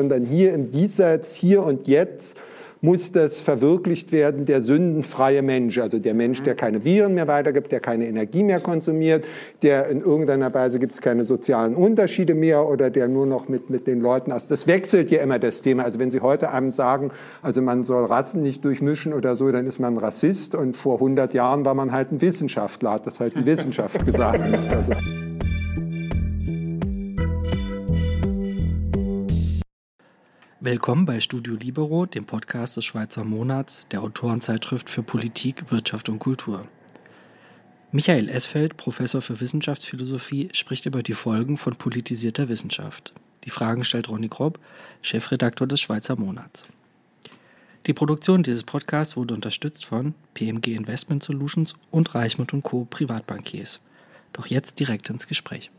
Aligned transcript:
sondern 0.00 0.26
hier 0.26 0.54
im 0.54 0.70
Diesseits, 0.70 1.34
hier 1.34 1.64
und 1.64 1.88
jetzt 1.88 2.38
muss 2.80 3.10
das 3.10 3.40
verwirklicht 3.40 4.12
werden, 4.12 4.44
der 4.44 4.62
sündenfreie 4.62 5.42
Mensch, 5.42 5.76
also 5.78 5.98
der 5.98 6.14
Mensch, 6.14 6.40
der 6.44 6.54
keine 6.54 6.84
Viren 6.84 7.14
mehr 7.14 7.26
weitergibt, 7.26 7.72
der 7.72 7.80
keine 7.80 8.06
Energie 8.06 8.44
mehr 8.44 8.60
konsumiert, 8.60 9.26
der 9.62 9.88
in 9.88 10.00
irgendeiner 10.00 10.54
Weise 10.54 10.78
gibt 10.78 10.92
es 10.92 11.00
keine 11.00 11.24
sozialen 11.24 11.74
Unterschiede 11.74 12.36
mehr 12.36 12.68
oder 12.68 12.90
der 12.90 13.08
nur 13.08 13.26
noch 13.26 13.48
mit, 13.48 13.70
mit 13.70 13.88
den 13.88 14.00
Leuten, 14.00 14.30
also 14.30 14.48
das 14.48 14.68
wechselt 14.68 15.10
ja 15.10 15.20
immer 15.20 15.40
das 15.40 15.62
Thema. 15.62 15.82
Also 15.82 15.98
wenn 15.98 16.12
Sie 16.12 16.20
heute 16.20 16.52
einem 16.52 16.70
sagen, 16.70 17.10
also 17.42 17.60
man 17.60 17.82
soll 17.82 18.04
Rassen 18.04 18.40
nicht 18.40 18.64
durchmischen 18.64 19.12
oder 19.12 19.34
so, 19.34 19.50
dann 19.50 19.66
ist 19.66 19.80
man 19.80 19.98
Rassist 19.98 20.54
und 20.54 20.76
vor 20.76 20.94
100 20.94 21.34
Jahren 21.34 21.64
war 21.64 21.74
man 21.74 21.90
halt 21.90 22.12
ein 22.12 22.20
Wissenschaftler, 22.20 22.92
hat 22.92 23.08
das 23.08 23.18
halt 23.18 23.34
die 23.34 23.46
Wissenschaft 23.46 24.06
gesagt. 24.06 24.44
Also. 24.70 25.27
Willkommen 30.70 31.06
bei 31.06 31.18
Studio 31.18 31.54
Libero, 31.54 32.04
dem 32.04 32.26
Podcast 32.26 32.76
des 32.76 32.84
Schweizer 32.84 33.24
Monats, 33.24 33.86
der 33.90 34.02
Autorenzeitschrift 34.02 34.90
für 34.90 35.02
Politik, 35.02 35.72
Wirtschaft 35.72 36.10
und 36.10 36.18
Kultur. 36.18 36.68
Michael 37.90 38.28
Esfeld, 38.28 38.76
Professor 38.76 39.22
für 39.22 39.40
Wissenschaftsphilosophie, 39.40 40.50
spricht 40.52 40.84
über 40.84 41.02
die 41.02 41.14
Folgen 41.14 41.56
von 41.56 41.74
politisierter 41.76 42.50
Wissenschaft. 42.50 43.14
Die 43.44 43.50
Fragen 43.50 43.82
stellt 43.82 44.10
Ronny 44.10 44.28
Grob, 44.28 44.60
Chefredaktor 45.00 45.66
des 45.66 45.80
Schweizer 45.80 46.16
Monats. 46.16 46.66
Die 47.86 47.94
Produktion 47.94 48.42
dieses 48.42 48.64
Podcasts 48.64 49.16
wurde 49.16 49.32
unterstützt 49.32 49.86
von 49.86 50.12
PMG 50.34 50.76
Investment 50.76 51.22
Solutions 51.22 51.76
und 51.90 52.14
Reichmut 52.14 52.52
Co. 52.62 52.84
Privatbankiers. 52.84 53.80
Doch 54.34 54.46
jetzt 54.46 54.78
direkt 54.80 55.08
ins 55.08 55.26
Gespräch. 55.26 55.70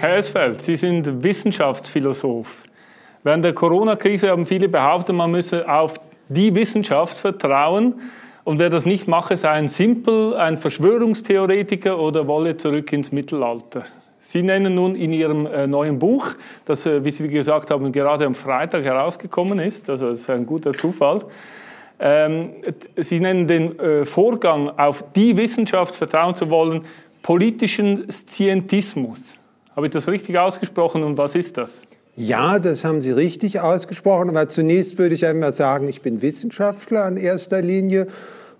Herr 0.00 0.16
Esfeld, 0.16 0.62
Sie 0.62 0.76
sind 0.76 1.24
Wissenschaftsphilosoph. 1.24 2.62
Während 3.24 3.44
der 3.44 3.52
Corona-Krise 3.52 4.30
haben 4.30 4.46
viele 4.46 4.68
behauptet, 4.68 5.16
man 5.16 5.32
müsse 5.32 5.68
auf 5.68 5.94
die 6.28 6.54
Wissenschaft 6.54 7.18
vertrauen. 7.18 7.94
Und 8.44 8.60
wer 8.60 8.70
das 8.70 8.86
nicht 8.86 9.08
mache, 9.08 9.36
sei 9.36 9.50
ein 9.50 9.66
Simpel, 9.66 10.36
ein 10.36 10.56
Verschwörungstheoretiker 10.56 11.98
oder 11.98 12.28
wolle 12.28 12.56
zurück 12.56 12.92
ins 12.92 13.10
Mittelalter. 13.10 13.82
Sie 14.20 14.44
nennen 14.44 14.76
nun 14.76 14.94
in 14.94 15.12
Ihrem 15.12 15.46
äh, 15.46 15.66
neuen 15.66 15.98
Buch, 15.98 16.28
das, 16.64 16.86
äh, 16.86 17.02
wie 17.04 17.10
Sie 17.10 17.26
gesagt 17.26 17.72
haben, 17.72 17.90
gerade 17.90 18.24
am 18.24 18.36
Freitag 18.36 18.84
herausgekommen 18.84 19.58
ist, 19.58 19.90
also 19.90 20.10
das 20.10 20.20
ist 20.20 20.30
ein 20.30 20.46
guter 20.46 20.74
Zufall, 20.74 21.24
ähm, 21.98 22.50
Sie 22.94 23.18
nennen 23.18 23.48
den 23.48 23.76
äh, 23.80 24.04
Vorgang, 24.04 24.70
auf 24.78 25.04
die 25.16 25.36
Wissenschaft 25.36 25.96
vertrauen 25.96 26.36
zu 26.36 26.48
wollen, 26.50 26.82
politischen 27.20 28.08
Scientismus. 28.12 29.38
Habe 29.78 29.86
ich 29.86 29.92
das 29.92 30.08
richtig 30.08 30.36
ausgesprochen 30.36 31.04
und 31.04 31.18
was 31.18 31.36
ist 31.36 31.56
das? 31.56 31.82
Ja, 32.16 32.58
das 32.58 32.82
haben 32.82 33.00
Sie 33.00 33.12
richtig 33.12 33.60
ausgesprochen, 33.60 34.28
aber 34.28 34.48
zunächst 34.48 34.98
würde 34.98 35.14
ich 35.14 35.24
einmal 35.24 35.52
sagen, 35.52 35.86
ich 35.86 36.02
bin 36.02 36.20
Wissenschaftler 36.20 37.06
in 37.06 37.16
erster 37.16 37.62
Linie 37.62 38.08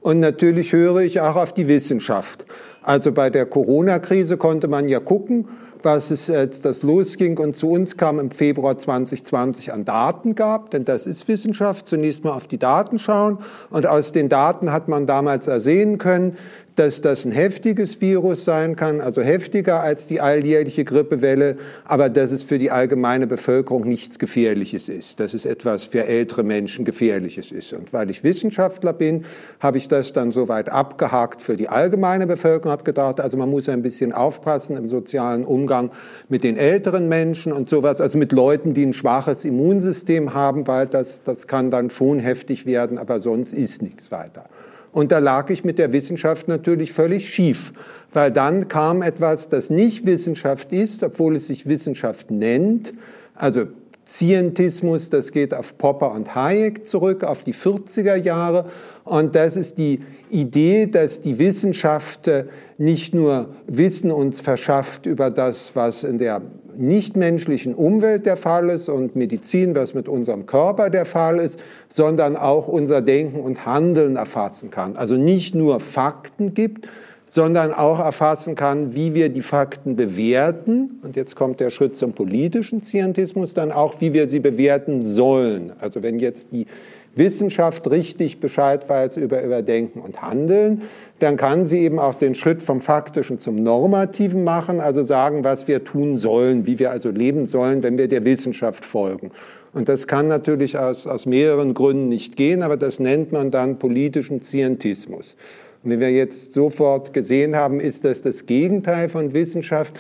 und 0.01 0.21
natürlich 0.21 0.73
höre 0.73 1.01
ich 1.01 1.21
auch 1.21 1.35
auf 1.35 1.53
die 1.53 1.67
Wissenschaft. 1.67 2.45
Also 2.83 3.11
bei 3.11 3.31
der 3.31 3.47
Corona-Krise 3.47 4.37
konnte 4.37 4.69
man 4.69 4.89
ja 4.89 5.01
gucken, 5.01 5.49
was 5.83 6.13
es 6.13 6.31
als 6.31 6.61
das 6.61 6.85
losging 6.85 7.39
und 7.39 7.57
zu 7.57 7.71
uns 7.71 7.97
kam 7.97 8.21
im 8.21 8.31
Februar 8.31 8.77
2020 8.77 9.73
an 9.73 9.85
Daten 9.85 10.37
gab, 10.37 10.71
denn 10.71 10.85
das 10.85 11.09
ist 11.09 11.27
Wissenschaft, 11.27 11.89
zunächst 11.89 12.23
mal 12.23 12.33
auf 12.33 12.47
die 12.47 12.59
Daten 12.59 13.01
schauen 13.01 13.39
und 13.71 13.87
aus 13.87 14.13
den 14.13 14.29
Daten 14.29 14.71
hat 14.71 14.87
man 14.87 15.07
damals 15.07 15.49
ersehen 15.49 15.99
können, 15.99 16.37
dass 16.79 17.01
das 17.01 17.25
ein 17.25 17.33
heftiges 17.33 18.01
Virus 18.01 18.45
sein 18.45 18.77
kann, 18.77 19.01
also 19.01 19.21
heftiger 19.21 19.81
als 19.81 20.07
die 20.07 20.21
alljährliche 20.21 20.85
Grippewelle, 20.85 21.57
aber 21.85 22.09
dass 22.09 22.31
es 22.31 22.45
für 22.45 22.59
die 22.59 22.71
allgemeine 22.71 23.27
Bevölkerung 23.27 23.89
nichts 23.89 24.19
Gefährliches 24.21 24.89
ist, 24.89 25.19
dass 25.19 25.35
es 25.35 25.45
etwas 25.45 25.85
für 25.85 26.05
ältere 26.05 26.45
Menschen 26.45 26.85
Gefährliches 26.85 27.51
ist. 27.51 27.73
Und 27.73 27.93
weil 27.93 28.11
ich 28.11 28.23
Wissenschaftler 28.23 28.93
bin, 28.93 29.25
habe 29.59 29.79
ich 29.79 29.89
das 29.89 30.13
dann 30.13 30.31
soweit 30.31 30.69
abgehakt 30.69 31.43
für 31.43 31.57
die 31.57 31.69
allgemeine 31.69 32.29
Bevölkerung, 32.29 32.71
habe 32.71 32.85
gedacht, 32.85 33.21
also 33.21 33.37
man 33.37 33.51
muss 33.51 33.69
ein 33.69 33.83
bisschen 33.83 34.13
aufpassen 34.13 34.77
im 34.77 34.89
sozialen 34.89 35.45
Umgang 35.45 35.91
mit 36.29 36.45
den 36.45 36.57
älteren 36.57 37.09
Menschen 37.09 37.53
und 37.53 37.69
sowas, 37.69 38.01
also 38.01 38.19
mit 38.19 38.31
Leuten, 38.31 38.75
die 38.75 38.87
ein 38.87 38.93
schwaches 38.93 39.45
Immunsystem 39.45 40.33
haben, 40.33 40.69
weil 40.69 40.87
das, 40.87 41.23
das 41.25 41.49
kann 41.49 41.73
dann 41.73 41.91
schon 41.91 42.21
heftig 42.21 42.67
werden, 42.67 42.99
aber 42.99 43.19
sonst 43.19 43.53
ist 43.53 43.83
nichts 43.83 44.13
weiter. 44.13 44.45
Und 44.93 45.13
da 45.13 45.19
lag 45.19 45.51
ich 45.51 45.65
mit 45.65 45.79
der 45.79 45.93
Wissenschaft 45.93 46.49
natürlich 46.49 46.93
völlig 46.93 47.29
schief, 47.33 47.73
weil 48.13 48.33
dann 48.33 48.69
kam 48.69 49.03
etwas, 49.03 49.49
das 49.49 49.71
nicht 49.71 50.07
Wissenschaft 50.07 50.73
ist, 50.73 51.03
obwohl 51.03 51.37
es 51.37 51.47
sich 51.47 51.67
Wissenschaft 51.67 52.31
nennt. 52.31 52.95
Also 53.35 53.67
Scientismus, 54.07 55.11
das 55.11 55.33
geht 55.33 55.53
auf 55.53 55.77
Popper 55.77 56.13
und 56.13 56.35
Hayek 56.35 56.87
zurück, 56.87 57.25
auf 57.25 57.43
die 57.43 57.53
40er 57.53 58.17
Jahre. 58.17 58.71
Und 59.09 59.35
das 59.35 59.57
ist 59.57 59.79
die 59.79 60.01
Idee, 60.31 60.87
dass 60.87 61.21
die 61.21 61.39
Wissenschaft 61.39 62.29
äh, 62.29 62.45
nicht 62.77 63.15
nur 63.15 63.49
Wissen 63.67 64.11
uns 64.11 64.41
verschafft 64.41 65.07
über 65.07 65.31
das, 65.31 65.73
was 65.75 66.05
in 66.05 66.19
der 66.19 66.43
nichtmenschlichen 66.77 67.75
Umwelt 67.75 68.27
der 68.27 68.37
Fall 68.37 68.69
ist 68.71 68.89
und 68.89 69.17
Medizin, 69.17 69.75
was 69.75 69.95
mit 69.95 70.09
unserem 70.09 70.47
Körper 70.47 70.91
der 70.91 71.07
Fall 71.07 71.39
ist, 71.39 71.59
sondern 71.89 72.37
auch 72.37 72.69
unser 72.69 73.03
Denken 73.03 73.41
und 73.41 73.67
Handeln 73.67 74.17
erfassen 74.17 74.71
kann. 74.71 74.97
Also 74.97 75.17
nicht 75.17 75.55
nur 75.55 75.81
Fakten 75.81 76.55
gibt, 76.55 76.89
sondern 77.27 77.73
auch 77.73 77.99
erfassen 77.99 78.55
kann, 78.55 78.95
wie 78.95 79.15
wir 79.15 79.29
die 79.29 79.43
Fakten 79.43 79.97
bewerten. 79.97 81.01
Und 81.03 81.17
jetzt 81.17 81.37
kommt 81.37 81.61
der 81.61 81.71
Schritt 81.71 81.97
zum 81.97 82.13
politischen 82.13 82.83
Scientismus, 82.83 83.55
dann 83.55 83.71
auch, 83.71 84.01
wie 84.01 84.13
wir 84.13 84.29
sie 84.29 84.41
bewerten 84.41 85.03
sollen. 85.03 85.73
Also 85.79 86.03
wenn 86.03 86.19
jetzt 86.19 86.53
die 86.53 86.67
Wissenschaft 87.15 87.91
richtig 87.91 88.41
Bescheid 88.41 88.89
weiß 88.89 89.17
über, 89.17 89.43
über 89.43 89.63
Denken 89.63 90.01
und 90.01 90.23
Handeln, 90.23 90.83
dann 91.19 91.37
kann 91.37 91.65
sie 91.65 91.81
eben 91.81 91.99
auch 91.99 92.15
den 92.15 92.35
Schritt 92.35 92.63
vom 92.63 92.81
Faktischen 92.81 93.39
zum 93.39 93.63
Normativen 93.63 94.45
machen, 94.45 94.81
also 94.81 95.03
sagen, 95.03 95.45
was 95.45 95.67
wir 95.67 95.85
tun 95.85 96.17
sollen, 96.17 96.67
wie 96.67 96.79
wir 96.79 96.91
also 96.91 97.11
leben 97.11 97.47
sollen, 97.47 97.83
wenn 97.83 97.99
wir 97.99 98.09
der 98.09 98.25
Wissenschaft 98.25 98.85
folgen. 98.85 99.31
Und 99.73 99.89
das 99.89 100.07
kann 100.07 100.29
natürlich 100.29 100.79
aus, 100.79 101.07
aus 101.07 101.27
mehreren 101.27 101.75
Gründen 101.75 102.09
nicht 102.09 102.37
gehen, 102.37 102.63
aber 102.63 102.77
das 102.77 103.01
nennt 103.01 103.33
man 103.33 103.51
dann 103.51 103.79
politischen 103.79 104.43
Scientismus. 104.43 105.37
Und 105.83 105.91
wie 105.91 106.01
wir 106.01 106.11
jetzt 106.11 106.53
sofort 106.53 107.13
gesehen 107.13 107.55
haben, 107.55 107.81
ist 107.81 108.05
das 108.05 108.23
das 108.23 108.47
Gegenteil 108.47 109.09
von 109.09 109.35
Wissenschaft 109.35 109.99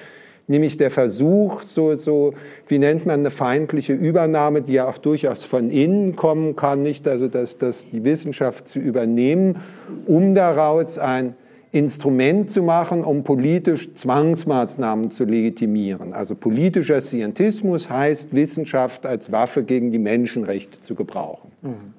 nämlich 0.48 0.76
der 0.76 0.90
Versuch, 0.90 1.62
so, 1.62 1.94
so, 1.94 2.34
wie 2.66 2.78
nennt 2.78 3.06
man 3.06 3.20
eine 3.20 3.30
feindliche 3.30 3.92
Übernahme, 3.92 4.62
die 4.62 4.74
ja 4.74 4.88
auch 4.88 4.98
durchaus 4.98 5.44
von 5.44 5.70
innen 5.70 6.16
kommen 6.16 6.56
kann, 6.56 6.82
nicht 6.82 7.06
also 7.06 7.28
dass, 7.28 7.58
dass 7.58 7.88
die 7.88 8.02
Wissenschaft 8.02 8.66
zu 8.66 8.80
übernehmen, 8.80 9.58
um 10.06 10.34
daraus 10.34 10.98
ein 10.98 11.34
Instrument 11.70 12.50
zu 12.50 12.62
machen, 12.62 13.04
um 13.04 13.24
politisch 13.24 13.92
Zwangsmaßnahmen 13.94 15.10
zu 15.10 15.24
legitimieren. 15.24 16.14
Also 16.14 16.34
politischer 16.34 17.02
Scientismus 17.02 17.90
heißt, 17.90 18.34
Wissenschaft 18.34 19.04
als 19.04 19.30
Waffe 19.30 19.62
gegen 19.62 19.92
die 19.92 19.98
Menschenrechte 19.98 20.80
zu 20.80 20.94
gebrauchen. 20.94 21.52
Mhm. 21.60 21.94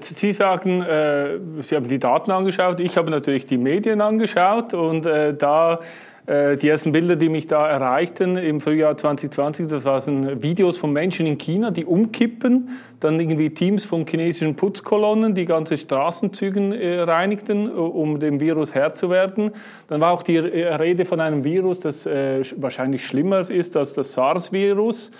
Sie 0.00 0.32
sagen, 0.32 0.82
äh, 0.82 1.38
Sie 1.62 1.74
haben 1.74 1.88
die 1.88 1.98
Daten 1.98 2.30
angeschaut, 2.30 2.80
ich 2.80 2.96
habe 2.96 3.10
natürlich 3.10 3.46
die 3.46 3.56
Medien 3.56 4.00
angeschaut 4.00 4.74
und 4.74 5.06
äh, 5.06 5.32
da 5.34 5.80
die 6.28 6.68
ersten 6.68 6.90
Bilder, 6.90 7.14
die 7.14 7.28
mich 7.28 7.46
da 7.46 7.68
erreichten 7.68 8.36
im 8.36 8.60
Frühjahr 8.60 8.96
2020, 8.96 9.68
das 9.68 9.84
waren 9.84 10.42
Videos 10.42 10.76
von 10.76 10.92
Menschen 10.92 11.24
in 11.24 11.38
China, 11.38 11.70
die 11.70 11.84
umkippen, 11.84 12.70
dann 12.98 13.20
irgendwie 13.20 13.50
Teams 13.50 13.84
von 13.84 14.06
chinesischen 14.06 14.56
Putzkolonnen, 14.56 15.36
die 15.36 15.44
ganze 15.44 15.78
Straßenzüge 15.78 16.76
äh, 16.76 17.02
reinigten, 17.02 17.70
um 17.70 18.18
dem 18.18 18.40
Virus 18.40 18.74
Herr 18.74 18.94
zu 18.94 19.08
werden. 19.08 19.52
Dann 19.86 20.00
war 20.00 20.12
auch 20.12 20.24
die 20.24 20.38
Rede 20.38 21.04
von 21.04 21.20
einem 21.20 21.44
Virus, 21.44 21.80
das 21.80 22.06
äh, 22.06 22.42
wahrscheinlich 22.56 23.06
schlimmer 23.06 23.48
ist 23.48 23.76
als 23.76 23.94
das 23.94 24.12
SARS-Virus. 24.14 25.12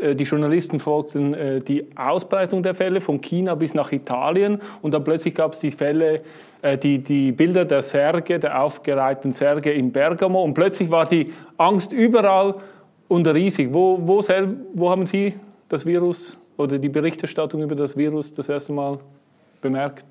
Äh, 0.00 0.14
die 0.14 0.24
Journalisten 0.24 0.80
folgten 0.80 1.34
äh, 1.34 1.60
die 1.60 1.86
Ausbreitung 1.96 2.62
der 2.62 2.74
Fälle 2.74 3.00
von 3.00 3.20
China 3.20 3.54
bis 3.54 3.74
nach 3.74 3.92
Italien 3.92 4.60
und 4.80 4.94
dann 4.94 5.04
plötzlich 5.04 5.34
gab 5.34 5.54
es 5.54 5.60
die 5.60 5.70
Fälle, 5.70 6.22
äh, 6.62 6.78
die, 6.78 6.98
die 6.98 7.32
Bilder 7.32 7.64
der 7.64 7.82
Särge, 7.82 8.38
der 8.38 8.62
aufgereihten 8.62 9.32
Särge 9.32 9.72
in 9.72 9.92
Bergamo 9.92 10.42
und 10.42 10.54
plötzlich 10.54 10.90
war 10.90 11.06
die 11.06 11.32
Angst 11.58 11.92
überall 11.92 12.54
und 13.08 13.26
riesig. 13.28 13.68
Wo, 13.72 13.98
wo, 14.02 14.22
wo 14.74 14.90
haben 14.90 15.06
Sie 15.06 15.34
das 15.68 15.84
Virus 15.84 16.38
oder 16.56 16.78
die 16.78 16.88
Berichterstattung 16.88 17.62
über 17.62 17.74
das 17.74 17.96
Virus 17.96 18.32
das 18.32 18.48
erste 18.48 18.72
Mal 18.72 18.98
bemerkt? 19.60 20.04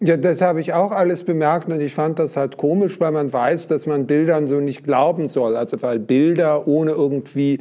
Ja, 0.00 0.18
das 0.18 0.42
habe 0.42 0.60
ich 0.60 0.74
auch 0.74 0.90
alles 0.90 1.24
bemerkt 1.24 1.70
und 1.70 1.80
ich 1.80 1.94
fand 1.94 2.18
das 2.18 2.36
halt 2.36 2.58
komisch, 2.58 3.00
weil 3.00 3.12
man 3.12 3.32
weiß, 3.32 3.68
dass 3.68 3.86
man 3.86 4.06
Bildern 4.06 4.46
so 4.46 4.60
nicht 4.60 4.84
glauben 4.84 5.26
soll. 5.26 5.56
Also 5.56 5.80
weil 5.80 5.98
Bilder 5.98 6.68
ohne 6.68 6.90
irgendwie 6.90 7.60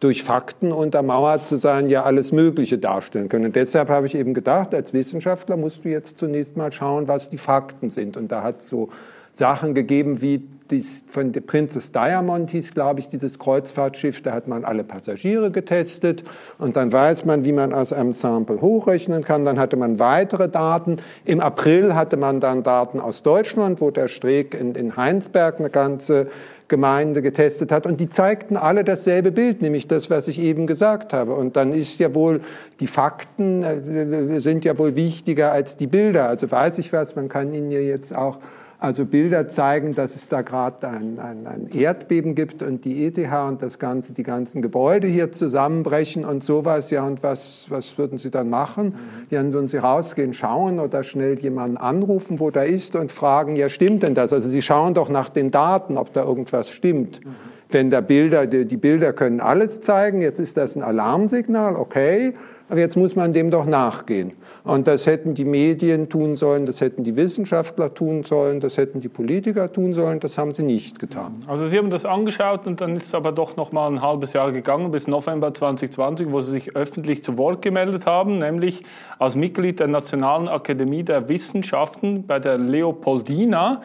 durch 0.00 0.22
Fakten 0.22 0.72
untermauert 0.72 1.46
zu 1.46 1.56
sein, 1.56 1.90
ja 1.90 2.02
alles 2.02 2.32
Mögliche 2.32 2.78
darstellen 2.78 3.28
können. 3.28 3.46
Und 3.46 3.56
deshalb 3.56 3.90
habe 3.90 4.06
ich 4.06 4.14
eben 4.14 4.34
gedacht, 4.34 4.74
als 4.74 4.92
Wissenschaftler 4.92 5.56
musst 5.56 5.84
du 5.84 5.90
jetzt 5.90 6.18
zunächst 6.18 6.56
mal 6.56 6.72
schauen, 6.72 7.06
was 7.06 7.30
die 7.30 7.38
Fakten 7.38 7.90
sind. 7.90 8.16
Und 8.16 8.32
da 8.32 8.42
hat 8.42 8.60
es 8.60 8.68
so 8.68 8.88
Sachen 9.32 9.74
gegeben 9.74 10.20
wie 10.20 10.42
dies, 10.70 11.04
von 11.08 11.32
der 11.32 11.40
Princess 11.40 11.92
Diamond 11.92 12.50
hieß, 12.50 12.74
glaube 12.74 13.00
ich, 13.00 13.08
dieses 13.08 13.38
Kreuzfahrtschiff, 13.38 14.22
da 14.22 14.32
hat 14.32 14.46
man 14.46 14.64
alle 14.64 14.84
Passagiere 14.84 15.50
getestet 15.50 16.24
und 16.58 16.76
dann 16.76 16.92
weiß 16.92 17.24
man, 17.24 17.44
wie 17.44 17.52
man 17.52 17.72
aus 17.72 17.92
einem 17.92 18.12
Sample 18.12 18.60
hochrechnen 18.60 19.24
kann. 19.24 19.44
Dann 19.44 19.58
hatte 19.58 19.76
man 19.76 19.98
weitere 19.98 20.48
Daten. 20.48 20.98
Im 21.24 21.40
April 21.40 21.94
hatte 21.94 22.16
man 22.16 22.40
dann 22.40 22.62
Daten 22.62 23.00
aus 23.00 23.22
Deutschland, 23.22 23.80
wo 23.80 23.90
der 23.90 24.08
Streeck 24.08 24.54
in, 24.54 24.74
in 24.74 24.96
Heinsberg 24.96 25.58
eine 25.58 25.70
ganze 25.70 26.28
Gemeinde 26.70 27.20
getestet 27.20 27.70
hat. 27.70 27.84
Und 27.84 28.00
die 28.00 28.08
zeigten 28.08 28.56
alle 28.56 28.84
dasselbe 28.84 29.30
Bild, 29.30 29.60
nämlich 29.60 29.86
das, 29.86 30.08
was 30.08 30.26
ich 30.28 30.40
eben 30.40 30.66
gesagt 30.66 31.12
habe. 31.12 31.34
Und 31.34 31.56
dann 31.56 31.72
ist 31.72 31.98
ja 31.98 32.14
wohl, 32.14 32.40
die 32.80 32.86
Fakten 32.86 33.62
äh, 33.62 34.40
sind 34.40 34.64
ja 34.64 34.78
wohl 34.78 34.96
wichtiger 34.96 35.52
als 35.52 35.76
die 35.76 35.86
Bilder. 35.86 36.28
Also 36.28 36.50
weiß 36.50 36.78
ich 36.78 36.94
was, 36.94 37.14
man 37.14 37.28
kann 37.28 37.52
Ihnen 37.52 37.70
ja 37.70 37.80
jetzt 37.80 38.16
auch 38.16 38.38
also 38.80 39.04
Bilder 39.04 39.46
zeigen, 39.46 39.94
dass 39.94 40.16
es 40.16 40.28
da 40.28 40.40
gerade 40.40 40.88
ein, 40.88 41.18
ein, 41.18 41.46
ein, 41.46 41.68
Erdbeben 41.68 42.34
gibt 42.34 42.62
und 42.62 42.86
die 42.86 43.04
ETH 43.04 43.18
und 43.46 43.60
das 43.62 43.78
ganze, 43.78 44.14
die 44.14 44.22
ganzen 44.22 44.62
Gebäude 44.62 45.06
hier 45.06 45.32
zusammenbrechen 45.32 46.24
und 46.24 46.42
sowas. 46.42 46.90
Ja, 46.90 47.06
und 47.06 47.22
was, 47.22 47.66
was 47.68 47.98
würden 47.98 48.16
Sie 48.16 48.30
dann 48.30 48.48
machen? 48.48 48.86
Mhm. 48.86 48.94
Ja, 49.28 49.42
dann 49.42 49.52
würden 49.52 49.68
Sie 49.68 49.76
rausgehen, 49.76 50.32
schauen 50.32 50.80
oder 50.80 51.02
schnell 51.02 51.38
jemanden 51.38 51.76
anrufen, 51.76 52.40
wo 52.40 52.50
der 52.50 52.66
ist 52.66 52.96
und 52.96 53.12
fragen, 53.12 53.54
ja, 53.54 53.68
stimmt 53.68 54.02
denn 54.02 54.14
das? 54.14 54.32
Also 54.32 54.48
Sie 54.48 54.62
schauen 54.62 54.94
doch 54.94 55.10
nach 55.10 55.28
den 55.28 55.50
Daten, 55.50 55.98
ob 55.98 56.14
da 56.14 56.24
irgendwas 56.24 56.70
stimmt. 56.70 57.22
Mhm. 57.22 57.34
Wenn 57.68 57.90
da 57.90 58.00
Bilder, 58.00 58.46
die, 58.46 58.64
die 58.64 58.78
Bilder 58.78 59.12
können 59.12 59.40
alles 59.40 59.82
zeigen, 59.82 60.22
jetzt 60.22 60.40
ist 60.40 60.56
das 60.56 60.74
ein 60.74 60.82
Alarmsignal, 60.82 61.76
okay. 61.76 62.34
Aber 62.70 62.78
jetzt 62.78 62.96
muss 62.96 63.16
man 63.16 63.32
dem 63.32 63.50
doch 63.50 63.66
nachgehen. 63.66 64.32
Und 64.62 64.86
das 64.86 65.06
hätten 65.06 65.34
die 65.34 65.44
Medien 65.44 66.08
tun 66.08 66.36
sollen, 66.36 66.66
das 66.66 66.80
hätten 66.80 67.02
die 67.02 67.16
Wissenschaftler 67.16 67.92
tun 67.92 68.22
sollen, 68.22 68.60
das 68.60 68.76
hätten 68.76 69.00
die 69.00 69.08
Politiker 69.08 69.72
tun 69.72 69.92
sollen, 69.92 70.20
das 70.20 70.38
haben 70.38 70.54
sie 70.54 70.62
nicht 70.62 71.00
getan. 71.00 71.34
Also 71.48 71.66
Sie 71.66 71.76
haben 71.76 71.90
das 71.90 72.04
angeschaut 72.04 72.68
und 72.68 72.80
dann 72.80 72.94
ist 72.94 73.06
es 73.06 73.14
aber 73.14 73.32
doch 73.32 73.56
noch 73.56 73.72
mal 73.72 73.88
ein 73.88 74.00
halbes 74.00 74.34
Jahr 74.34 74.52
gegangen 74.52 74.92
bis 74.92 75.08
November 75.08 75.52
2020, 75.52 76.30
wo 76.30 76.40
Sie 76.42 76.52
sich 76.52 76.76
öffentlich 76.76 77.24
zu 77.24 77.36
Wort 77.36 77.60
gemeldet 77.60 78.06
haben, 78.06 78.38
nämlich 78.38 78.84
als 79.18 79.34
Mitglied 79.34 79.80
der 79.80 79.88
Nationalen 79.88 80.46
Akademie 80.46 81.02
der 81.02 81.28
Wissenschaften 81.28 82.24
bei 82.24 82.38
der 82.38 82.56
Leopoldina. 82.56 83.82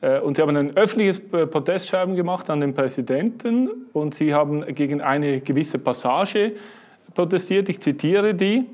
Äh, 0.00 0.20
und 0.20 0.36
Sie 0.36 0.42
haben 0.42 0.56
ein 0.56 0.74
öffentliches 0.74 1.20
Protestschreiben 1.20 2.16
gemacht 2.16 2.48
an 2.48 2.60
den 2.60 2.72
Präsidenten 2.72 3.68
und 3.92 4.14
Sie 4.14 4.32
haben 4.32 4.64
gegen 4.74 5.02
eine 5.02 5.42
gewisse 5.42 5.78
Passage 5.78 6.52
protestiert, 7.14 7.68
ich 7.68 7.80
zitiere 7.80 8.34
die, 8.34 8.66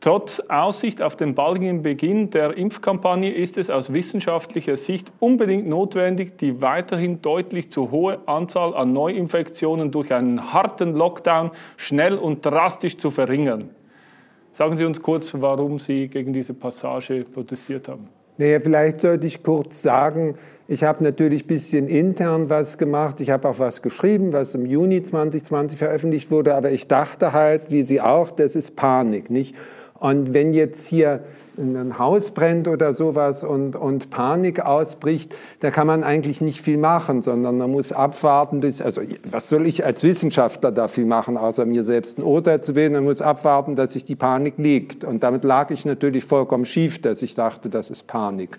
Trotz 0.00 0.40
Aussicht 0.48 1.00
auf 1.00 1.16
den 1.16 1.34
baldigen 1.34 1.82
Beginn 1.82 2.30
der 2.30 2.56
Impfkampagne 2.56 3.32
ist 3.32 3.56
es 3.56 3.70
aus 3.70 3.92
wissenschaftlicher 3.92 4.76
Sicht 4.76 5.10
unbedingt 5.20 5.66
notwendig, 5.66 6.36
die 6.36 6.60
weiterhin 6.60 7.22
deutlich 7.22 7.72
zu 7.72 7.90
hohe 7.90 8.20
Anzahl 8.26 8.74
an 8.74 8.92
Neuinfektionen 8.92 9.90
durch 9.90 10.12
einen 10.12 10.52
harten 10.52 10.94
Lockdown 10.94 11.50
schnell 11.76 12.18
und 12.18 12.44
drastisch 12.44 12.98
zu 12.98 13.10
verringern. 13.10 13.70
Sagen 14.52 14.76
Sie 14.76 14.84
uns 14.84 15.00
kurz, 15.00 15.32
warum 15.34 15.78
Sie 15.78 16.08
gegen 16.08 16.32
diese 16.32 16.54
Passage 16.54 17.24
protestiert 17.24 17.88
haben. 17.88 18.08
Naja, 18.38 18.60
vielleicht 18.60 19.00
sollte 19.00 19.26
ich 19.26 19.42
kurz 19.42 19.80
sagen, 19.80 20.36
ich 20.68 20.82
habe 20.82 21.04
natürlich 21.04 21.44
ein 21.44 21.48
bisschen 21.48 21.88
intern 21.88 22.50
was 22.50 22.76
gemacht. 22.76 23.20
Ich 23.20 23.30
habe 23.30 23.48
auch 23.48 23.58
was 23.58 23.82
geschrieben, 23.82 24.32
was 24.32 24.54
im 24.54 24.66
Juni 24.66 25.02
2020 25.02 25.78
veröffentlicht 25.78 26.30
wurde. 26.30 26.54
Aber 26.54 26.72
ich 26.72 26.88
dachte 26.88 27.32
halt, 27.32 27.70
wie 27.70 27.82
Sie 27.82 28.00
auch, 28.00 28.32
das 28.32 28.56
ist 28.56 28.74
Panik, 28.74 29.30
nicht? 29.30 29.54
Und 29.98 30.34
wenn 30.34 30.52
jetzt 30.52 30.86
hier 30.86 31.20
ein 31.56 31.98
Haus 31.98 32.32
brennt 32.32 32.68
oder 32.68 32.92
sowas 32.92 33.42
und, 33.42 33.76
und 33.76 34.10
Panik 34.10 34.60
ausbricht, 34.60 35.34
da 35.60 35.70
kann 35.70 35.86
man 35.86 36.04
eigentlich 36.04 36.42
nicht 36.42 36.60
viel 36.60 36.76
machen, 36.76 37.22
sondern 37.22 37.56
man 37.56 37.70
muss 37.70 37.92
abwarten 37.92 38.60
bis, 38.60 38.82
also 38.82 39.00
was 39.24 39.48
soll 39.48 39.66
ich 39.66 39.82
als 39.82 40.02
Wissenschaftler 40.02 40.70
da 40.70 40.88
viel 40.88 41.06
machen, 41.06 41.38
außer 41.38 41.64
mir 41.64 41.82
selbst 41.82 42.18
ein 42.18 42.24
Urteil 42.24 42.60
zu 42.60 42.74
wählen, 42.74 42.92
man 42.92 43.04
muss 43.04 43.22
abwarten, 43.22 43.74
dass 43.74 43.94
sich 43.94 44.04
die 44.04 44.16
Panik 44.16 44.54
legt. 44.58 45.02
Und 45.02 45.22
damit 45.22 45.44
lag 45.44 45.70
ich 45.70 45.86
natürlich 45.86 46.24
vollkommen 46.24 46.66
schief, 46.66 47.00
dass 47.00 47.22
ich 47.22 47.34
dachte, 47.34 47.70
das 47.70 47.88
ist 47.88 48.06
Panik. 48.06 48.58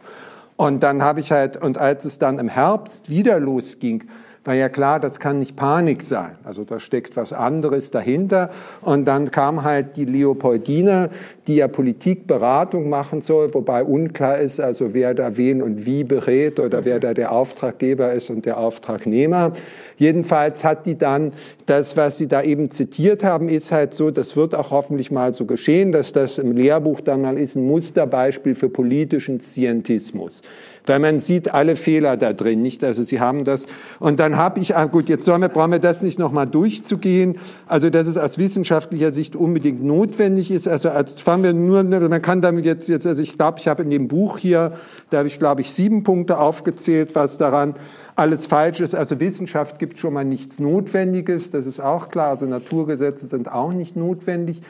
Und 0.57 0.83
dann 0.83 1.03
habe 1.03 1.19
ich 1.19 1.31
halt, 1.31 1.55
und 1.55 1.77
als 1.77 2.03
es 2.03 2.19
dann 2.19 2.39
im 2.39 2.49
Herbst 2.49 3.09
wieder 3.09 3.39
losging, 3.39 4.03
war 4.47 4.55
ja 4.55 4.69
klar, 4.69 4.99
das 5.01 5.19
kann 5.19 5.39
nicht 5.39 5.57
Panik 5.57 6.01
sein. 6.01 6.37
Also 6.45 6.63
da 6.63 6.79
steckt 6.79 7.17
was 7.17 7.33
anderes 7.33 7.91
dahinter. 7.91 8.49
Und 8.81 9.05
dann 9.05 9.29
kam 9.29 9.63
halt 9.63 9.97
die 9.97 10.05
Leopoldina, 10.05 11.09
die 11.47 11.55
ja 11.55 11.67
Politikberatung 11.67 12.89
machen 12.89 13.19
soll, 13.19 13.53
wobei 13.53 13.83
unklar 13.83 14.37
ist, 14.37 14.61
also 14.61 14.93
wer 14.93 15.13
da 15.13 15.35
wen 15.35 15.61
und 15.61 15.85
wie 15.85 16.05
berät 16.05 16.61
oder 16.61 16.85
wer 16.85 17.01
da 17.01 17.13
der 17.13 17.33
Auftraggeber 17.33 18.13
ist 18.13 18.29
und 18.29 18.45
der 18.45 18.57
Auftragnehmer. 18.57 19.51
Jedenfalls 19.97 20.63
hat 20.63 20.85
die 20.85 20.97
dann 20.97 21.33
das, 21.65 21.97
was 21.97 22.17
Sie 22.17 22.27
da 22.27 22.41
eben 22.41 22.69
zitiert 22.69 23.23
haben, 23.23 23.49
ist 23.49 23.71
halt 23.71 23.93
so, 23.93 24.11
das 24.11 24.35
wird 24.35 24.55
auch 24.55 24.71
hoffentlich 24.71 25.11
mal 25.11 25.33
so 25.33 25.45
geschehen, 25.45 25.91
dass 25.91 26.13
das 26.13 26.37
im 26.37 26.51
Lehrbuch 26.51 27.01
dann 27.01 27.21
mal 27.21 27.37
ist 27.37 27.55
ein 27.55 27.65
Musterbeispiel 27.65 28.55
für 28.55 28.69
politischen 28.69 29.39
Scientismus 29.39 30.41
weil 30.87 30.99
man 30.99 31.19
sieht 31.19 31.53
alle 31.53 31.75
Fehler 31.75 32.17
da 32.17 32.33
drin, 32.33 32.61
nicht? 32.61 32.83
Also 32.83 33.03
Sie 33.03 33.19
haben 33.19 33.43
das. 33.43 33.65
Und 33.99 34.19
dann 34.19 34.37
habe 34.37 34.59
ich, 34.59 34.75
ah, 34.75 34.85
gut, 34.85 35.09
jetzt 35.09 35.25
sollen 35.25 35.41
wir, 35.41 35.49
brauchen 35.49 35.71
wir 35.71 35.79
das 35.79 36.01
nicht 36.01 36.17
nochmal 36.17 36.47
durchzugehen. 36.47 37.37
Also, 37.67 37.89
dass 37.89 38.07
es 38.07 38.17
aus 38.17 38.37
wissenschaftlicher 38.37 39.11
Sicht 39.11 39.35
unbedingt 39.35 39.83
notwendig 39.83 40.49
ist. 40.49 40.67
Also, 40.67 40.89
als 40.89 41.19
fangen 41.19 41.43
wir 41.43 41.53
nur, 41.53 41.83
man 41.83 42.21
kann 42.21 42.41
damit 42.41 42.65
jetzt, 42.65 42.87
jetzt, 42.87 43.05
also 43.05 43.21
ich 43.21 43.37
glaube, 43.37 43.59
ich 43.59 43.67
habe 43.67 43.83
in 43.83 43.89
dem 43.89 44.07
Buch 44.07 44.37
hier, 44.37 44.73
da 45.09 45.19
habe 45.19 45.27
ich, 45.27 45.39
glaube 45.39 45.61
ich, 45.61 45.71
sieben 45.71 46.03
Punkte 46.03 46.39
aufgezählt, 46.39 47.11
was 47.13 47.37
daran 47.37 47.75
alles 48.17 48.47
falsch 48.47 48.79
ist. 48.79 48.95
Also 48.95 49.19
Wissenschaft 49.19 49.79
gibt 49.79 49.99
schon 49.99 50.13
mal 50.13 50.25
nichts 50.25 50.59
Notwendiges, 50.59 51.51
das 51.51 51.67
ist 51.67 51.79
auch 51.79 52.09
klar. 52.09 52.31
Also 52.31 52.45
Naturgesetze 52.45 53.27
sind 53.27 53.49
auch 53.49 53.71
nicht 53.71 53.95
notwendig. 53.95 54.61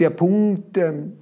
Der 0.00 0.10
Punkt, 0.10 0.76
ähm, 0.76 1.12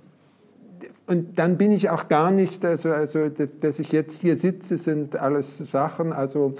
und 1.06 1.38
dann 1.38 1.58
bin 1.58 1.70
ich 1.70 1.90
auch 1.90 2.08
gar 2.08 2.30
nicht, 2.30 2.64
also, 2.64 2.90
also 2.90 3.28
dass 3.60 3.78
ich 3.78 3.92
jetzt 3.92 4.20
hier 4.22 4.38
sitze, 4.38 4.78
sind 4.78 5.16
alles 5.16 5.58
Sachen, 5.58 6.14
also 6.14 6.54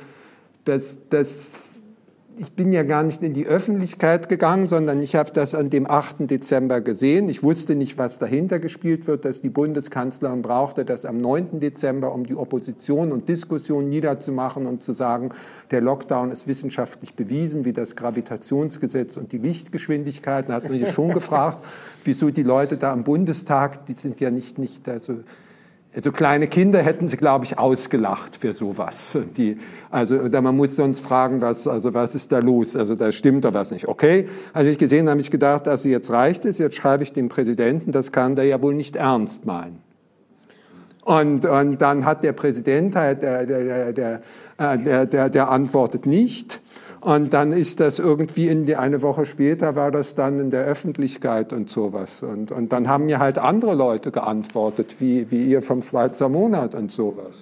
das, 0.67 0.99
das, 1.09 1.63
ich 2.37 2.53
bin 2.53 2.73
ja 2.73 2.83
gar 2.83 3.03
nicht 3.03 3.23
in 3.23 3.33
die 3.33 3.47
Öffentlichkeit 3.47 4.29
gegangen, 4.29 4.67
sondern 4.67 5.03
ich 5.03 5.15
habe 5.15 5.31
das 5.33 5.55
an 5.55 5.71
dem 5.71 5.89
8. 5.89 6.31
Dezember 6.31 6.81
gesehen. 6.81 7.29
Ich 7.29 7.43
wusste 7.43 7.75
nicht, 7.75 7.99
was 7.99 8.19
dahinter 8.19 8.59
gespielt 8.59 9.07
wird, 9.07 9.25
dass 9.25 9.43
die 9.43 9.49
Bundeskanzlerin 9.49 10.43
brauchte 10.43 10.85
das 10.85 11.05
am 11.05 11.17
9. 11.17 11.61
Dezember, 11.61 12.13
um 12.13 12.27
die 12.27 12.35
Opposition 12.35 13.13
und 13.13 13.29
Diskussion 13.29 13.89
niederzumachen 13.89 14.67
und 14.67 14.83
zu 14.83 14.93
sagen, 14.93 15.31
der 15.71 15.81
Lockdown 15.81 16.33
ist 16.33 16.47
wissenschaftlich 16.47 17.15
bewiesen, 17.15 17.65
wie 17.65 17.73
das 17.73 17.97
Gravitationsgesetz 17.97 19.17
und 19.17 19.33
die 19.33 19.39
Lichtgeschwindigkeit. 19.39 20.49
Da 20.49 20.55
hat 20.55 20.69
man 20.69 20.79
sich 20.79 20.93
schon 20.93 21.11
gefragt, 21.15 21.59
wieso 22.05 22.31
die 22.31 22.43
Leute 22.43 22.77
da 22.77 22.93
am 22.93 23.05
Bundestag, 23.05 23.87
die 23.87 23.95
sind 23.95 24.21
ja 24.21 24.31
nicht, 24.31 24.59
nicht 24.59 24.89
also, 24.89 25.21
also 25.95 26.11
kleine 26.11 26.49
Kinder 26.49 26.83
hätten 26.83 27.07
sie, 27.07 27.17
glaube 27.17 27.45
ich, 27.45 27.59
ausgelacht 27.59 28.37
für 28.37 28.53
sowas. 28.53 29.17
Die, 29.37 29.59
also 29.91 30.17
oder 30.17 30.43
man 30.43 30.57
muss 30.57 30.75
sonst 30.75 31.01
fragen, 31.01 31.41
was, 31.41 31.69
also 31.69 31.95
was 31.95 32.17
ist 32.17 32.33
da 32.33 32.41
los? 32.41 32.75
Also 32.75 32.97
da 32.97 33.13
stimmt 33.13 33.45
doch 33.45 33.55
was 33.55 33.71
nicht. 33.71 33.87
Okay, 33.87 34.29
als 34.53 34.67
ich 34.67 34.79
gesehen 34.79 35.09
habe, 35.09 35.21
ich 35.21 35.31
gedacht, 35.31 35.69
also 35.69 35.89
jetzt 35.89 36.11
reicht 36.11 36.45
es, 36.47 36.59
jetzt 36.59 36.75
schreibe 36.75 37.05
ich 37.05 37.13
dem 37.13 37.29
Präsidenten, 37.29 37.93
das 37.93 38.11
kann 38.11 38.35
der 38.35 38.45
ja 38.45 38.61
wohl 38.61 38.75
nicht 38.75 38.97
ernst 38.97 39.47
meinen. 39.47 39.79
Und, 41.05 41.45
und 41.45 41.81
dann 41.81 42.05
hat 42.05 42.25
der 42.25 42.33
Präsident 42.33 42.95
der, 42.95 43.15
der, 43.15 43.93
der, 43.93 43.93
der, 43.93 45.07
der, 45.07 45.29
der 45.29 45.51
antwortet 45.51 46.07
nicht. 46.07 46.61
Und 47.05 47.35
dann 47.35 47.53
ist 47.53 47.81
das 47.81 47.99
irgendwie 47.99 48.49
in 48.49 48.65
die, 48.65 48.77
eine 48.77 49.03
Woche 49.03 49.27
später 49.27 49.77
war 49.77 49.91
das 49.91 50.15
dann 50.15 50.41
in 50.41 50.51
der 50.51 50.65
Öffentlichkeit 50.65 51.53
und 51.53 51.69
sowas. 51.69 52.09
Und, 52.23 52.51
und 52.51 52.73
dann 52.73 52.89
haben 52.89 53.05
mir 53.05 53.19
halt 53.19 53.37
andere 53.37 53.75
Leute 53.75 54.11
geantwortet, 54.11 54.97
wie, 55.01 55.31
wie 55.31 55.45
ihr 55.45 55.61
vom 55.61 55.83
Schweizer 55.83 56.31
Monat 56.31 56.75
und 56.75 56.91
sowas. 56.91 57.35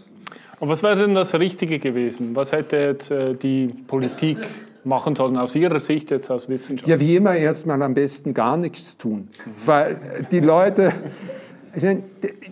Und 0.59 0.69
was 0.69 0.83
wäre 0.83 0.97
denn 0.97 1.15
das 1.15 1.33
Richtige 1.35 1.79
gewesen? 1.79 2.35
Was 2.35 2.51
hätte 2.51 2.77
jetzt 2.77 3.13
äh, 3.13 3.37
die 3.37 3.69
Politik 3.87 4.39
machen 4.83 5.15
sollen 5.15 5.37
aus 5.37 5.55
Ihrer 5.55 5.79
Sicht 5.79 6.11
jetzt 6.11 6.29
als 6.29 6.49
Wissenschaftler? 6.49 6.97
Ja, 6.97 7.01
wie 7.01 7.15
immer 7.15 7.37
erstmal 7.37 7.81
am 7.83 7.95
besten 7.95 8.35
gar 8.35 8.57
nichts 8.57 8.99
tun. 8.99 9.29
Mhm. 9.29 9.51
Weil 9.65 9.97
die 10.33 10.41
Leute, 10.41 10.93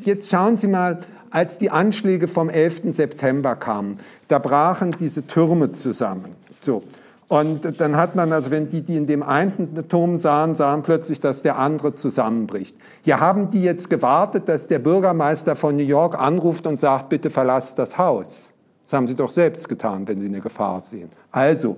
jetzt 0.04 0.30
schauen 0.30 0.56
Sie 0.56 0.68
mal, 0.68 1.00
als 1.30 1.58
die 1.58 1.70
Anschläge 1.70 2.28
vom 2.28 2.50
11. 2.50 2.94
September 2.94 3.56
kamen, 3.56 3.98
da 4.28 4.38
brachen 4.38 4.94
diese 5.00 5.26
Türme 5.26 5.72
zusammen. 5.72 6.36
So. 6.56 6.84
Und 7.30 7.80
dann 7.80 7.96
hat 7.96 8.16
man, 8.16 8.32
also 8.32 8.50
wenn 8.50 8.70
die, 8.70 8.82
die 8.82 8.96
in 8.96 9.06
dem 9.06 9.22
einen 9.22 9.88
Turm 9.88 10.18
sahen, 10.18 10.56
sahen 10.56 10.82
plötzlich, 10.82 11.20
dass 11.20 11.42
der 11.42 11.60
andere 11.60 11.94
zusammenbricht. 11.94 12.74
Hier 13.02 13.20
haben 13.20 13.52
die 13.52 13.62
jetzt 13.62 13.88
gewartet, 13.88 14.48
dass 14.48 14.66
der 14.66 14.80
Bürgermeister 14.80 15.54
von 15.54 15.76
New 15.76 15.84
York 15.84 16.18
anruft 16.18 16.66
und 16.66 16.80
sagt, 16.80 17.08
bitte 17.08 17.30
verlasst 17.30 17.78
das 17.78 17.96
Haus. 17.96 18.50
Das 18.82 18.94
haben 18.94 19.06
sie 19.06 19.14
doch 19.14 19.30
selbst 19.30 19.68
getan, 19.68 20.08
wenn 20.08 20.20
sie 20.20 20.26
eine 20.26 20.40
Gefahr 20.40 20.80
sehen. 20.80 21.08
Also, 21.30 21.76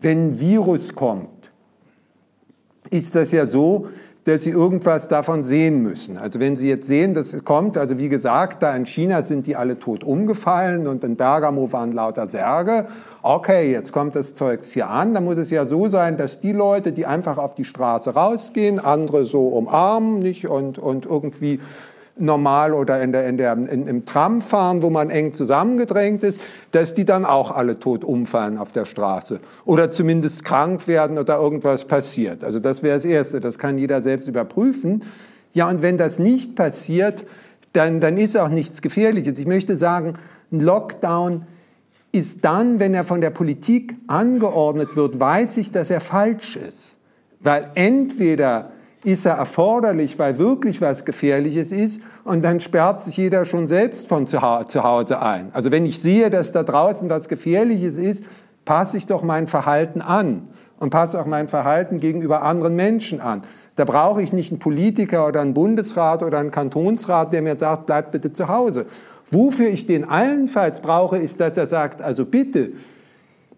wenn 0.00 0.28
ein 0.28 0.40
Virus 0.40 0.94
kommt, 0.94 1.50
ist 2.88 3.14
das 3.14 3.32
ja 3.32 3.46
so, 3.46 3.88
dass 4.26 4.42
Sie 4.42 4.50
irgendwas 4.50 5.06
davon 5.06 5.44
sehen 5.44 5.82
müssen. 5.82 6.18
Also 6.18 6.40
wenn 6.40 6.56
Sie 6.56 6.68
jetzt 6.68 6.88
sehen, 6.88 7.14
dass 7.14 7.32
es 7.32 7.44
kommt, 7.44 7.78
also 7.78 7.96
wie 7.98 8.08
gesagt, 8.08 8.60
da 8.60 8.74
in 8.74 8.84
China 8.84 9.22
sind 9.22 9.46
die 9.46 9.54
alle 9.54 9.78
tot 9.78 10.02
umgefallen 10.02 10.88
und 10.88 11.04
in 11.04 11.14
Bergamo 11.14 11.72
waren 11.72 11.92
lauter 11.92 12.26
Särge. 12.26 12.86
Okay, 13.22 13.70
jetzt 13.70 13.92
kommt 13.92 14.16
das 14.16 14.34
Zeugs 14.34 14.72
hier 14.72 14.90
an, 14.90 15.14
dann 15.14 15.24
muss 15.24 15.38
es 15.38 15.50
ja 15.50 15.64
so 15.64 15.86
sein, 15.86 16.16
dass 16.16 16.40
die 16.40 16.52
Leute, 16.52 16.92
die 16.92 17.06
einfach 17.06 17.38
auf 17.38 17.54
die 17.54 17.64
Straße 17.64 18.14
rausgehen, 18.14 18.80
andere 18.80 19.24
so 19.24 19.46
umarmen, 19.46 20.18
nicht 20.18 20.48
und, 20.48 20.78
und 20.78 21.06
irgendwie 21.06 21.60
normal 22.18 22.72
oder 22.72 23.02
in 23.02 23.12
der, 23.12 23.26
in 23.28 23.36
der, 23.36 23.52
in, 23.52 23.86
im 23.86 24.06
Tram 24.06 24.40
fahren, 24.40 24.82
wo 24.82 24.90
man 24.90 25.10
eng 25.10 25.32
zusammengedrängt 25.32 26.22
ist, 26.22 26.40
dass 26.72 26.94
die 26.94 27.04
dann 27.04 27.24
auch 27.24 27.50
alle 27.50 27.78
tot 27.78 28.04
umfallen 28.04 28.58
auf 28.58 28.72
der 28.72 28.84
Straße 28.86 29.40
oder 29.64 29.90
zumindest 29.90 30.44
krank 30.44 30.88
werden 30.88 31.18
oder 31.18 31.36
irgendwas 31.36 31.84
passiert. 31.84 32.42
Also 32.42 32.58
das 32.58 32.82
wäre 32.82 32.96
das 32.96 33.04
Erste, 33.04 33.40
das 33.40 33.58
kann 33.58 33.78
jeder 33.78 34.02
selbst 34.02 34.28
überprüfen. 34.28 35.04
Ja, 35.52 35.68
und 35.68 35.82
wenn 35.82 35.98
das 35.98 36.18
nicht 36.18 36.54
passiert, 36.54 37.24
dann, 37.72 38.00
dann 38.00 38.16
ist 38.16 38.38
auch 38.38 38.48
nichts 38.48 38.80
Gefährliches. 38.80 39.38
Ich 39.38 39.46
möchte 39.46 39.76
sagen, 39.76 40.14
ein 40.50 40.60
Lockdown 40.60 41.46
ist 42.12 42.44
dann, 42.44 42.80
wenn 42.80 42.94
er 42.94 43.04
von 43.04 43.20
der 43.20 43.30
Politik 43.30 43.94
angeordnet 44.06 44.96
wird, 44.96 45.20
weiß 45.20 45.58
ich, 45.58 45.72
dass 45.72 45.90
er 45.90 46.00
falsch 46.00 46.56
ist. 46.56 46.96
Weil 47.40 47.70
entweder 47.74 48.70
ist 49.06 49.24
er 49.24 49.34
erforderlich, 49.34 50.18
weil 50.18 50.36
wirklich 50.36 50.80
was 50.80 51.04
Gefährliches 51.04 51.70
ist 51.70 52.00
und 52.24 52.44
dann 52.44 52.58
sperrt 52.58 53.00
sich 53.00 53.16
jeder 53.16 53.44
schon 53.44 53.68
selbst 53.68 54.08
von 54.08 54.26
zu 54.26 54.42
Hause 54.42 55.22
ein. 55.22 55.50
Also 55.52 55.70
wenn 55.70 55.86
ich 55.86 56.00
sehe, 56.00 56.28
dass 56.28 56.50
da 56.50 56.64
draußen 56.64 57.08
was 57.08 57.28
Gefährliches 57.28 57.98
ist, 57.98 58.24
passe 58.64 58.96
ich 58.96 59.06
doch 59.06 59.22
mein 59.22 59.46
Verhalten 59.46 60.00
an 60.00 60.48
und 60.80 60.90
passe 60.90 61.20
auch 61.20 61.26
mein 61.26 61.46
Verhalten 61.46 62.00
gegenüber 62.00 62.42
anderen 62.42 62.74
Menschen 62.74 63.20
an. 63.20 63.44
Da 63.76 63.84
brauche 63.84 64.22
ich 64.22 64.32
nicht 64.32 64.50
einen 64.50 64.58
Politiker 64.58 65.28
oder 65.28 65.40
einen 65.40 65.54
Bundesrat 65.54 66.24
oder 66.24 66.38
einen 66.38 66.50
Kantonsrat, 66.50 67.32
der 67.32 67.42
mir 67.42 67.56
sagt, 67.56 67.86
bleib 67.86 68.10
bitte 68.10 68.32
zu 68.32 68.48
Hause. 68.48 68.86
Wofür 69.30 69.68
ich 69.68 69.86
den 69.86 70.08
allenfalls 70.08 70.80
brauche, 70.80 71.16
ist, 71.16 71.38
dass 71.38 71.56
er 71.56 71.68
sagt, 71.68 72.02
also 72.02 72.24
bitte, 72.24 72.72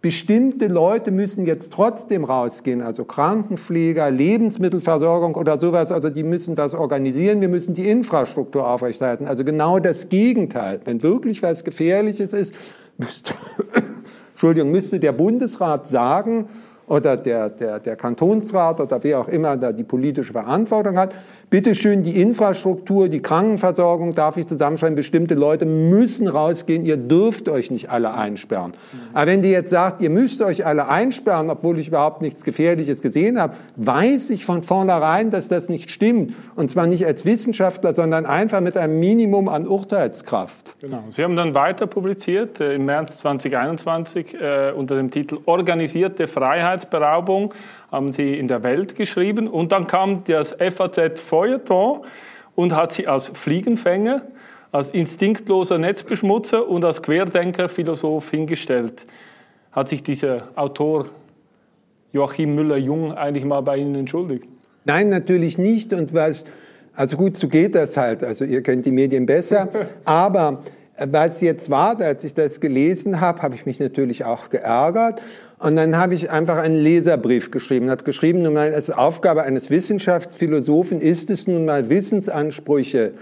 Bestimmte 0.01 0.69
Leute 0.69 1.11
müssen 1.11 1.45
jetzt 1.45 1.73
trotzdem 1.73 2.25
rausgehen, 2.25 2.83
also 2.83 3.05
Krankenpfleger, 3.05 4.13
Lebensmittelversorgung 4.13 5.35
oder 5.35 5.59
sowas, 5.59 5.91
also 5.91 6.09
die 6.09 6.23
müssen 6.23 6.55
das 6.55 6.75
organisieren, 6.75 7.41
wir 7.41 7.49
müssen 7.49 7.75
die 7.75 7.89
Infrastruktur 7.89 8.69
aufrechterhalten. 8.69 9.27
Also 9.27 9.45
genau 9.45 9.81
das 9.81 10.09
Gegenteil. 10.09 10.81
Wenn 10.85 11.03
wirklich 11.03 11.43
was 11.43 11.65
Gefährliches 11.65 12.33
ist, 12.33 12.55
müsste, 12.97 13.35
Entschuldigung, 14.31 14.71
müsste 14.71 15.01
der 15.01 15.13
Bundesrat 15.13 15.87
sagen, 15.87 16.49
oder 16.89 17.17
der, 17.17 17.51
der, 17.51 17.81
der 17.81 17.97
Kantonsrat 17.97 18.81
oder 18.81 19.03
wer 19.03 19.21
auch 19.21 19.29
immer 19.29 19.57
da 19.57 19.73
die 19.73 19.85
politische 19.85 20.33
Verantwortung 20.33 20.97
hat, 20.97 21.15
bitte 21.51 21.75
schön 21.75 22.03
die 22.03 22.21
Infrastruktur, 22.21 23.09
die 23.09 23.21
Krankenversorgung 23.21 24.15
darf 24.15 24.37
ich 24.37 24.47
zusammenschreiben, 24.47 24.97
bestimmte 24.97 25.35
Leute 25.35 25.67
müssen 25.67 26.29
rausgehen, 26.29 26.85
ihr 26.85 26.97
dürft 26.97 27.49
euch 27.49 27.71
nicht 27.71 27.91
alle 27.91 28.15
einsperren. 28.15 28.73
Aber 29.15 29.27
wenn 29.27 29.43
die 29.43 29.51
jetzt 29.51 29.71
sagt, 29.71 30.03
ihr 30.03 30.11
müsst 30.11 30.43
euch 30.43 30.67
alle 30.67 30.89
einsperren, 30.89 31.51
obwohl 31.51 31.79
ich 31.79 31.89
überhaupt 31.89 32.23
nichts 32.23 32.45
Gefährliches 32.45 33.01
gesehen 33.03 33.41
habe, 33.41 33.55
weiß 33.77 34.31
ich 34.31 34.45
von 34.45 34.63
vornherein, 34.63 35.31
dass 35.31 35.49
das 35.49 35.69
nicht 35.69 35.91
stimmt. 35.91 36.35
Und 36.57 36.71
zwar 36.71 36.87
nicht 36.87 37.07
als 37.07 37.25
Wissenschaftler, 37.25 37.95
sondern 37.95 38.27
einfach 38.27 38.61
mit 38.61 38.77
einem 38.77 39.01
Minimum 39.01 39.49
an 39.49 39.67
Urteilskraft. 39.67 40.77
Genau. 40.81 41.05
Sie 41.11 41.23
haben 41.23 41.37
dann 41.37 41.55
weiter 41.55 41.87
publiziert 41.87 42.61
äh, 42.61 42.75
im 42.75 42.85
März 42.85 43.19
2021 43.19 44.35
äh, 44.35 44.73
unter 44.73 44.97
dem 44.97 45.11
Titel 45.11 45.39
Organisierte 45.47 46.29
Freiheitsberaubung 46.29 47.55
haben 47.91 48.13
sie 48.13 48.39
in 48.39 48.49
der 48.49 48.63
Welt 48.63 48.95
geschrieben. 48.97 49.49
Und 49.49 49.73
dann 49.73 49.87
kam 49.87 50.25
das 50.25 50.55
FAZ 50.59 51.21
Feuilleton 51.21 52.01
und 52.55 52.75
hat 52.75 52.93
sie 52.93 53.07
als 53.07 53.29
Fliegenfänger, 53.29 54.23
als 54.73 54.91
instinktloser 54.91 55.79
Netzbeschmutzer 55.79 56.69
und 56.69 56.85
als 56.85 57.03
Querdenker-Philosoph 57.03 58.31
hingestellt. 58.31 59.05
Hat 59.73 59.89
sich 59.89 60.03
dieser 60.03 60.49
Autor 60.55 61.07
Joachim 62.13 62.55
Müller-Jung 62.55 63.13
eigentlich 63.13 63.45
mal 63.45 63.61
bei 63.61 63.77
Ihnen 63.77 63.95
entschuldigt? 63.95 64.45
Nein, 64.85 65.09
natürlich 65.09 65.59
nicht. 65.59 65.93
Und 65.93 66.15
was, 66.15 66.45
also 66.95 67.17
gut, 67.17 67.37
so 67.37 67.49
geht 67.49 67.75
das 67.75 67.97
halt. 67.97 68.25
Also 68.25 68.45
ihr 68.45 68.63
kennt 68.63 68.87
die 68.87 68.91
Medien 68.91 69.27
besser. 69.27 69.69
Aber 70.05 70.61
was 70.99 71.41
jetzt 71.41 71.71
war, 71.71 72.01
als 72.01 72.25
ich 72.25 72.35
das 72.35 72.61
gelesen 72.61 73.21
habe, 73.21 73.41
habe 73.43 73.55
ich 73.55 73.67
mich 73.67 73.79
natürlich 73.79 74.25
auch 74.25 74.51
geärgert. 74.51 75.23
Und 75.59 75.77
dann 75.77 75.97
habe 75.97 76.15
ich 76.15 76.31
einfach 76.31 76.57
einen 76.57 76.77
Leserbrief 76.77 77.51
geschrieben, 77.51 77.91
habe 77.91 78.05
geschrieben, 78.05 78.43
nun 78.43 78.55
mal, 78.55 78.73
als 78.73 78.91
Aufgabe 78.91 79.43
eines 79.43 79.71
Wissenschaftsphilosophen 79.71 81.01
ist 81.01 81.31
es 81.31 81.47
nun 81.47 81.65
mal, 81.65 81.91
Wissensansprüche 81.91 83.13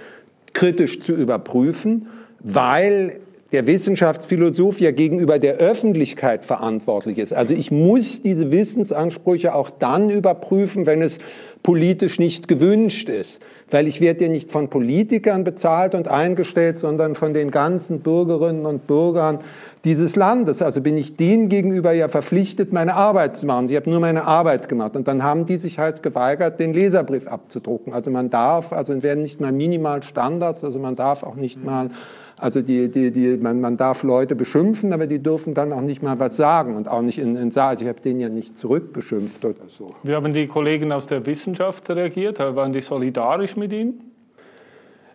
kritisch 0.52 1.00
zu 1.00 1.14
überprüfen, 1.14 2.09
weil 2.40 3.21
der 3.52 3.66
Wissenschaftsphilosoph 3.66 4.81
ja 4.81 4.90
gegenüber 4.90 5.38
der 5.38 5.57
Öffentlichkeit 5.57 6.45
verantwortlich 6.45 7.19
ist. 7.19 7.33
Also 7.33 7.55
ich 7.55 7.71
muss 7.71 8.21
diese 8.23 8.50
Wissensansprüche 8.50 9.55
auch 9.55 9.71
dann 9.71 10.11
überprüfen, 10.11 10.85
wenn 10.85 11.00
es 11.00 11.19
politisch 11.66 12.20
nicht 12.20 12.46
gewünscht 12.46 13.08
ist. 13.08 13.42
Weil 13.73 13.88
ich 13.88 14.00
werde 14.00 14.25
ja 14.25 14.30
nicht 14.30 14.52
von 14.52 14.70
Politikern 14.70 15.42
bezahlt 15.42 15.96
und 15.96 16.06
eingestellt, 16.06 16.78
sondern 16.78 17.16
von 17.16 17.35
den 17.35 17.50
ganzen 17.50 18.00
Bürgerinnen 18.00 18.64
und 18.64 18.87
Bürgern 18.87 19.40
dieses 19.85 20.14
Landes. 20.14 20.62
Also 20.62 20.80
bin 20.80 20.96
ich 20.96 21.16
denen 21.16 21.49
gegenüber 21.49 21.90
ja 21.90 22.06
verpflichtet, 22.06 22.73
meine 22.73 22.94
Arbeit 22.94 23.37
zu 23.37 23.46
machen. 23.46 23.68
Ich 23.68 23.75
habe 23.75 23.90
nur 23.90 23.99
meine 23.99 24.25
Arbeit 24.25 24.68
gemacht. 24.68 24.94
Und 24.94 25.08
dann 25.08 25.25
haben 25.25 25.44
die 25.44 25.56
sich 25.56 25.80
halt 25.80 26.04
geweigert, 26.04 26.61
den 26.61 26.73
Leserbrief 26.73 27.26
abzudrucken. 27.26 27.92
Also 27.92 28.12
man 28.12 28.30
darf, 28.30 28.73
also 28.73 29.02
werden 29.02 29.23
nicht 29.23 29.40
mal 29.40 29.50
Minimalstandards, 29.50 30.62
also 30.62 30.78
man 30.78 30.94
darf 30.94 31.25
auch 31.25 31.35
nicht 31.35 31.64
mal 31.64 31.90
also 32.38 32.61
die, 32.61 32.88
die, 32.90 33.11
die, 33.11 33.38
man, 33.38 33.61
man 33.61 33.78
darf 33.78 34.02
Leute 34.02 34.35
beschimpfen, 34.35 34.93
aber 34.93 35.07
die 35.07 35.21
dürfen 35.23 35.55
dann 35.55 35.73
auch 35.73 35.81
nicht 35.81 36.02
mal 36.02 36.19
was 36.19 36.37
sagen 36.37 36.76
und 36.76 36.87
auch 36.87 37.00
nicht 37.00 37.19
in, 37.19 37.35
in 37.35 37.50
Saal. 37.50 37.71
Also 37.71 37.85
ich 37.85 37.88
habe 37.88 38.00
den 38.00 38.21
ja 38.21 38.28
nicht 38.28 38.59
zurückbeschimpft 38.59 39.45
oder 39.45 39.69
so. 39.69 39.95
Wie 40.02 40.14
haben 40.14 40.33
die 40.35 40.47
Kollegen 40.47 40.93
aus 40.93 41.07
der 41.07 41.25
Wissenschaft 41.25 41.88
reagiert? 41.88 42.38
Waren 42.38 42.73
die 42.73 42.83
solidarisch 42.83 43.57
mit 43.57 43.73
Ihnen? 43.73 44.12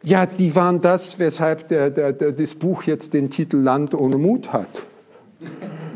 Ja, 0.03 0.25
die 0.25 0.55
waren 0.55 0.81
das, 0.81 1.19
weshalb 1.19 1.67
der, 1.67 1.91
der, 1.91 2.13
der, 2.13 2.31
das 2.31 2.55
Buch 2.55 2.83
jetzt 2.83 3.13
den 3.13 3.29
Titel 3.29 3.57
Land 3.57 3.93
ohne 3.93 4.17
Mut 4.17 4.51
hat. 4.51 4.83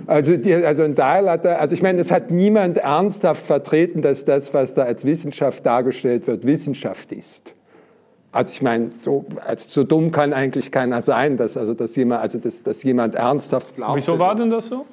Also, 0.05 0.37
die, 0.37 0.53
also 0.53 0.83
ein 0.83 0.95
Teil 0.95 1.27
hat 1.27 1.45
er, 1.45 1.59
also 1.59 1.73
ich 1.73 1.81
meine, 1.81 1.99
es 1.99 2.11
hat 2.11 2.29
niemand 2.29 2.77
ernsthaft 2.77 3.47
vertreten, 3.47 4.03
dass 4.03 4.23
das, 4.23 4.53
was 4.53 4.75
da 4.75 4.83
als 4.83 5.05
Wissenschaft 5.05 5.65
dargestellt 5.65 6.27
wird, 6.27 6.45
Wissenschaft 6.45 7.11
ist. 7.11 7.55
Also 8.35 8.51
ich 8.51 8.61
meine, 8.61 8.91
so, 8.91 9.23
also 9.45 9.63
so 9.69 9.83
dumm 9.85 10.11
kann 10.11 10.33
eigentlich 10.33 10.69
keiner 10.69 11.01
sein, 11.01 11.37
dass, 11.37 11.55
also, 11.55 11.73
dass, 11.73 11.95
jemand, 11.95 12.21
also 12.21 12.37
dass, 12.37 12.61
dass 12.63 12.83
jemand 12.83 13.15
ernsthaft 13.15 13.77
glaubt. 13.77 13.95
Wieso 13.95 14.19
war 14.19 14.35
denn 14.35 14.49
das 14.49 14.67
so? 14.67 14.85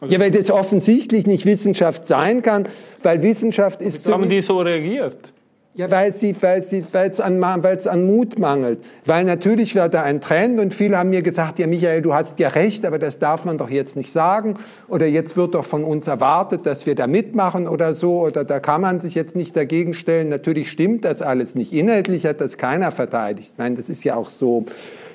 Also 0.00 0.14
ja, 0.14 0.18
weil 0.18 0.30
das 0.30 0.50
offensichtlich 0.50 1.26
nicht 1.26 1.44
Wissenschaft 1.44 2.06
sein 2.06 2.40
kann, 2.40 2.66
weil 3.02 3.20
Wissenschaft 3.22 3.82
ist... 3.82 4.08
Wie 4.08 4.12
haben 4.12 4.26
die 4.26 4.40
so 4.40 4.58
reagiert? 4.58 5.34
Ja, 5.74 5.88
weil 5.88 6.12
sie, 6.12 6.34
weil 6.40 6.64
sie, 6.64 6.84
weil 6.90 7.10
es 7.10 7.20
an, 7.20 7.40
weil 7.40 7.76
es 7.76 7.86
an 7.86 8.04
Mut 8.04 8.40
mangelt. 8.40 8.80
Weil 9.06 9.24
natürlich 9.24 9.76
wird 9.76 9.94
da 9.94 10.02
ein 10.02 10.20
Trend 10.20 10.58
und 10.58 10.74
viele 10.74 10.98
haben 10.98 11.10
mir 11.10 11.22
gesagt, 11.22 11.60
ja 11.60 11.68
Michael, 11.68 12.02
du 12.02 12.12
hast 12.12 12.40
ja 12.40 12.48
recht, 12.48 12.84
aber 12.84 12.98
das 12.98 13.20
darf 13.20 13.44
man 13.44 13.56
doch 13.56 13.70
jetzt 13.70 13.94
nicht 13.94 14.10
sagen. 14.10 14.56
Oder 14.88 15.06
jetzt 15.06 15.36
wird 15.36 15.54
doch 15.54 15.64
von 15.64 15.84
uns 15.84 16.08
erwartet, 16.08 16.66
dass 16.66 16.86
wir 16.86 16.96
da 16.96 17.06
mitmachen 17.06 17.68
oder 17.68 17.94
so. 17.94 18.20
Oder 18.20 18.44
da 18.44 18.58
kann 18.58 18.80
man 18.80 18.98
sich 18.98 19.14
jetzt 19.14 19.36
nicht 19.36 19.56
dagegen 19.56 19.94
stellen. 19.94 20.28
Natürlich 20.28 20.72
stimmt 20.72 21.04
das 21.04 21.22
alles 21.22 21.54
nicht. 21.54 21.72
Inhaltlich 21.72 22.26
hat 22.26 22.40
das 22.40 22.58
keiner 22.58 22.90
verteidigt. 22.90 23.52
Nein, 23.56 23.76
das 23.76 23.88
ist 23.88 24.02
ja 24.02 24.16
auch 24.16 24.28
so, 24.28 24.66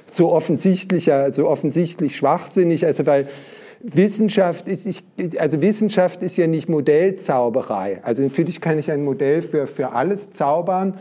so 0.10 0.32
offensichtlicher, 0.32 1.34
so 1.34 1.50
offensichtlich 1.50 2.16
schwachsinnig. 2.16 2.86
Also 2.86 3.06
weil, 3.06 3.28
Wissenschaft 3.94 4.68
ist, 4.68 4.86
ich, 4.86 5.04
also 5.40 5.62
Wissenschaft 5.62 6.24
ist 6.24 6.38
ja 6.38 6.48
nicht 6.48 6.70
Modellzauberei. 6.70 8.00
Also 8.04 8.24
natürlich 8.24 8.60
kann 8.60 8.80
ich 8.80 8.92
ein 8.92 9.04
Modell 9.04 9.42
für, 9.42 9.68
für 9.68 9.92
alles 9.92 10.32
zaubern 10.32 10.96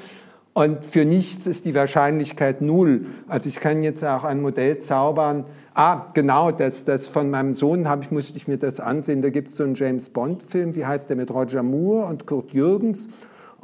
und 0.52 0.84
für 0.84 1.04
nichts 1.04 1.46
ist 1.46 1.64
die 1.64 1.74
Wahrscheinlichkeit 1.74 2.60
null. 2.60 3.06
Also 3.26 3.48
ich 3.48 3.58
kann 3.58 3.82
jetzt 3.82 4.04
auch 4.04 4.24
ein 4.24 4.42
Modell 4.42 4.78
zaubern. 4.78 5.46
Ah, 5.72 6.06
genau, 6.14 6.52
das, 6.52 6.84
das 6.84 7.08
von 7.08 7.30
meinem 7.30 7.54
Sohn 7.54 7.88
habe 7.88 8.02
ich, 8.04 8.10
musste 8.10 8.36
ich 8.36 8.46
mir 8.46 8.58
das 8.58 8.80
ansehen. 8.80 9.22
Da 9.22 9.30
gibt 9.30 9.48
es 9.48 9.56
so 9.56 9.64
einen 9.64 9.74
James 9.74 10.10
Bond-Film, 10.10 10.76
wie 10.76 10.84
heißt 10.84 11.08
der 11.08 11.16
mit 11.16 11.30
Roger 11.30 11.62
Moore 11.62 12.06
und 12.06 12.26
Kurt 12.26 12.52
Jürgens. 12.52 13.08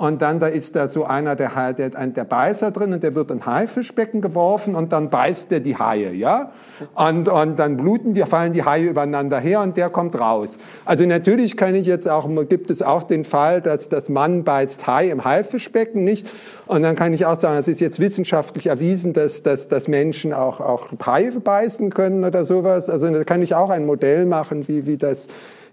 Und 0.01 0.23
dann 0.23 0.41
da 0.41 0.47
ist 0.47 0.77
da 0.77 0.89
so 0.89 1.05
einer, 1.05 1.37
der, 1.37 1.75
der, 1.75 1.91
der 1.91 2.25
Beißer 2.25 2.71
drin 2.71 2.95
und 2.95 3.03
der 3.03 3.15
wird 3.15 3.31
in 3.31 3.45
Haifischbecken 3.45 4.23
geworfen 4.23 4.75
und 4.75 4.95
dann 4.95 5.11
beißt 5.11 5.51
der 5.51 5.61
die 5.61 5.77
Haie, 5.77 6.15
ja? 6.15 6.53
Und, 6.95 7.29
und 7.29 7.59
dann 7.59 7.77
bluten 7.77 8.15
die, 8.15 8.23
fallen 8.23 8.55
die 8.55 8.65
Haie 8.65 8.89
übereinander 8.89 9.39
her 9.39 9.61
und 9.61 9.77
der 9.77 9.91
kommt 9.91 10.19
raus. 10.19 10.57
Also 10.87 11.05
natürlich 11.05 11.59
kann 11.59 11.75
ich 11.75 11.87
jetzt 11.87 12.09
auch, 12.09 12.27
gibt 12.49 12.71
es 12.71 12.81
auch 12.81 13.03
den 13.03 13.27
Fall, 13.27 13.61
dass 13.61 13.91
das 13.91 14.09
Mann 14.09 14.43
beißt 14.43 14.87
Hai 14.87 15.11
im 15.11 15.23
Haifischbecken, 15.23 16.03
nicht? 16.03 16.27
Und 16.67 16.81
dann 16.81 16.97
kann 16.97 17.13
ich 17.13 17.27
auch 17.27 17.37
sagen, 17.37 17.59
es 17.59 17.69
ist 17.69 17.83
jetzt 17.83 18.01
wissenschaftlich 18.01 18.69
erwiesen, 18.69 19.13
dass, 19.13 19.43
dass, 19.43 19.69
dass 19.69 19.87
Menschen 19.87 20.33
auch, 20.33 20.61
auch 20.61 20.89
Haie 21.05 21.31
beißen 21.33 21.91
können 21.91 22.25
oder 22.25 22.47
sowas. 22.47 22.89
Also 22.89 23.11
da 23.11 23.23
kann 23.25 23.43
ich 23.43 23.55
auch 23.55 23.69
ein 23.69 23.85
Modell 23.85 24.25
machen, 24.25 24.67
wie, 24.67 24.87
wie 24.87 24.97
das, 24.97 25.27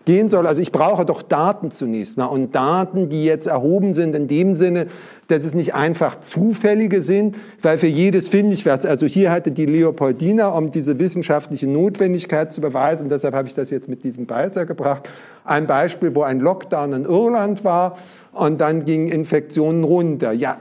gehen 0.08 0.30
soll. 0.30 0.48
Also 0.48 0.62
ich 0.62 0.72
brauche 0.72 1.06
doch 1.06 1.22
Daten 1.22 1.70
zunächst 1.70 2.18
mal 2.18 2.26
und 2.28 2.56
Daten, 2.56 3.10
die 3.10 3.26
jetzt 3.26 3.46
erhoben 3.46 3.94
sind 3.94 4.16
in 4.16 4.30
dem 4.30 4.56
Sinne, 4.56 4.88
dass 5.28 5.44
es 5.44 5.54
nicht 5.54 5.76
einfach 5.76 6.22
zufällige 6.22 7.02
sind, 7.02 7.36
weil 7.62 7.78
für 7.78 7.88
jedes 7.88 8.30
finde 8.30 8.54
ich 8.54 8.66
was. 8.66 8.86
Also 8.86 9.06
hier 9.06 9.32
hatte 9.32 9.52
die 9.52 9.66
Leopoldina, 9.66 10.48
um 10.48 10.72
diese 10.72 10.98
wissenschaftliche 10.98 11.68
Notwendigkeit 11.68 12.54
zu 12.54 12.62
beweisen, 12.62 13.10
deshalb 13.10 13.36
habe 13.36 13.50
ich 13.50 13.54
das 13.54 13.70
jetzt 13.70 13.90
mit 13.90 14.06
diesem 14.06 14.26
Beißer 14.26 14.66
gebracht, 14.66 15.10
ein 15.44 15.68
Beispiel, 15.68 16.16
wo 16.16 16.24
ein 16.24 16.40
Lockdown 16.40 16.94
in 16.94 17.04
Irland 17.04 17.66
war 17.66 17.98
und 18.32 18.62
dann 18.62 18.86
gingen 18.86 19.10
Infektionen 19.10 19.84
runter. 19.84 20.32
Ja, 20.32 20.58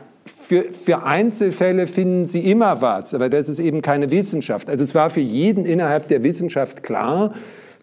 für, 0.49 0.65
für, 0.73 1.05
Einzelfälle 1.05 1.87
finden 1.87 2.27
Sie 2.27 2.41
immer 2.51 2.83
was, 2.83 3.15
aber 3.15 3.29
das 3.29 3.49
ist 3.49 3.61
eben 3.61 3.81
keine 3.81 4.11
Wissenschaft. 4.11 4.69
Also 4.69 4.83
es 4.83 4.93
war 4.93 5.11
für 5.11 5.21
jeden 5.21 5.65
innerhalb 5.65 6.09
der 6.09 6.25
Wissenschaft 6.25 6.83
klar, 6.83 7.33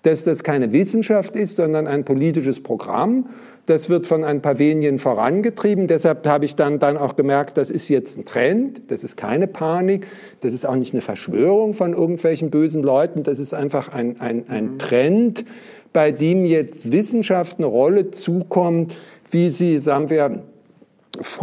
dass 0.04 0.24
das 0.24 0.44
keine 0.44 0.72
Wissenschaft 0.72 1.36
ist, 1.36 1.56
sondern 1.56 1.88
ein 1.88 2.06
politisches 2.06 2.62
Programm. 2.62 3.30
Das 3.66 3.90
wird 3.90 4.06
von 4.06 4.26
ein 4.26 4.42
paar 4.42 4.60
wenigen 4.60 5.00
vorangetrieben. 5.00 5.88
Deshalb 5.88 6.28
habe 6.28 6.44
ich 6.44 6.56
dann, 6.56 6.80
dann 6.80 6.98
auch 6.98 7.16
gemerkt, 7.16 7.58
das 7.58 7.70
ist 7.70 7.88
jetzt 7.88 8.18
ein 8.18 8.26
Trend. 8.26 8.82
Das 8.90 9.06
ist 9.06 9.16
keine 9.16 9.48
Panik. 9.48 10.06
Das 10.42 10.54
ist 10.54 10.66
auch 10.66 10.76
nicht 10.76 10.94
eine 10.94 11.02
Verschwörung 11.02 11.74
von 11.74 11.94
irgendwelchen 11.94 12.50
bösen 12.50 12.84
Leuten. 12.84 13.24
Das 13.24 13.40
ist 13.40 13.54
einfach 13.54 13.94
ein, 13.94 14.20
ein, 14.20 14.44
ein 14.50 14.78
Trend, 14.80 15.46
bei 15.94 16.12
dem 16.12 16.44
jetzt 16.44 16.92
Wissenschaft 16.92 17.58
eine 17.58 17.68
Rolle 17.68 18.12
zukommt, 18.12 18.94
wie 19.32 19.50
sie, 19.50 19.78
sagen 19.78 20.10
wir, 20.10 20.44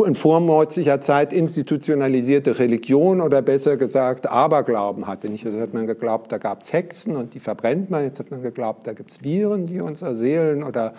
in 0.04 0.14
vormordscher 0.16 1.00
Zeit 1.00 1.32
institutionalisierte 1.32 2.58
Religion 2.58 3.20
oder 3.20 3.40
besser 3.40 3.76
gesagt 3.76 4.28
Aberglauben 4.28 5.06
hatte. 5.06 5.28
Nicht? 5.28 5.46
Also 5.46 5.60
hat 5.60 5.74
man 5.74 5.86
geglaubt, 5.86 6.32
da 6.32 6.38
gab 6.38 6.62
es 6.62 6.72
Hexen 6.72 7.14
und 7.14 7.34
die 7.34 7.40
verbrennt 7.40 7.88
man. 7.88 8.02
Jetzt 8.02 8.18
hat 8.18 8.30
man 8.30 8.42
geglaubt, 8.42 8.86
da 8.86 8.92
gibt 8.92 9.12
es 9.12 9.22
Viren, 9.22 9.66
die 9.66 9.80
uns 9.80 10.02
erseelen 10.02 10.64
oder 10.64 10.94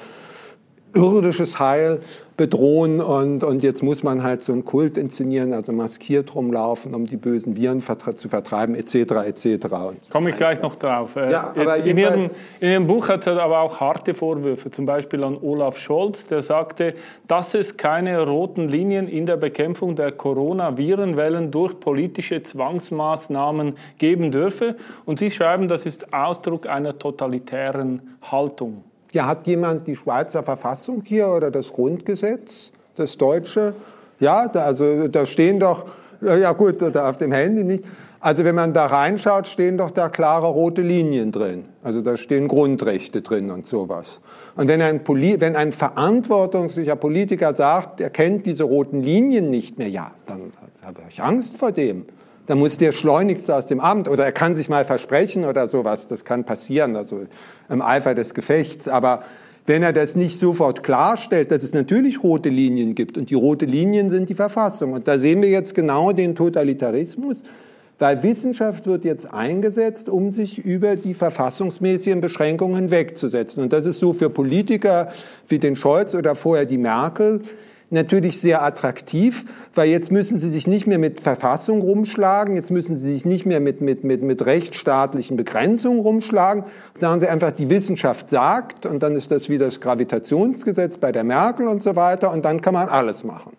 irdisches 0.93 1.59
Heil 1.59 2.01
bedrohen 2.41 3.01
und, 3.01 3.43
und 3.43 3.61
jetzt 3.61 3.83
muss 3.83 4.01
man 4.01 4.23
halt 4.23 4.43
so 4.43 4.51
einen 4.51 4.65
Kult 4.65 4.97
inszenieren, 4.97 5.53
also 5.53 5.71
maskiert 5.71 6.33
rumlaufen, 6.33 6.95
um 6.95 7.05
die 7.05 7.15
bösen 7.15 7.55
Viren 7.55 7.83
zu 8.15 8.29
vertreiben, 8.29 8.73
etc., 8.73 8.95
etc. 9.27 9.67
Komme 10.09 10.31
ich 10.31 10.37
gleich 10.37 10.59
noch 10.59 10.73
drauf. 10.73 11.15
Äh, 11.15 11.31
ja, 11.31 11.53
aber 11.55 11.77
in, 11.77 11.99
Ihrem, 11.99 12.31
in 12.59 12.71
Ihrem 12.71 12.87
Buch 12.87 13.09
hat 13.09 13.27
es 13.27 13.37
aber 13.37 13.59
auch 13.59 13.79
harte 13.79 14.15
Vorwürfe, 14.15 14.71
zum 14.71 14.87
Beispiel 14.87 15.23
an 15.23 15.37
Olaf 15.39 15.77
Scholz, 15.77 16.25
der 16.25 16.41
sagte, 16.41 16.95
dass 17.27 17.53
es 17.53 17.77
keine 17.77 18.25
roten 18.25 18.69
Linien 18.69 19.07
in 19.07 19.27
der 19.27 19.37
Bekämpfung 19.37 19.95
der 19.95 20.11
Corona-Virenwellen 20.11 21.51
durch 21.51 21.79
politische 21.79 22.41
Zwangsmaßnahmen 22.41 23.75
geben 23.99 24.31
dürfe. 24.31 24.77
Und 25.05 25.19
Sie 25.19 25.29
schreiben, 25.29 25.67
das 25.67 25.85
ist 25.85 26.11
Ausdruck 26.11 26.67
einer 26.67 26.97
totalitären 26.97 28.17
Haltung. 28.23 28.83
Ja, 29.11 29.25
hat 29.25 29.45
jemand 29.47 29.87
die 29.87 29.95
Schweizer 29.95 30.41
Verfassung 30.43 31.03
hier 31.05 31.27
oder 31.27 31.51
das 31.51 31.73
Grundgesetz, 31.73 32.71
das 32.95 33.17
deutsche? 33.17 33.73
Ja, 34.19 34.47
da, 34.47 34.63
also 34.63 35.07
da 35.07 35.25
stehen 35.25 35.59
doch, 35.59 35.85
ja 36.21 36.53
gut, 36.53 36.81
oder 36.81 37.09
auf 37.09 37.17
dem 37.17 37.31
Handy 37.31 37.63
nicht. 37.63 37.83
Also 38.21 38.45
wenn 38.45 38.53
man 38.53 38.71
da 38.73 38.85
reinschaut, 38.85 39.47
stehen 39.47 39.79
doch 39.79 39.89
da 39.89 40.07
klare 40.07 40.47
rote 40.47 40.83
Linien 40.83 41.31
drin. 41.31 41.65
Also 41.83 42.01
da 42.01 42.17
stehen 42.17 42.47
Grundrechte 42.47 43.21
drin 43.21 43.49
und 43.49 43.65
sowas. 43.65 44.21
Und 44.55 44.67
wenn 44.67 44.81
ein, 44.81 45.03
Poli 45.03 45.41
wenn 45.41 45.55
ein 45.55 45.73
verantwortungslicher 45.73 46.95
Politiker 46.95 47.55
sagt, 47.55 47.99
er 47.99 48.11
kennt 48.11 48.45
diese 48.45 48.63
roten 48.63 49.01
Linien 49.01 49.49
nicht 49.49 49.79
mehr, 49.79 49.89
ja, 49.89 50.11
dann 50.27 50.51
habe 50.83 51.01
ich 51.09 51.21
Angst 51.21 51.57
vor 51.57 51.71
dem 51.71 52.05
dann 52.47 52.59
muss 52.59 52.77
der 52.77 52.91
schleunigst 52.91 53.49
aus 53.49 53.67
dem 53.67 53.79
Amt 53.79 54.07
oder 54.07 54.25
er 54.25 54.31
kann 54.31 54.55
sich 54.55 54.69
mal 54.69 54.85
versprechen 54.85 55.45
oder 55.45 55.67
sowas, 55.67 56.07
das 56.07 56.25
kann 56.25 56.43
passieren, 56.43 56.95
also 56.95 57.21
im 57.69 57.81
Eifer 57.81 58.15
des 58.15 58.33
Gefechts. 58.33 58.87
Aber 58.87 59.23
wenn 59.65 59.83
er 59.83 59.93
das 59.93 60.15
nicht 60.15 60.39
sofort 60.39 60.83
klarstellt, 60.83 61.51
dass 61.51 61.63
es 61.63 61.73
natürlich 61.73 62.23
rote 62.23 62.49
Linien 62.49 62.95
gibt 62.95 63.17
und 63.17 63.29
die 63.29 63.35
rote 63.35 63.65
Linien 63.65 64.09
sind 64.09 64.29
die 64.29 64.35
Verfassung. 64.35 64.93
Und 64.93 65.07
da 65.07 65.19
sehen 65.19 65.41
wir 65.41 65.49
jetzt 65.49 65.75
genau 65.75 66.11
den 66.11 66.35
Totalitarismus, 66.35 67.43
weil 67.99 68.23
Wissenschaft 68.23 68.87
wird 68.87 69.05
jetzt 69.05 69.31
eingesetzt, 69.31 70.09
um 70.09 70.31
sich 70.31 70.57
über 70.57 70.95
die 70.95 71.13
verfassungsmäßigen 71.13 72.19
Beschränkungen 72.19 72.75
hinwegzusetzen. 72.75 73.61
Und 73.63 73.73
das 73.73 73.85
ist 73.85 73.99
so 73.99 74.13
für 74.13 74.31
Politiker 74.31 75.11
wie 75.47 75.59
den 75.59 75.75
Scholz 75.75 76.15
oder 76.15 76.35
vorher 76.35 76.65
die 76.65 76.79
Merkel 76.79 77.41
natürlich 77.91 78.39
sehr 78.39 78.63
attraktiv, 78.63 79.45
weil 79.75 79.89
jetzt 79.89 80.11
müssen 80.11 80.37
sie 80.37 80.49
sich 80.49 80.65
nicht 80.65 80.87
mehr 80.87 80.97
mit 80.97 81.21
Verfassung 81.21 81.81
rumschlagen, 81.81 82.55
jetzt 82.55 82.71
müssen 82.71 82.95
sie 82.95 83.13
sich 83.13 83.25
nicht 83.25 83.45
mehr 83.45 83.59
mit, 83.59 83.81
mit, 83.81 84.03
mit, 84.03 84.23
mit 84.23 84.45
rechtsstaatlichen 84.45 85.37
Begrenzungen 85.37 85.99
rumschlagen, 85.99 86.63
sagen 86.97 87.19
sie 87.19 87.27
einfach, 87.27 87.51
die 87.51 87.69
Wissenschaft 87.69 88.29
sagt 88.29 88.85
und 88.85 89.03
dann 89.03 89.15
ist 89.15 89.29
das 89.29 89.49
wie 89.49 89.57
das 89.57 89.81
Gravitationsgesetz 89.81 90.97
bei 90.97 91.11
der 91.11 91.23
Merkel 91.23 91.67
und 91.67 91.83
so 91.83 91.95
weiter 91.95 92.31
und 92.31 92.45
dann 92.45 92.61
kann 92.61 92.73
man 92.73 92.87
alles 92.87 93.23
machen. 93.23 93.51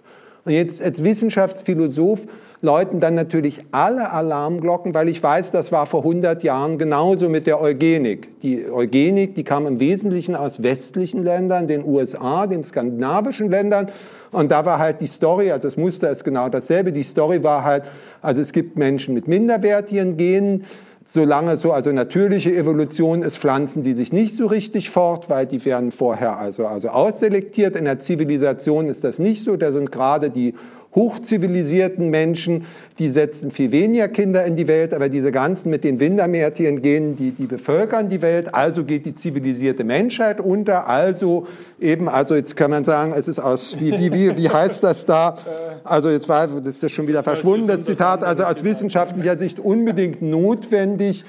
Und 0.45 0.53
jetzt 0.53 0.83
als 0.83 1.05
Wissenschaftsphilosoph 1.05 2.23
läuten 2.63 3.01
dann 3.01 3.15
natürlich 3.15 3.65
alle 3.73 4.11
Alarmglocken, 4.11 4.95
weil 4.95 5.09
ich 5.09 5.23
weiß, 5.23 5.51
das 5.51 5.73
war 5.73 5.87
vor 5.87 6.01
100 6.01 6.43
Jahren 6.43 6.79
genauso 6.79 7.29
mit 7.29 7.47
der 7.47 7.61
Eugenik. 7.61 8.41
Die 8.41 8.65
Eugenik, 8.71 9.35
die 9.35 9.45
kam 9.45 9.67
im 9.67 9.81
Wesentlichen 9.81 10.35
aus 10.35 10.63
westlichen 10.63 11.23
Ländern, 11.23 11.67
den 11.67 11.85
USA, 11.85 12.47
den 12.47 12.65
skandinavischen 12.65 13.51
Ländern 13.51 13.91
und 14.33 14.51
da 14.51 14.65
war 14.65 14.79
halt 14.79 15.01
die 15.01 15.07
Story, 15.07 15.53
also 15.53 15.69
das 15.69 15.77
Muster 15.77 16.11
ist 16.11 16.25
genau 16.25 16.49
dasselbe. 16.49 16.91
Die 16.91 17.03
Story 17.03 17.43
war 17.43 17.65
halt, 17.65 17.85
also 18.23 18.41
es 18.41 18.53
gibt 18.53 18.77
Menschen 18.77 19.13
mit 19.13 19.29
minderwertigen 19.29 20.17
Genen, 20.17 20.65
solange 21.05 21.59
so, 21.59 21.73
also 21.73 21.93
natürliche 21.93 22.55
Evolution 22.55 23.23
ist, 23.23 23.37
pflanzen 23.37 23.83
die 23.83 23.93
sich 23.93 24.13
nicht 24.13 24.35
so 24.35 24.47
richtig 24.47 24.89
fort, 24.89 25.29
weil 25.29 25.47
die 25.47 25.63
werden 25.65 25.93
vorher 25.93 26.39
also, 26.39 26.67
also 26.67 26.89
ausselektiert. 26.89 27.77
In 27.77 27.85
der 27.85 27.99
Zivilisation 27.99 28.87
ist 28.87 29.05
das 29.05 29.19
nicht 29.19 29.45
so. 29.45 29.57
Da 29.57 29.71
sind 29.71 29.93
gerade 29.93 30.31
die 30.31 30.55
hochzivilisierten 30.95 32.11
Menschen, 32.11 32.67
die 32.99 33.09
setzen 33.09 33.51
viel 33.51 33.73
weniger 33.73 34.09
Kinder 34.09 34.45
in 34.45 34.57
die 34.57 34.69
Welt, 34.69 34.93
aber 34.93 35.09
diese 35.09 35.33
ganzen 35.33 35.71
mit 35.71 35.85
den 35.85 36.01
Windermärtien 36.01 36.83
gehen, 36.83 37.17
die, 37.17 37.31
die 37.31 37.47
bevölkern 37.47 38.11
die 38.11 38.21
Welt, 38.21 38.55
also 38.55 38.85
geht 38.85 39.07
die 39.07 39.15
zivilisierte 39.15 39.85
Menschheit 39.85 40.41
unter, 40.41 40.89
also 40.89 41.47
eben, 41.81 42.09
also 42.09 42.35
jetzt 42.35 42.57
kann 42.57 42.71
man 42.71 42.85
sagen, 42.85 43.15
es 43.17 43.27
ist 43.29 43.39
aus, 43.39 43.81
wie, 43.81 43.93
wie, 43.93 44.13
wie, 44.13 44.37
wie 44.37 44.49
heißt 44.49 44.85
das 44.85 45.07
da? 45.07 45.39
Also 45.85 46.11
jetzt 46.11 46.29
war, 46.29 46.47
das 46.47 46.83
ist 46.83 46.93
schon 46.93 47.09
wieder 47.09 47.23
verschwunden, 47.23 47.67
das 47.67 47.85
Zitat, 47.85 48.23
also 48.23 48.45
aus 48.45 48.63
wissenschaftlicher 48.63 49.39
Sicht 49.39 49.59
unbedingt 49.59 50.21
notwendig, 50.21 51.25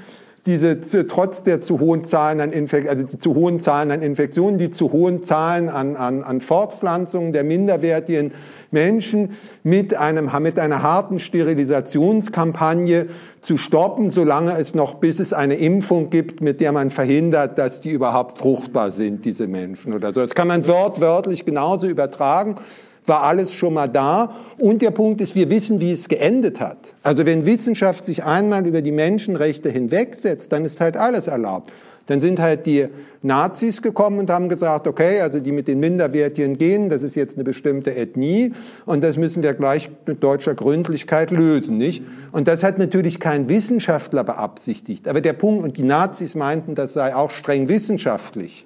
diese 0.46 1.08
trotz 1.08 1.44
der 1.44 1.62
zu 1.62 1.80
hohen 1.80 2.04
Zahlen 2.04 2.42
an 2.42 2.52
Infek 2.52 2.90
also 2.90 3.04
die 3.04 3.18
zu 3.18 3.34
hohen 3.34 3.62
Zahlen 3.62 3.92
an 3.92 4.02
Infektionen, 4.02 4.58
die 4.58 4.70
zu 4.70 4.92
hohen 4.92 5.24
Zahlen 5.24 5.70
an, 5.70 5.96
an, 5.96 6.22
an 6.24 6.42
Fortpflanzungen 6.42 7.32
der 7.32 7.46
minderwertigen 7.46 8.34
Menschen 8.70 9.32
mit, 9.64 9.96
einem, 9.96 10.30
mit 10.42 10.60
einer 10.60 10.84
harten 10.84 11.20
Sterilisationskampagne 11.20 13.08
zu 13.40 13.58
stoppen, 13.58 14.10
solange 14.10 14.58
es 14.58 14.76
noch, 14.76 14.96
bis 14.96 15.20
es 15.20 15.32
eine 15.32 15.56
Impfung 15.56 16.10
gibt, 16.10 16.42
mit 16.42 16.60
der 16.60 16.74
man 16.74 16.90
verhindert, 16.90 17.58
dass 17.58 17.80
die 17.80 17.92
überhaupt 17.92 18.38
fruchtbar 18.38 18.92
sind, 18.92 19.24
diese 19.24 19.48
Menschen 19.48 19.94
oder 19.94 20.12
so. 20.12 20.20
Das 20.20 20.36
kann 20.36 20.50
man 20.50 20.68
wortwörtlich 20.68 21.46
genauso 21.46 21.88
übertragen 21.88 22.58
war 23.06 23.24
alles 23.24 23.54
schon 23.54 23.74
mal 23.74 23.88
da. 23.88 24.36
Und 24.58 24.82
der 24.82 24.92
Punkt 24.92 25.22
ist, 25.22 25.36
wir 25.36 25.50
wissen, 25.50 25.82
wie 25.82 25.92
es 25.92 26.08
geendet 26.08 26.60
hat. 26.60 26.94
Also 27.04 27.26
wenn 27.26 27.46
Wissenschaft 27.46 28.04
sich 28.06 28.24
einmal 28.24 28.66
über 28.66 28.82
die 28.82 28.92
Menschenrechte 28.92 29.70
hinwegsetzt, 29.70 30.52
dann 30.52 30.66
ist 30.66 30.80
halt 30.80 30.98
alles 30.98 31.28
erlaubt. 31.28 31.72
Dann 32.08 32.20
sind 32.20 32.40
halt 32.40 32.66
die 32.66 32.88
Nazis 33.22 33.82
gekommen 33.82 34.20
und 34.20 34.30
haben 34.30 34.50
gesagt, 34.50 34.88
okay, 34.88 35.22
also 35.22 35.40
die 35.40 35.54
mit 35.54 35.70
den 35.70 35.80
minderwertigen 35.80 36.58
Genen, 36.58 36.90
das 36.90 37.02
ist 37.02 37.16
jetzt 37.16 37.36
eine 37.36 37.46
bestimmte 37.46 37.96
Ethnie 37.96 38.52
und 38.86 39.02
das 39.02 39.16
müssen 39.16 39.42
wir 39.42 39.54
gleich 39.54 39.90
mit 40.06 40.22
deutscher 40.22 40.54
Gründlichkeit 40.54 41.32
lösen, 41.32 41.78
nicht? 41.78 42.04
Und 42.34 42.50
das 42.50 42.62
hat 42.62 42.78
natürlich 42.78 43.22
kein 43.22 43.48
Wissenschaftler 43.48 44.26
beabsichtigt. 44.26 45.08
Aber 45.08 45.22
der 45.22 45.32
Punkt, 45.32 45.64
und 45.64 45.78
die 45.78 45.84
Nazis 45.84 46.36
meinten, 46.36 46.76
das 46.76 46.92
sei 46.92 47.16
auch 47.16 47.32
streng 47.32 47.70
wissenschaftlich. 47.70 48.66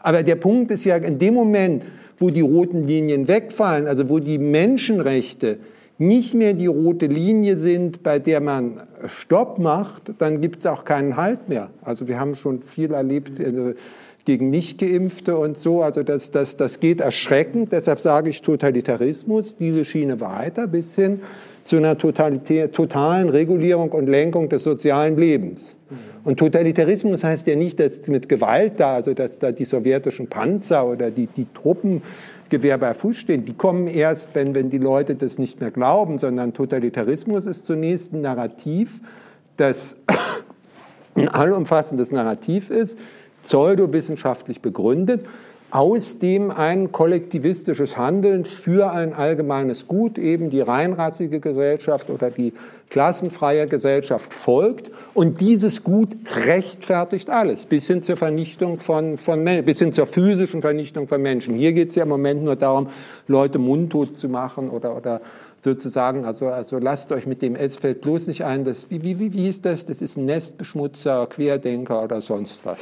Aber 0.00 0.24
der 0.24 0.34
Punkt 0.34 0.72
ist 0.72 0.84
ja, 0.84 0.96
in 0.96 1.20
dem 1.20 1.34
Moment, 1.34 1.84
wo 2.22 2.30
die 2.30 2.40
roten 2.40 2.86
Linien 2.86 3.26
wegfallen, 3.26 3.86
also 3.86 4.08
wo 4.08 4.20
die 4.20 4.38
Menschenrechte 4.38 5.58
nicht 5.98 6.34
mehr 6.34 6.54
die 6.54 6.66
rote 6.66 7.06
Linie 7.06 7.58
sind, 7.58 8.02
bei 8.02 8.18
der 8.18 8.40
man 8.40 8.80
Stopp 9.06 9.58
macht, 9.58 10.12
dann 10.18 10.40
gibt 10.40 10.60
es 10.60 10.66
auch 10.66 10.84
keinen 10.84 11.16
Halt 11.16 11.48
mehr. 11.48 11.70
Also 11.82 12.08
wir 12.08 12.18
haben 12.18 12.36
schon 12.36 12.62
viel 12.62 12.92
erlebt 12.92 13.40
also 13.40 13.72
gegen 14.24 14.50
Nichtgeimpfte 14.50 15.36
und 15.36 15.58
so. 15.58 15.82
Also 15.82 16.02
das, 16.02 16.30
das, 16.30 16.56
das 16.56 16.80
geht 16.80 17.00
erschreckend. 17.00 17.72
Deshalb 17.72 18.00
sage 18.00 18.30
ich 18.30 18.40
Totalitarismus, 18.42 19.56
diese 19.56 19.84
Schiene 19.84 20.20
weiter 20.20 20.66
bis 20.66 20.94
hin 20.94 21.20
zu 21.62 21.76
einer 21.76 21.96
totalen 21.98 23.28
Regulierung 23.28 23.90
und 23.92 24.08
Lenkung 24.08 24.48
des 24.48 24.64
sozialen 24.64 25.16
Lebens. 25.16 25.74
Und 26.24 26.38
Totalitarismus 26.38 27.24
heißt 27.24 27.46
ja 27.46 27.56
nicht, 27.56 27.80
dass 27.80 28.06
mit 28.06 28.28
Gewalt 28.28 28.74
da, 28.78 28.94
also 28.94 29.12
dass 29.12 29.38
da 29.38 29.52
die 29.52 29.64
sowjetischen 29.64 30.28
Panzer 30.28 30.86
oder 30.86 31.10
die, 31.10 31.26
die 31.26 31.46
Truppen 31.52 32.02
bei 32.58 32.94
Fuß 32.94 33.16
stehen, 33.16 33.46
die 33.46 33.54
kommen 33.54 33.86
erst, 33.86 34.34
wenn, 34.34 34.54
wenn 34.54 34.68
die 34.68 34.78
Leute 34.78 35.14
das 35.14 35.38
nicht 35.38 35.60
mehr 35.60 35.70
glauben, 35.70 36.18
sondern 36.18 36.52
Totalitarismus 36.52 37.46
ist 37.46 37.64
zunächst 37.64 38.12
ein 38.12 38.20
Narrativ, 38.20 39.00
das 39.56 39.96
ein 41.14 41.28
allumfassendes 41.28 42.12
Narrativ 42.12 42.70
ist, 42.70 42.98
pseudowissenschaftlich 43.42 44.60
begründet, 44.60 45.24
aus 45.72 46.18
dem 46.18 46.50
ein 46.50 46.92
kollektivistisches 46.92 47.96
Handeln 47.96 48.44
für 48.44 48.92
ein 48.92 49.14
allgemeines 49.14 49.88
Gut, 49.88 50.18
eben 50.18 50.50
die 50.50 50.60
reinrassige 50.60 51.40
Gesellschaft 51.40 52.10
oder 52.10 52.30
die 52.30 52.52
klassenfreie 52.90 53.66
Gesellschaft 53.66 54.34
folgt. 54.34 54.90
Und 55.14 55.40
dieses 55.40 55.82
Gut 55.82 56.14
rechtfertigt 56.44 57.30
alles, 57.30 57.64
bis 57.64 57.86
hin 57.86 58.02
zur 58.02 58.18
Vernichtung 58.18 58.80
von, 58.80 59.16
von 59.16 59.42
bis 59.64 59.78
hin 59.78 59.94
zur 59.94 60.04
physischen 60.04 60.60
Vernichtung 60.60 61.08
von 61.08 61.22
Menschen. 61.22 61.54
Hier 61.54 61.72
geht 61.72 61.88
es 61.88 61.94
ja 61.94 62.02
im 62.02 62.10
Moment 62.10 62.44
nur 62.44 62.56
darum, 62.56 62.88
Leute 63.26 63.58
mundtot 63.58 64.14
zu 64.14 64.28
machen 64.28 64.68
oder, 64.68 64.94
oder 64.94 65.22
sozusagen, 65.62 66.26
also, 66.26 66.48
also 66.48 66.76
lasst 66.78 67.12
euch 67.12 67.26
mit 67.26 67.40
dem 67.40 67.56
S 67.56 67.76
fällt 67.76 68.02
bloß 68.02 68.26
nicht 68.26 68.44
ein, 68.44 68.66
das, 68.66 68.90
wie, 68.90 69.02
wie, 69.02 69.18
wie, 69.18 69.30
hieß 69.30 69.62
das? 69.62 69.86
Das 69.86 70.02
ist 70.02 70.18
ein 70.18 70.26
Nestbeschmutzer, 70.26 71.26
Querdenker 71.28 72.02
oder 72.02 72.20
sonst 72.20 72.66
was. 72.66 72.78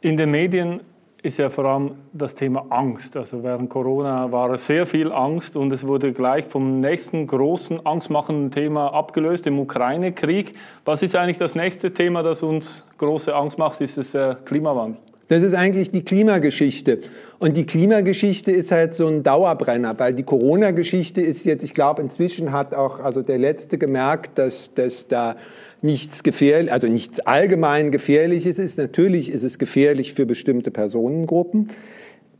In 0.00 0.16
den 0.16 0.30
Medien 0.30 0.80
ist 1.22 1.38
ja 1.38 1.48
vor 1.50 1.64
allem 1.66 1.92
das 2.12 2.34
Thema 2.34 2.66
Angst. 2.70 3.16
Also 3.16 3.42
während 3.42 3.68
Corona 3.68 4.32
war 4.32 4.56
sehr 4.56 4.86
viel 4.86 5.12
Angst 5.12 5.56
und 5.56 5.72
es 5.72 5.86
wurde 5.86 6.12
gleich 6.12 6.46
vom 6.46 6.80
nächsten 6.80 7.26
großen 7.26 7.84
angstmachenden 7.84 8.50
Thema 8.50 8.92
abgelöst, 8.92 9.46
dem 9.46 9.58
Ukraine-Krieg. 9.58 10.54
Was 10.84 11.02
ist 11.02 11.14
eigentlich 11.16 11.38
das 11.38 11.54
nächste 11.54 11.92
Thema, 11.92 12.22
das 12.22 12.42
uns 12.42 12.88
große 12.98 13.34
Angst 13.34 13.58
macht? 13.58 13.80
Ist 13.80 13.98
es 13.98 14.12
der 14.12 14.36
Klimawandel? 14.36 15.00
Das 15.30 15.44
ist 15.44 15.54
eigentlich 15.54 15.92
die 15.92 16.02
Klimageschichte. 16.02 16.98
Und 17.38 17.56
die 17.56 17.64
Klimageschichte 17.64 18.50
ist 18.50 18.72
halt 18.72 18.94
so 18.94 19.06
ein 19.06 19.22
Dauerbrenner, 19.22 19.96
weil 19.96 20.12
die 20.12 20.24
Corona-Geschichte 20.24 21.20
ist 21.20 21.44
jetzt, 21.44 21.62
ich 21.62 21.72
glaube, 21.72 22.02
inzwischen 22.02 22.50
hat 22.50 22.74
auch 22.74 22.98
also 22.98 23.22
der 23.22 23.38
Letzte 23.38 23.78
gemerkt, 23.78 24.38
dass, 24.38 24.74
dass 24.74 25.06
da 25.06 25.36
nichts 25.82 26.24
gefährlich, 26.24 26.72
also 26.72 26.88
nichts 26.88 27.20
allgemein 27.20 27.92
gefährliches 27.92 28.58
ist. 28.58 28.76
Natürlich 28.76 29.30
ist 29.30 29.44
es 29.44 29.60
gefährlich 29.60 30.14
für 30.14 30.26
bestimmte 30.26 30.72
Personengruppen. 30.72 31.68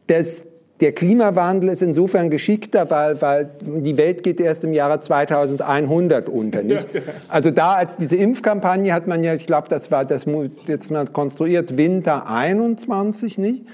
Das, 0.09 0.45
der 0.81 0.93
Klimawandel 0.93 1.71
ist 1.71 1.83
insofern 1.83 2.31
geschickter, 2.31 2.91
weil, 2.91 3.21
weil 3.21 3.51
die 3.61 3.97
Welt 3.97 4.23
geht 4.23 4.41
erst 4.41 4.65
im 4.65 4.73
Jahre 4.73 5.01
2100 5.01 6.29
unter, 6.29 6.63
nicht? 6.63 6.89
Also 7.29 7.51
da 7.51 7.75
als 7.75 7.97
diese 7.97 8.17
Impfkampagne 8.17 8.93
hat 8.93 9.07
man 9.07 9.23
ja, 9.23 9.35
ich 9.35 9.47
glaube, 9.47 9.69
das 9.69 9.91
war 9.91 10.05
das 10.05 10.27
jetzt 10.67 10.91
mal 10.91 11.07
konstruiert 11.07 11.77
Winter 11.77 12.29
21, 12.29 13.39
nicht? 13.39 13.65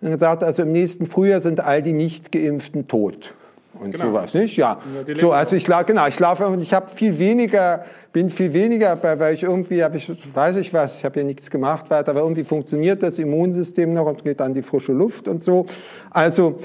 Und 0.00 0.10
gesagt, 0.10 0.42
also 0.42 0.62
im 0.62 0.72
nächsten 0.72 1.06
Frühjahr 1.06 1.40
sind 1.40 1.60
all 1.60 1.82
die 1.82 1.92
nicht 1.92 2.32
geimpften 2.32 2.88
tot 2.88 3.34
und 3.80 3.92
genau. 3.92 4.06
sowas, 4.06 4.34
nicht? 4.34 4.56
Ja. 4.56 4.78
ja 5.06 5.14
so, 5.16 5.32
also 5.32 5.56
ich 5.56 5.66
laufe, 5.66 5.86
genau, 5.86 6.06
ich 6.06 6.18
laufe 6.18 6.46
und 6.46 6.60
ich 6.60 6.72
habe 6.72 6.88
viel 6.94 7.18
weniger 7.18 7.84
bin 8.12 8.30
viel 8.30 8.52
weniger, 8.52 8.98
weil 9.02 9.34
ich 9.34 9.42
irgendwie 9.42 9.82
habe 9.82 9.96
ich, 9.96 10.12
weiß 10.34 10.56
ich 10.56 10.72
was, 10.74 10.98
ich 10.98 11.04
habe 11.04 11.20
ja 11.20 11.24
nichts 11.24 11.50
gemacht 11.50 11.88
weiter, 11.88 12.10
aber 12.10 12.20
irgendwie 12.20 12.44
funktioniert 12.44 13.02
das 13.02 13.18
Immunsystem 13.18 13.92
noch 13.94 14.06
und 14.06 14.22
geht 14.22 14.40
an 14.40 14.54
die 14.54 14.62
frische 14.62 14.92
Luft 14.92 15.28
und 15.28 15.42
so. 15.42 15.66
Also 16.10 16.60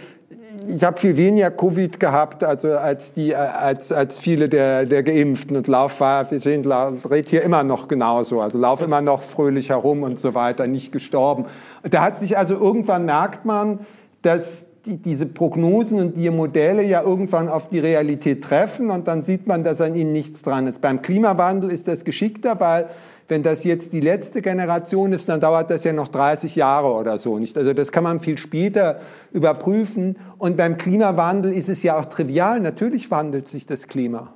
ich 0.68 0.84
habe 0.84 1.00
viel 1.00 1.16
weniger 1.16 1.50
Covid 1.50 2.00
gehabt, 2.00 2.44
also 2.44 2.72
als 2.74 3.14
die, 3.14 3.34
als, 3.34 3.94
als 3.94 4.20
viele 4.20 4.50
der, 4.50 4.86
der 4.86 5.04
Geimpften 5.04 5.56
und 5.56 5.68
Lauf 5.68 6.02
war, 6.02 6.30
wir 6.30 6.42
sehen, 6.42 6.64
dreht 6.64 7.30
hier 7.30 7.44
immer 7.44 7.64
noch 7.64 7.88
genauso, 7.88 8.42
also 8.42 8.58
Lauf 8.58 8.82
immer 8.82 9.02
noch 9.02 9.22
fröhlich 9.22 9.70
herum 9.70 10.04
und 10.04 10.20
so 10.20 10.34
weiter, 10.34 10.68
nicht 10.68 10.92
gestorben. 10.92 11.46
Da 11.90 12.02
hat 12.02 12.20
sich 12.20 12.38
also 12.38 12.56
irgendwann 12.56 13.06
merkt 13.06 13.46
man, 13.46 13.80
dass 14.22 14.66
die, 14.88 14.98
diese 14.98 15.26
Prognosen 15.26 16.00
und 16.00 16.18
die 16.18 16.30
Modelle 16.30 16.84
ja 16.84 17.02
irgendwann 17.02 17.50
auf 17.50 17.70
die 17.70 17.80
Realität 17.80 18.44
treffen 18.44 18.90
und 18.90 19.08
dann 19.08 19.22
sieht 19.22 19.46
man, 19.46 19.64
dass 19.64 19.82
an 19.82 19.96
ihnen 19.96 20.14
nichts 20.14 20.42
dran 20.42 20.68
ist. 20.68 20.82
Beim 20.82 21.02
Klimawandel 21.02 21.72
ist 21.72 21.88
das 21.88 22.04
geschickter, 22.04 22.60
weil 22.60 22.90
wenn 23.28 23.44
das 23.44 23.66
jetzt 23.66 23.92
die 23.92 24.00
letzte 24.00 24.42
Generation 24.42 25.12
ist, 25.12 25.28
dann 25.28 25.42
dauert 25.42 25.70
das 25.70 25.84
ja 25.84 25.92
noch 25.92 26.08
30 26.08 26.56
Jahre 26.56 26.94
oder 26.94 27.18
so. 27.18 27.38
Nicht? 27.38 27.58
Also 27.58 27.74
das 27.74 27.92
kann 27.92 28.06
man 28.06 28.22
viel 28.22 28.38
später 28.38 29.02
überprüfen. 29.34 30.16
Und 30.38 30.56
beim 30.56 30.78
Klimawandel 30.78 31.52
ist 31.52 31.68
es 31.68 31.84
ja 31.84 32.00
auch 32.00 32.06
trivial. 32.06 32.62
Natürlich 32.62 33.12
wandelt 33.12 33.50
sich 33.50 33.66
das 33.66 33.88
Klima. 33.88 34.34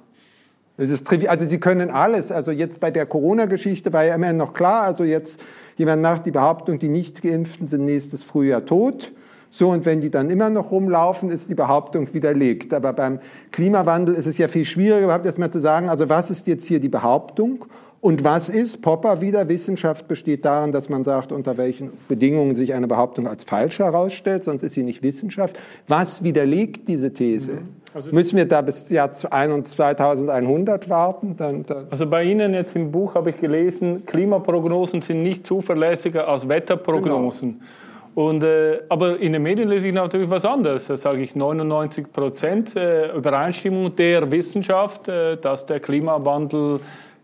Es 0.76 0.92
ist 0.92 1.08
trivial. 1.08 1.32
Also 1.32 1.46
Sie 1.46 1.60
können 1.60 1.90
alles. 1.90 2.34
Also 2.34 2.52
jetzt 2.52 2.82
bei 2.82 2.92
der 2.92 3.06
Corona-Geschichte 3.06 3.94
war 3.94 4.04
ja 4.04 4.16
immerhin 4.16 4.36
noch 4.36 4.54
klar. 4.54 4.84
Also 4.84 5.06
jetzt 5.06 5.42
jemand 5.78 6.02
macht 6.02 6.26
die 6.26 6.32
Behauptung, 6.32 6.78
die 6.78 6.90
Nicht-Geimpften 6.90 7.68
sind 7.68 7.86
nächstes 7.86 8.26
Frühjahr 8.26 8.66
tot. 8.66 9.14
So, 9.54 9.70
und 9.70 9.86
wenn 9.86 10.00
die 10.00 10.10
dann 10.10 10.30
immer 10.30 10.50
noch 10.50 10.72
rumlaufen, 10.72 11.30
ist 11.30 11.50
die 11.50 11.56
Behauptung 11.56 12.12
widerlegt. 12.14 12.74
Aber 12.74 12.94
beim 12.94 13.20
Klimawandel 13.52 14.16
ist 14.16 14.26
es 14.26 14.38
ja 14.38 14.48
viel 14.48 14.64
schwieriger, 14.64 15.04
überhaupt 15.04 15.26
erstmal 15.26 15.50
zu 15.50 15.60
sagen, 15.60 15.90
also 15.90 16.08
was 16.10 16.32
ist 16.32 16.48
jetzt 16.48 16.66
hier 16.66 16.80
die 16.80 16.90
Behauptung? 16.90 17.66
Und 18.00 18.24
was 18.24 18.50
ist, 18.50 18.82
Popper 18.82 19.22
wieder, 19.22 19.48
Wissenschaft 19.48 20.08
besteht 20.08 20.44
darin, 20.44 20.72
dass 20.72 20.90
man 20.90 21.04
sagt, 21.04 21.32
unter 21.32 21.58
welchen 21.58 21.92
Bedingungen 22.08 22.56
sich 22.56 22.74
eine 22.74 22.88
Behauptung 22.88 23.28
als 23.28 23.44
falsch 23.44 23.78
herausstellt, 23.78 24.44
sonst 24.44 24.64
ist 24.64 24.74
sie 24.74 24.82
nicht 24.82 25.04
Wissenschaft. 25.04 25.60
Was 25.88 26.24
widerlegt 26.24 26.88
diese 26.88 27.14
These? 27.14 27.52
Mhm. 27.52 27.82
Also 27.94 28.12
Müssen 28.12 28.38
wir 28.38 28.46
da 28.46 28.62
bis 28.62 28.90
Jahr 28.90 29.12
2100 29.12 30.90
warten? 30.90 31.36
Dann, 31.36 31.66
dann 31.66 31.88
also 31.92 32.08
bei 32.08 32.24
Ihnen 32.24 32.54
jetzt 32.54 32.76
im 32.76 32.92
Buch 32.92 33.16
habe 33.16 33.32
ich 33.32 33.38
gelesen, 33.38 34.06
Klimaprognosen 34.06 35.02
sind 35.02 35.22
nicht 35.22 35.46
zuverlässiger 35.46 36.28
als 36.28 36.48
Wetterprognosen. 36.48 37.60
Genau. 37.60 37.66
Und, 38.14 38.44
äh, 38.44 38.82
aber 38.90 39.20
in 39.20 39.34
den 39.34 39.44
Medien 39.44 39.70
lese 39.70 39.88
ich 39.88 39.94
natürlich 39.94 40.30
was 40.30 40.44
anderes. 40.44 40.88
Da 40.88 40.98
sage 40.98 41.22
ich 41.22 41.36
99 41.36 42.12
Prozent 42.12 42.76
äh, 42.76 43.16
Übereinstimmung 43.16 43.96
der 43.96 44.30
Wissenschaft, 44.30 45.08
äh, 45.08 45.38
dass 45.38 45.66
der 45.66 45.80
Klimawandel 45.80 46.82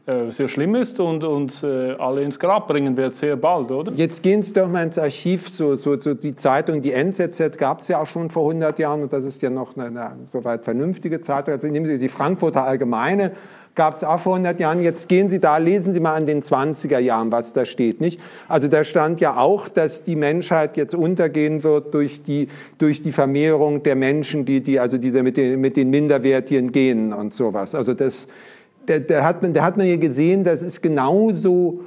äh, 0.07 0.31
sehr 0.31 0.47
schlimm 0.47 0.75
ist 0.75 1.01
und 1.01 1.25
uns 1.25 1.63
äh, 1.63 1.93
alle 1.99 2.21
ins 2.21 2.39
Grab 2.39 2.69
bringen 2.69 2.95
wird, 2.95 3.13
sehr 3.13 3.35
bald, 3.35 3.69
oder? 3.69 3.91
Jetzt 3.91 4.23
gehen 4.23 4.41
Sie 4.41 4.53
doch 4.53 4.69
mal 4.69 4.83
ins 4.83 4.97
Archiv, 4.97 5.49
so, 5.49 5.75
so, 5.75 5.99
so 5.99 6.13
die 6.13 6.33
Zeitung, 6.33 6.81
die 6.81 6.93
NZZ 6.93 7.57
gab 7.57 7.81
es 7.81 7.89
ja 7.89 8.01
auch 8.01 8.07
schon 8.07 8.29
vor 8.29 8.43
100 8.43 8.79
Jahren 8.79 9.03
und 9.03 9.11
das 9.11 9.25
ist 9.25 9.41
ja 9.41 9.49
noch 9.49 9.75
eine, 9.75 9.87
eine 9.87 10.15
soweit 10.31 10.63
vernünftige 10.63 11.19
Zeitung. 11.19 11.55
Also 11.55 11.67
nehmen 11.67 11.87
Sie 11.87 11.97
die 11.97 12.07
Frankfurter 12.07 12.63
Allgemeine, 12.63 13.33
gab 13.77 13.95
es 13.95 14.03
auch 14.03 14.19
vor 14.19 14.33
100 14.33 14.59
Jahren. 14.59 14.81
Jetzt 14.81 15.07
gehen 15.07 15.29
Sie 15.29 15.39
da, 15.39 15.57
lesen 15.57 15.93
Sie 15.93 16.01
mal 16.01 16.15
an 16.15 16.25
den 16.25 16.41
20er 16.41 16.99
Jahren, 16.99 17.31
was 17.31 17.53
da 17.53 17.63
steht, 17.63 18.01
nicht? 18.01 18.19
Also 18.49 18.67
da 18.67 18.83
stand 18.83 19.21
ja 19.21 19.37
auch, 19.37 19.69
dass 19.69 20.03
die 20.03 20.17
Menschheit 20.17 20.75
jetzt 20.75 20.95
untergehen 20.95 21.63
wird 21.63 21.93
durch 21.93 22.21
die, 22.23 22.49
durch 22.79 23.01
die 23.01 23.13
Vermehrung 23.13 23.83
der 23.83 23.95
Menschen, 23.95 24.43
die, 24.43 24.59
die 24.59 24.79
also 24.81 24.97
diese 24.97 25.23
mit 25.23 25.37
den, 25.37 25.61
mit 25.61 25.77
den 25.77 25.89
minderwertigen 25.91 26.73
Genen 26.73 27.13
und 27.13 27.33
sowas. 27.33 27.75
Also 27.75 27.93
das, 27.93 28.27
der, 28.87 28.99
der 28.99 29.23
hat 29.23 29.43
man, 29.43 29.53
der 29.53 29.63
hat 29.63 29.77
man 29.77 29.85
hier 29.85 29.99
gesehen, 29.99 30.43
das 30.43 30.61
ist 30.61 30.81
genauso 30.81 31.81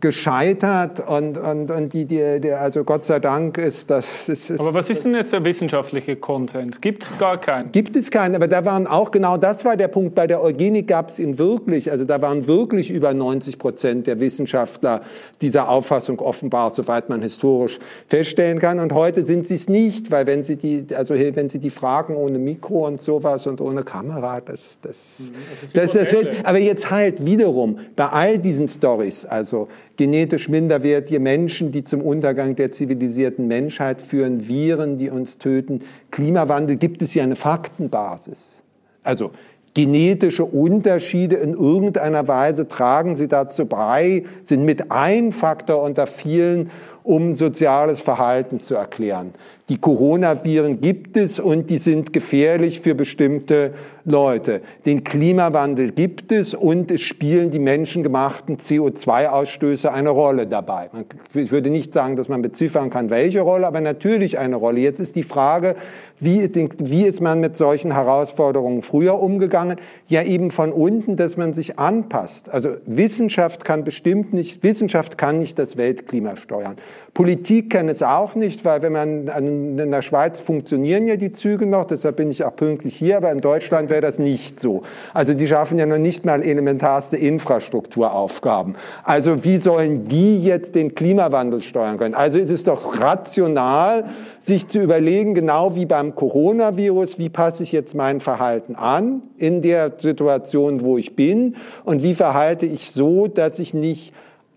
gescheitert 0.00 1.06
und, 1.06 1.38
und, 1.38 1.70
und 1.70 1.92
die, 1.92 2.06
die, 2.06 2.40
die, 2.40 2.52
also 2.52 2.84
Gott 2.84 3.04
sei 3.04 3.20
Dank 3.20 3.58
ist 3.58 3.90
das. 3.90 4.28
Ist, 4.28 4.50
aber 4.52 4.74
was 4.74 4.90
ist 4.90 5.04
denn 5.04 5.14
jetzt 5.14 5.32
der 5.32 5.44
wissenschaftliche 5.44 6.16
Konsens? 6.16 6.80
Gibt 6.80 7.18
gar 7.18 7.38
keinen? 7.38 7.72
Gibt 7.72 7.96
es 7.96 8.10
keinen, 8.10 8.34
aber 8.34 8.48
da 8.48 8.64
waren 8.64 8.86
auch 8.86 9.10
genau 9.10 9.36
das 9.36 9.64
war 9.64 9.76
der 9.76 9.88
Punkt. 9.88 10.14
Bei 10.14 10.26
der 10.26 10.42
Eugenik 10.42 10.88
gab 10.88 11.10
es 11.10 11.18
ihn 11.18 11.38
wirklich, 11.38 11.90
also 11.90 12.04
da 12.04 12.20
waren 12.22 12.46
wirklich 12.46 12.90
über 12.90 13.12
90 13.12 13.58
Prozent 13.58 14.06
der 14.06 14.20
Wissenschaftler 14.20 15.02
dieser 15.40 15.68
Auffassung 15.68 16.20
offenbar, 16.20 16.72
soweit 16.72 17.08
man 17.08 17.22
historisch 17.22 17.78
feststellen 18.08 18.58
kann. 18.58 18.78
Und 18.78 18.92
heute 18.92 19.24
sind 19.24 19.46
sie 19.46 19.54
es 19.54 19.68
nicht, 19.68 20.10
weil 20.10 20.26
wenn 20.26 20.42
sie 20.42 20.56
die, 20.56 20.86
also 20.94 21.14
wenn 21.14 21.48
sie 21.48 21.58
die 21.58 21.70
Fragen 21.70 22.16
ohne 22.16 22.38
Mikro 22.38 22.86
und 22.86 23.00
sowas 23.00 23.46
und 23.46 23.60
ohne 23.60 23.82
Kamera, 23.82 24.40
das, 24.40 24.78
das, 24.82 25.30
mhm, 25.30 25.34
das, 25.74 25.92
das, 25.92 25.92
das 25.92 26.12
wird, 26.12 26.46
aber 26.46 26.58
jetzt 26.58 26.90
halt 26.90 27.24
wiederum 27.24 27.78
bei 27.96 28.06
all 28.06 28.38
diesen 28.38 28.68
Stories, 28.68 29.24
also 29.24 29.68
genetisch 29.96 30.48
minderwertige 30.48 31.20
Menschen, 31.20 31.72
die 31.72 31.84
zum 31.84 32.00
Untergang 32.00 32.56
der 32.56 32.72
zivilisierten 32.72 33.46
Menschheit 33.46 34.00
führen, 34.00 34.48
Viren, 34.48 34.98
die 34.98 35.10
uns 35.10 35.38
töten. 35.38 35.82
Klimawandel 36.10 36.76
gibt 36.76 37.02
es 37.02 37.14
ja 37.14 37.22
eine 37.22 37.36
Faktenbasis. 37.36 38.58
Also 39.02 39.32
genetische 39.74 40.44
Unterschiede 40.44 41.36
in 41.36 41.54
irgendeiner 41.54 42.28
Weise 42.28 42.68
tragen 42.68 43.16
sie 43.16 43.28
dazu 43.28 43.66
bei, 43.66 44.24
sind 44.44 44.64
mit 44.64 44.90
ein 44.90 45.32
Faktor 45.32 45.82
unter 45.82 46.06
vielen, 46.06 46.70
um 47.04 47.34
soziales 47.34 48.00
Verhalten 48.00 48.60
zu 48.60 48.74
erklären. 48.74 49.32
Die 49.68 49.78
Coronaviren 49.78 50.80
gibt 50.80 51.16
es 51.16 51.38
und 51.38 51.70
die 51.70 51.78
sind 51.78 52.12
gefährlich 52.12 52.80
für 52.80 52.94
bestimmte 52.94 53.72
Leute. 54.04 54.60
Den 54.84 55.04
Klimawandel 55.04 55.92
gibt 55.92 56.32
es 56.32 56.54
und 56.54 56.90
es 56.90 57.02
spielen 57.02 57.50
die 57.52 57.60
menschengemachten 57.60 58.56
CO2-Ausstöße 58.56 59.88
eine 59.92 60.10
Rolle 60.10 60.48
dabei. 60.48 60.90
Ich 61.34 61.52
würde 61.52 61.70
nicht 61.70 61.92
sagen, 61.92 62.16
dass 62.16 62.28
man 62.28 62.42
beziffern 62.42 62.90
kann, 62.90 63.10
welche 63.10 63.42
Rolle, 63.42 63.66
aber 63.66 63.80
natürlich 63.80 64.38
eine 64.38 64.56
Rolle. 64.56 64.80
Jetzt 64.80 64.98
ist 64.98 65.14
die 65.14 65.22
Frage, 65.22 65.76
wie, 66.18 66.50
wie 66.78 67.04
ist 67.04 67.20
man 67.20 67.40
mit 67.40 67.56
solchen 67.56 67.92
Herausforderungen 67.94 68.82
früher 68.82 69.20
umgegangen? 69.20 69.78
Ja, 70.08 70.22
eben 70.22 70.50
von 70.50 70.72
unten, 70.72 71.16
dass 71.16 71.36
man 71.36 71.52
sich 71.52 71.78
anpasst. 71.78 72.48
Also 72.48 72.76
Wissenschaft 72.86 73.64
kann 73.64 73.84
bestimmt 73.84 74.32
nicht, 74.32 74.62
Wissenschaft 74.62 75.18
kann 75.18 75.38
nicht 75.38 75.58
das 75.58 75.76
Weltklima 75.76 76.36
steuern. 76.36 76.76
Politik 77.14 77.70
kann 77.70 77.88
es 77.88 78.02
auch 78.02 78.34
nicht, 78.34 78.64
weil 78.64 78.82
wenn 78.82 78.92
man 78.92 79.28
eine 79.28 79.50
in 79.78 79.90
der 79.90 80.02
Schweiz 80.02 80.40
funktionieren 80.40 81.06
ja 81.06 81.16
die 81.16 81.32
Züge 81.32 81.66
noch, 81.66 81.84
deshalb 81.84 82.16
bin 82.16 82.30
ich 82.30 82.44
auch 82.44 82.54
pünktlich 82.54 82.94
hier, 82.96 83.16
aber 83.16 83.30
in 83.32 83.40
Deutschland 83.40 83.90
wäre 83.90 84.00
das 84.00 84.18
nicht 84.18 84.60
so. 84.60 84.82
Also 85.14 85.34
die 85.34 85.46
schaffen 85.46 85.78
ja 85.78 85.86
noch 85.86 85.98
nicht 85.98 86.24
mal 86.24 86.42
elementarste 86.42 87.16
Infrastrukturaufgaben. 87.16 88.76
Also 89.04 89.44
wie 89.44 89.58
sollen 89.58 90.04
die 90.04 90.42
jetzt 90.42 90.74
den 90.74 90.94
Klimawandel 90.94 91.62
steuern 91.62 91.98
können? 91.98 92.14
Also 92.14 92.38
ist 92.38 92.50
es 92.50 92.64
doch 92.64 93.00
rational, 93.00 94.04
sich 94.40 94.66
zu 94.66 94.80
überlegen, 94.80 95.34
genau 95.34 95.74
wie 95.74 95.86
beim 95.86 96.14
Coronavirus, 96.14 97.18
wie 97.18 97.28
passe 97.28 97.62
ich 97.62 97.72
jetzt 97.72 97.94
mein 97.94 98.20
Verhalten 98.20 98.74
an 98.74 99.22
in 99.38 99.62
der 99.62 99.92
Situation, 99.98 100.82
wo 100.82 100.98
ich 100.98 101.14
bin 101.14 101.56
und 101.84 102.02
wie 102.02 102.14
verhalte 102.14 102.66
ich 102.66 102.90
so, 102.90 103.28
dass 103.28 103.58
ich 103.58 103.72
nicht 103.72 104.12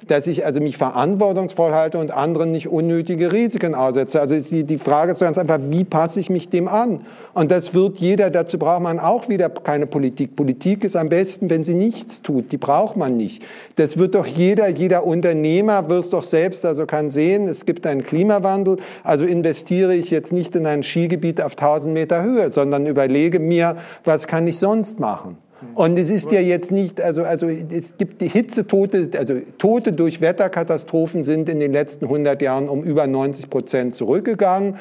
dass 0.07 0.27
ich 0.27 0.45
also 0.45 0.59
mich 0.59 0.77
verantwortungsvoll 0.77 1.73
halte 1.73 1.97
und 1.97 2.11
anderen 2.11 2.51
nicht 2.51 2.67
unnötige 2.67 3.31
Risiken 3.31 3.75
aussetze. 3.75 4.21
Also 4.21 4.35
ist 4.35 4.51
die, 4.51 4.63
die 4.63 4.77
Frage 4.77 5.13
ist 5.13 5.19
ganz 5.19 5.37
einfach, 5.37 5.59
wie 5.69 5.83
passe 5.83 6.19
ich 6.19 6.29
mich 6.29 6.49
dem 6.49 6.67
an? 6.67 7.01
Und 7.33 7.51
das 7.51 7.73
wird 7.73 7.99
jeder, 7.99 8.29
dazu 8.29 8.57
braucht 8.57 8.81
man 8.81 8.99
auch 8.99 9.27
wieder 9.29 9.49
keine 9.49 9.87
Politik. 9.87 10.35
Politik 10.35 10.83
ist 10.83 10.95
am 10.95 11.09
besten, 11.09 11.49
wenn 11.49 11.63
sie 11.63 11.73
nichts 11.73 12.21
tut. 12.21 12.51
Die 12.51 12.57
braucht 12.57 12.95
man 12.95 13.17
nicht. 13.17 13.43
Das 13.75 13.97
wird 13.97 14.15
doch 14.15 14.25
jeder, 14.25 14.67
jeder 14.69 15.05
Unternehmer 15.05 15.89
wird 15.89 16.05
es 16.05 16.09
doch 16.09 16.23
selbst, 16.23 16.65
also 16.65 16.85
kann 16.85 17.11
sehen, 17.11 17.47
es 17.47 17.65
gibt 17.65 17.85
einen 17.87 18.03
Klimawandel, 18.03 18.77
also 19.03 19.25
investiere 19.25 19.95
ich 19.95 20.11
jetzt 20.11 20.31
nicht 20.31 20.55
in 20.55 20.65
ein 20.65 20.83
Skigebiet 20.83 21.41
auf 21.41 21.53
1000 21.53 21.93
Meter 21.93 22.23
Höhe, 22.23 22.51
sondern 22.51 22.85
überlege 22.85 23.39
mir, 23.39 23.77
was 24.03 24.27
kann 24.27 24.47
ich 24.47 24.59
sonst 24.59 24.99
machen? 24.99 25.37
Und 25.73 25.97
es 25.97 26.09
ist 26.09 26.31
ja 26.31 26.39
jetzt 26.39 26.71
nicht, 26.71 27.01
also, 27.01 27.23
also 27.23 27.47
es 27.47 27.97
gibt 27.97 28.21
die 28.21 28.29
Hitzetote, 28.29 29.09
also 29.17 29.35
Tote 29.57 29.93
durch 29.93 30.21
Wetterkatastrophen 30.21 31.23
sind 31.23 31.49
in 31.49 31.59
den 31.59 31.71
letzten 31.71 32.05
100 32.05 32.41
Jahren 32.41 32.69
um 32.69 32.83
über 32.83 33.07
90 33.07 33.49
Prozent 33.49 33.95
zurückgegangen. 33.95 34.77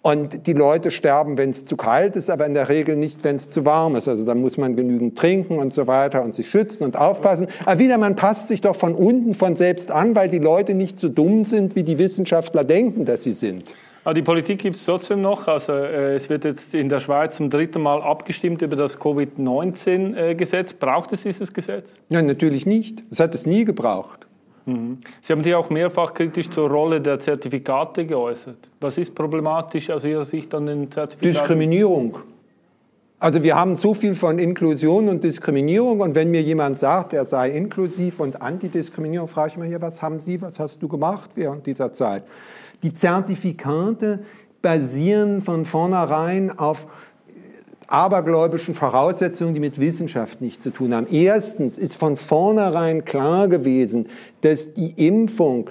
Und 0.00 0.46
die 0.46 0.52
Leute 0.52 0.90
sterben, 0.92 1.36
wenn 1.36 1.50
es 1.50 1.64
zu 1.64 1.76
kalt 1.76 2.14
ist, 2.14 2.30
aber 2.30 2.46
in 2.46 2.54
der 2.54 2.68
Regel 2.68 2.96
nicht, 2.96 3.24
wenn 3.24 3.36
es 3.36 3.50
zu 3.50 3.64
warm 3.64 3.96
ist. 3.96 4.06
Also 4.06 4.24
dann 4.24 4.40
muss 4.40 4.56
man 4.56 4.76
genügend 4.76 5.18
trinken 5.18 5.58
und 5.58 5.74
so 5.74 5.86
weiter 5.86 6.22
und 6.22 6.34
sich 6.34 6.48
schützen 6.48 6.84
und 6.84 6.96
aufpassen. 6.96 7.48
Aber 7.66 7.80
wieder, 7.80 7.98
man 7.98 8.14
passt 8.14 8.46
sich 8.48 8.60
doch 8.60 8.76
von 8.76 8.94
unten 8.94 9.34
von 9.34 9.56
selbst 9.56 9.90
an, 9.90 10.14
weil 10.14 10.28
die 10.28 10.38
Leute 10.38 10.74
nicht 10.74 10.98
so 10.98 11.08
dumm 11.08 11.44
sind, 11.44 11.74
wie 11.74 11.82
die 11.82 11.98
Wissenschaftler 11.98 12.62
denken, 12.62 13.04
dass 13.04 13.24
sie 13.24 13.32
sind. 13.32 13.74
Aber 14.08 14.14
die 14.14 14.22
Politik 14.22 14.60
gibt 14.60 14.76
es 14.76 14.86
trotzdem 14.86 15.20
noch. 15.20 15.48
Also 15.48 15.70
äh, 15.70 16.14
es 16.14 16.30
wird 16.30 16.44
jetzt 16.44 16.74
in 16.74 16.88
der 16.88 16.98
Schweiz 16.98 17.36
zum 17.36 17.50
dritten 17.50 17.82
Mal 17.82 18.00
abgestimmt 18.00 18.62
über 18.62 18.74
das 18.74 18.98
Covid-19-Gesetz. 18.98 20.72
Braucht 20.72 21.12
es 21.12 21.24
dieses 21.24 21.52
Gesetz? 21.52 21.90
Nein, 22.08 22.24
natürlich 22.24 22.64
nicht. 22.64 23.02
Es 23.10 23.20
hat 23.20 23.34
es 23.34 23.44
nie 23.44 23.66
gebraucht. 23.66 24.26
Mhm. 24.64 25.02
Sie 25.20 25.30
haben 25.30 25.44
sich 25.44 25.54
auch 25.54 25.68
mehrfach 25.68 26.14
kritisch 26.14 26.48
zur 26.48 26.70
Rolle 26.70 27.02
der 27.02 27.18
Zertifikate 27.18 28.06
geäußert. 28.06 28.70
Was 28.80 28.96
ist 28.96 29.14
problematisch 29.14 29.90
aus 29.90 30.06
Ihrer 30.06 30.24
Sicht 30.24 30.54
an 30.54 30.64
den 30.64 30.90
Zertifikaten? 30.90 31.40
Diskriminierung. 31.40 32.16
Also 33.18 33.42
wir 33.42 33.56
haben 33.56 33.76
so 33.76 33.92
viel 33.92 34.14
von 34.14 34.38
Inklusion 34.38 35.10
und 35.10 35.22
Diskriminierung 35.22 36.00
und 36.00 36.14
wenn 36.14 36.30
mir 36.30 36.40
jemand 36.40 36.78
sagt, 36.78 37.12
er 37.12 37.26
sei 37.26 37.50
inklusiv 37.50 38.20
und 38.20 38.40
Antidiskriminierung, 38.40 39.28
frage 39.28 39.48
ich 39.48 39.56
mich 39.58 39.68
hier, 39.68 39.82
was 39.82 40.00
haben 40.00 40.18
Sie, 40.18 40.40
was 40.40 40.58
hast 40.58 40.80
du 40.82 40.88
gemacht 40.88 41.32
während 41.34 41.66
dieser 41.66 41.92
Zeit? 41.92 42.22
Die 42.82 42.94
Zertifikate 42.94 44.20
basieren 44.62 45.42
von 45.42 45.64
vornherein 45.64 46.56
auf 46.56 46.86
abergläubischen 47.88 48.74
Voraussetzungen, 48.74 49.54
die 49.54 49.60
mit 49.60 49.80
Wissenschaft 49.80 50.40
nichts 50.40 50.62
zu 50.62 50.70
tun 50.70 50.94
haben. 50.94 51.06
Erstens 51.10 51.78
ist 51.78 51.96
von 51.96 52.16
vornherein 52.16 53.04
klar 53.04 53.48
gewesen, 53.48 54.08
dass 54.42 54.74
die 54.74 54.92
Impfung 55.06 55.70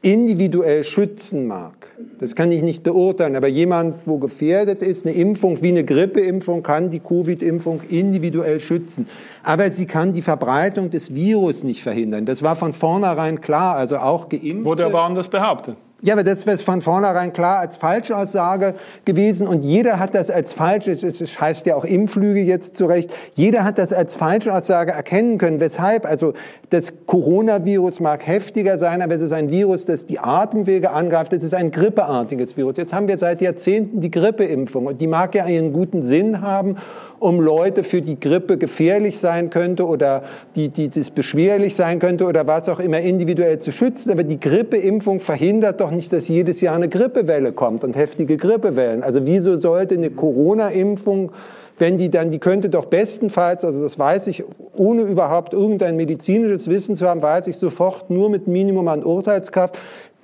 individuell 0.00 0.82
schützen 0.82 1.46
mag. 1.46 1.92
Das 2.18 2.34
kann 2.34 2.50
ich 2.50 2.62
nicht 2.62 2.82
beurteilen, 2.82 3.36
aber 3.36 3.46
jemand, 3.46 4.06
wo 4.06 4.18
gefährdet 4.18 4.82
ist, 4.82 5.06
eine 5.06 5.14
Impfung 5.14 5.62
wie 5.62 5.68
eine 5.68 5.84
Grippeimpfung 5.84 6.64
kann 6.64 6.90
die 6.90 6.98
Covid-Impfung 6.98 7.82
individuell 7.88 8.58
schützen. 8.58 9.06
Aber 9.44 9.70
sie 9.70 9.86
kann 9.86 10.12
die 10.12 10.22
Verbreitung 10.22 10.90
des 10.90 11.14
Virus 11.14 11.62
nicht 11.62 11.82
verhindern. 11.82 12.26
Das 12.26 12.42
war 12.42 12.56
von 12.56 12.72
vornherein 12.72 13.40
klar, 13.40 13.76
also 13.76 13.98
auch 13.98 14.28
geimpft. 14.28 14.64
Wurde 14.64 14.86
aber 14.86 15.02
anders 15.02 15.28
behauptet. 15.28 15.76
Ja, 16.04 16.14
aber 16.14 16.24
das 16.24 16.42
ist 16.42 16.62
von 16.64 16.82
vornherein 16.82 17.32
klar 17.32 17.60
als 17.60 17.76
Falschaussage 17.76 18.74
gewesen 19.04 19.46
und 19.46 19.62
jeder 19.62 20.00
hat 20.00 20.16
das 20.16 20.30
als 20.30 20.52
falsch, 20.52 20.86
das 20.86 21.40
heißt 21.40 21.64
ja 21.66 21.76
auch 21.76 21.84
Impflüge 21.84 22.40
jetzt 22.40 22.74
zurecht, 22.74 23.08
jeder 23.34 23.62
hat 23.62 23.78
das 23.78 23.92
als 23.92 24.16
Falschaussage 24.16 24.90
erkennen 24.90 25.38
können. 25.38 25.60
Weshalb? 25.60 26.04
Also 26.04 26.34
das 26.70 26.92
Coronavirus 27.06 28.00
mag 28.00 28.26
heftiger 28.26 28.78
sein, 28.78 29.00
aber 29.00 29.14
es 29.14 29.22
ist 29.22 29.30
ein 29.30 29.52
Virus, 29.52 29.86
das 29.86 30.04
die 30.04 30.18
Atemwege 30.18 30.90
angreift, 30.90 31.32
es 31.34 31.44
ist 31.44 31.54
ein 31.54 31.70
grippeartiges 31.70 32.56
Virus. 32.56 32.78
Jetzt 32.78 32.92
haben 32.92 33.06
wir 33.06 33.16
seit 33.16 33.40
Jahrzehnten 33.40 34.00
die 34.00 34.10
Grippeimpfung 34.10 34.86
und 34.86 35.00
die 35.00 35.06
mag 35.06 35.36
ja 35.36 35.44
einen 35.44 35.72
guten 35.72 36.02
Sinn 36.02 36.40
haben 36.40 36.78
um 37.22 37.40
Leute 37.40 37.84
für 37.84 38.02
die 38.02 38.18
Grippe 38.18 38.58
gefährlich 38.58 39.18
sein 39.18 39.48
könnte 39.50 39.86
oder 39.86 40.24
die, 40.56 40.68
die 40.68 40.88
das 40.88 41.10
beschwerlich 41.10 41.76
sein 41.76 42.00
könnte 42.00 42.26
oder 42.26 42.46
was 42.46 42.68
auch 42.68 42.80
immer 42.80 43.00
individuell 43.00 43.60
zu 43.60 43.70
schützen. 43.70 44.10
Aber 44.10 44.24
die 44.24 44.40
Grippeimpfung 44.40 45.20
verhindert 45.20 45.80
doch 45.80 45.92
nicht, 45.92 46.12
dass 46.12 46.26
jedes 46.26 46.60
Jahr 46.60 46.74
eine 46.74 46.88
Grippewelle 46.88 47.52
kommt 47.52 47.84
und 47.84 47.94
heftige 47.94 48.36
Grippewellen. 48.36 49.04
Also 49.04 49.24
wieso 49.24 49.56
sollte 49.56 49.94
eine 49.94 50.10
Corona-Impfung 50.10 51.30
wenn 51.78 51.96
die 51.98 52.10
dann, 52.10 52.30
die 52.30 52.38
könnte 52.38 52.68
doch 52.68 52.84
bestenfalls, 52.84 53.64
also 53.64 53.82
das 53.82 53.98
weiß 53.98 54.28
ich, 54.28 54.44
ohne 54.76 55.02
überhaupt 55.02 55.52
irgendein 55.52 55.96
medizinisches 55.96 56.68
Wissen 56.68 56.94
zu 56.94 57.08
haben, 57.08 57.22
weiß 57.22 57.48
ich 57.48 57.56
sofort 57.56 58.08
nur 58.08 58.30
mit 58.30 58.46
Minimum 58.46 58.86
an 58.86 59.02
Urteilskraft, 59.02 59.78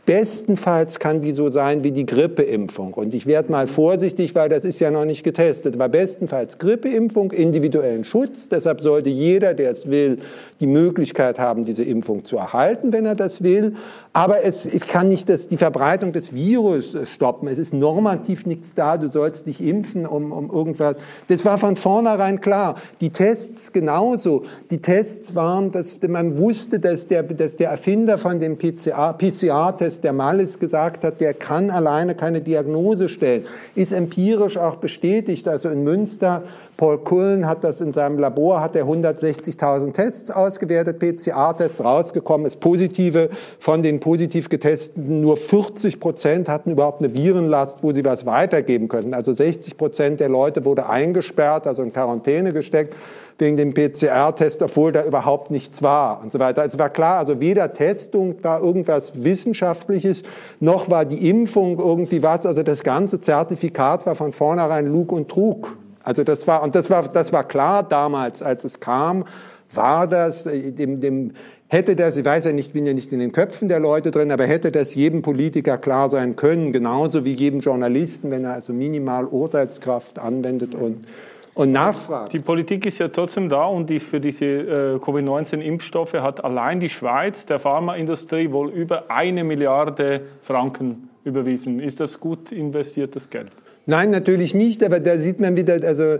Bestenfalls 0.08 1.00
kann 1.00 1.20
die 1.20 1.32
so 1.32 1.50
sein 1.50 1.84
wie 1.84 1.92
die 1.92 2.06
Grippeimpfung. 2.06 2.94
Und 2.94 3.12
ich 3.12 3.26
werde 3.26 3.52
mal 3.52 3.66
vorsichtig, 3.66 4.34
weil 4.34 4.48
das 4.48 4.64
ist 4.64 4.80
ja 4.80 4.90
noch 4.90 5.04
nicht 5.04 5.22
getestet. 5.22 5.74
Aber 5.74 5.90
bestenfalls 5.90 6.56
Grippeimpfung, 6.56 7.30
individuellen 7.30 8.04
Schutz. 8.04 8.48
Deshalb 8.48 8.80
sollte 8.80 9.10
jeder, 9.10 9.52
der 9.52 9.70
es 9.70 9.90
will, 9.90 10.20
die 10.60 10.66
Möglichkeit 10.66 11.38
haben, 11.38 11.66
diese 11.66 11.84
Impfung 11.84 12.24
zu 12.24 12.38
erhalten, 12.38 12.90
wenn 12.94 13.04
er 13.04 13.16
das 13.16 13.42
will. 13.42 13.74
Aber 14.14 14.42
es, 14.42 14.64
es 14.64 14.86
kann 14.86 15.10
nicht 15.10 15.28
das, 15.28 15.46
die 15.46 15.58
Verbreitung 15.58 16.14
des 16.14 16.34
Virus 16.34 16.96
stoppen. 17.12 17.46
Es 17.46 17.58
ist 17.58 17.74
normativ 17.74 18.46
nichts 18.46 18.74
da. 18.74 18.96
Du 18.96 19.10
sollst 19.10 19.46
dich 19.46 19.62
impfen, 19.62 20.06
um, 20.06 20.32
um 20.32 20.48
irgendwas. 20.50 20.96
Das 21.26 21.44
war 21.44 21.58
von 21.58 21.76
vornherein 21.76 22.40
klar. 22.40 22.76
Die 23.02 23.10
Tests 23.10 23.72
genauso. 23.72 24.44
Die 24.70 24.80
Tests 24.80 25.34
waren, 25.34 25.70
dass 25.70 26.00
man 26.08 26.38
wusste, 26.38 26.80
dass 26.80 27.08
der, 27.08 27.24
dass 27.24 27.56
der 27.56 27.68
Erfinder 27.68 28.16
von 28.16 28.40
dem 28.40 28.56
PCR-Test 28.56 29.97
der 30.00 30.12
Malles 30.12 30.58
gesagt 30.58 31.04
hat, 31.04 31.20
der 31.20 31.34
kann 31.34 31.70
alleine 31.70 32.14
keine 32.14 32.40
Diagnose 32.40 33.08
stellen, 33.08 33.46
ist 33.74 33.92
empirisch 33.92 34.56
auch 34.56 34.76
bestätigt. 34.76 35.48
Also 35.48 35.68
in 35.68 35.84
Münster, 35.84 36.42
Paul 36.78 36.98
Kullen 36.98 37.44
hat 37.44 37.64
das 37.64 37.80
in 37.80 37.92
seinem 37.92 38.20
Labor, 38.20 38.60
hat 38.60 38.76
er 38.76 38.84
160.000 38.84 39.94
Tests 39.94 40.30
ausgewertet, 40.30 41.00
PCR-Test 41.00 41.84
rausgekommen, 41.84 42.46
ist 42.46 42.60
positive. 42.60 43.30
Von 43.58 43.82
den 43.82 43.98
positiv 43.98 44.48
getesteten 44.48 45.20
nur 45.20 45.36
40 45.36 45.98
Prozent 45.98 46.48
hatten 46.48 46.70
überhaupt 46.70 47.02
eine 47.02 47.12
Virenlast, 47.12 47.82
wo 47.82 47.92
sie 47.92 48.04
was 48.04 48.26
weitergeben 48.26 48.86
könnten. 48.86 49.12
Also 49.12 49.32
60 49.32 49.76
Prozent 49.76 50.20
der 50.20 50.28
Leute 50.28 50.64
wurde 50.64 50.88
eingesperrt, 50.88 51.66
also 51.66 51.82
in 51.82 51.92
Quarantäne 51.92 52.52
gesteckt 52.52 52.94
wegen 53.40 53.56
dem 53.56 53.74
PCR-Test, 53.74 54.62
obwohl 54.62 54.92
da 54.92 55.04
überhaupt 55.04 55.50
nichts 55.50 55.82
war 55.82 56.20
und 56.22 56.30
so 56.30 56.38
weiter. 56.38 56.64
Es 56.64 56.78
war 56.78 56.90
klar, 56.90 57.18
also 57.18 57.40
weder 57.40 57.72
Testung 57.72 58.36
war 58.42 58.62
irgendwas 58.62 59.24
Wissenschaftliches, 59.24 60.22
noch 60.60 60.88
war 60.88 61.04
die 61.04 61.28
Impfung 61.28 61.80
irgendwie 61.80 62.22
was. 62.22 62.46
Also 62.46 62.62
das 62.62 62.84
ganze 62.84 63.20
Zertifikat 63.20 64.06
war 64.06 64.14
von 64.14 64.32
vornherein 64.32 64.86
Lug 64.86 65.10
und 65.10 65.28
Trug. 65.28 65.76
Also 66.08 66.24
das 66.24 66.46
war, 66.46 66.62
und 66.62 66.74
das 66.74 66.88
war, 66.88 67.06
das 67.06 67.34
war 67.34 67.44
klar 67.44 67.82
damals, 67.82 68.40
als 68.40 68.64
es 68.64 68.80
kam, 68.80 69.26
war 69.74 70.06
das 70.06 70.46
äh, 70.46 70.72
dem, 70.72 71.02
dem, 71.02 71.32
hätte 71.68 71.96
das, 71.96 72.16
ich 72.16 72.24
weiß 72.24 72.46
ja 72.46 72.52
nicht, 72.52 72.72
bin 72.72 72.86
ja 72.86 72.94
nicht 72.94 73.12
in 73.12 73.18
den 73.18 73.30
Köpfen 73.30 73.68
der 73.68 73.78
Leute 73.78 74.10
drin, 74.10 74.32
aber 74.32 74.46
hätte 74.46 74.72
das 74.72 74.94
jedem 74.94 75.20
Politiker 75.20 75.76
klar 75.76 76.08
sein 76.08 76.34
können, 76.34 76.72
genauso 76.72 77.26
wie 77.26 77.34
jedem 77.34 77.60
Journalisten, 77.60 78.30
wenn 78.30 78.46
er 78.46 78.54
also 78.54 78.72
minimal 78.72 79.26
Urteilskraft 79.26 80.18
anwendet 80.18 80.74
und 80.74 81.04
und 81.52 81.72
nachfragt. 81.72 82.32
Die 82.32 82.38
Politik 82.38 82.86
ist 82.86 82.98
ja 83.00 83.08
trotzdem 83.08 83.50
da 83.50 83.66
und 83.66 83.90
die 83.90 83.98
für 83.98 84.20
diese 84.20 84.44
äh, 84.46 84.98
Covid-19-Impfstoffe 85.00 86.14
hat 86.14 86.42
allein 86.42 86.80
die 86.80 86.88
Schweiz 86.88 87.44
der 87.44 87.58
Pharmaindustrie 87.58 88.50
wohl 88.52 88.70
über 88.70 89.10
eine 89.10 89.44
Milliarde 89.44 90.22
Franken 90.40 91.10
überwiesen. 91.24 91.80
Ist 91.80 92.00
das 92.00 92.18
gut 92.18 92.52
investiertes 92.52 93.28
Geld? 93.28 93.50
Nein, 93.88 94.10
natürlich 94.10 94.52
nicht, 94.52 94.84
aber 94.84 95.00
da 95.00 95.16
sieht 95.16 95.40
man 95.40 95.56
wieder, 95.56 95.80
also 95.82 96.18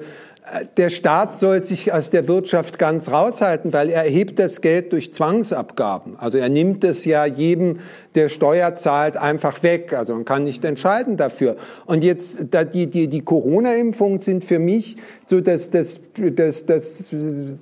der 0.79 0.89
Staat 0.89 1.39
soll 1.39 1.63
sich 1.63 1.93
aus 1.93 2.09
der 2.09 2.27
Wirtschaft 2.27 2.79
ganz 2.79 3.11
raushalten, 3.11 3.75
weil 3.75 3.91
er 3.91 4.05
erhebt 4.05 4.39
das 4.39 4.63
Geld 4.63 4.91
durch 4.95 5.13
Zwangsabgaben. 5.13 6.19
Also 6.19 6.39
er 6.39 6.49
nimmt 6.49 6.83
es 6.83 7.05
ja 7.05 7.27
jedem 7.27 7.81
der 8.15 8.29
Steuer 8.29 8.75
zahlt, 8.75 9.17
einfach 9.17 9.63
weg. 9.63 9.93
Also 9.93 10.15
man 10.15 10.25
kann 10.25 10.45
nicht 10.45 10.65
entscheiden 10.65 11.17
dafür. 11.17 11.57
Und 11.87 12.05
jetzt, 12.05 12.47
da 12.51 12.65
die, 12.65 12.87
die, 12.87 13.09
die 13.09 13.23
Corona-Impfungen 13.23 14.19
sind 14.19 14.45
für 14.45 14.59
mich 14.59 14.97
so 15.27 15.41
das, 15.41 15.71
das, 15.71 16.01
das, 16.17 16.67
das, 16.67 17.05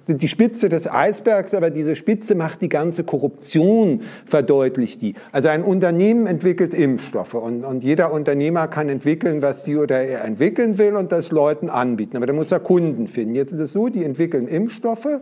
die 0.07 0.29
Spitze 0.29 0.69
des 0.69 0.91
Eisbergs, 0.91 1.53
aber 1.53 1.71
diese 1.71 1.97
Spitze 1.97 2.35
macht 2.35 2.63
die 2.63 2.69
ganze 2.69 3.05
Korruption, 3.05 4.03
verdeutlicht 4.25 5.03
die. 5.03 5.15
Also 5.33 5.49
ein 5.49 5.63
Unternehmen 5.63 6.27
entwickelt 6.27 6.75
Impfstoffe 6.75 7.35
und, 7.35 7.65
und 7.65 7.83
jeder 7.83 8.13
Unternehmer 8.13 8.69
kann 8.69 8.89
entwickeln, 8.89 9.43
was 9.43 9.65
sie 9.65 9.77
oder 9.77 10.01
er 10.01 10.25
entwickeln 10.25 10.79
will 10.79 10.95
und 10.95 11.13
das 11.13 11.33
Leuten 11.33 11.69
anbieten. 11.69 12.17
Aber 12.17 12.27
da 12.27 12.33
muss 12.33 12.53
er 12.53 12.61
Kunden 12.61 13.09
finden. 13.09 13.35
Jetzt 13.35 13.53
ist 13.53 13.61
es 13.61 13.73
so, 13.73 13.89
die 13.89 14.05
entwickeln 14.05 14.47
Impfstoffe 14.47 15.21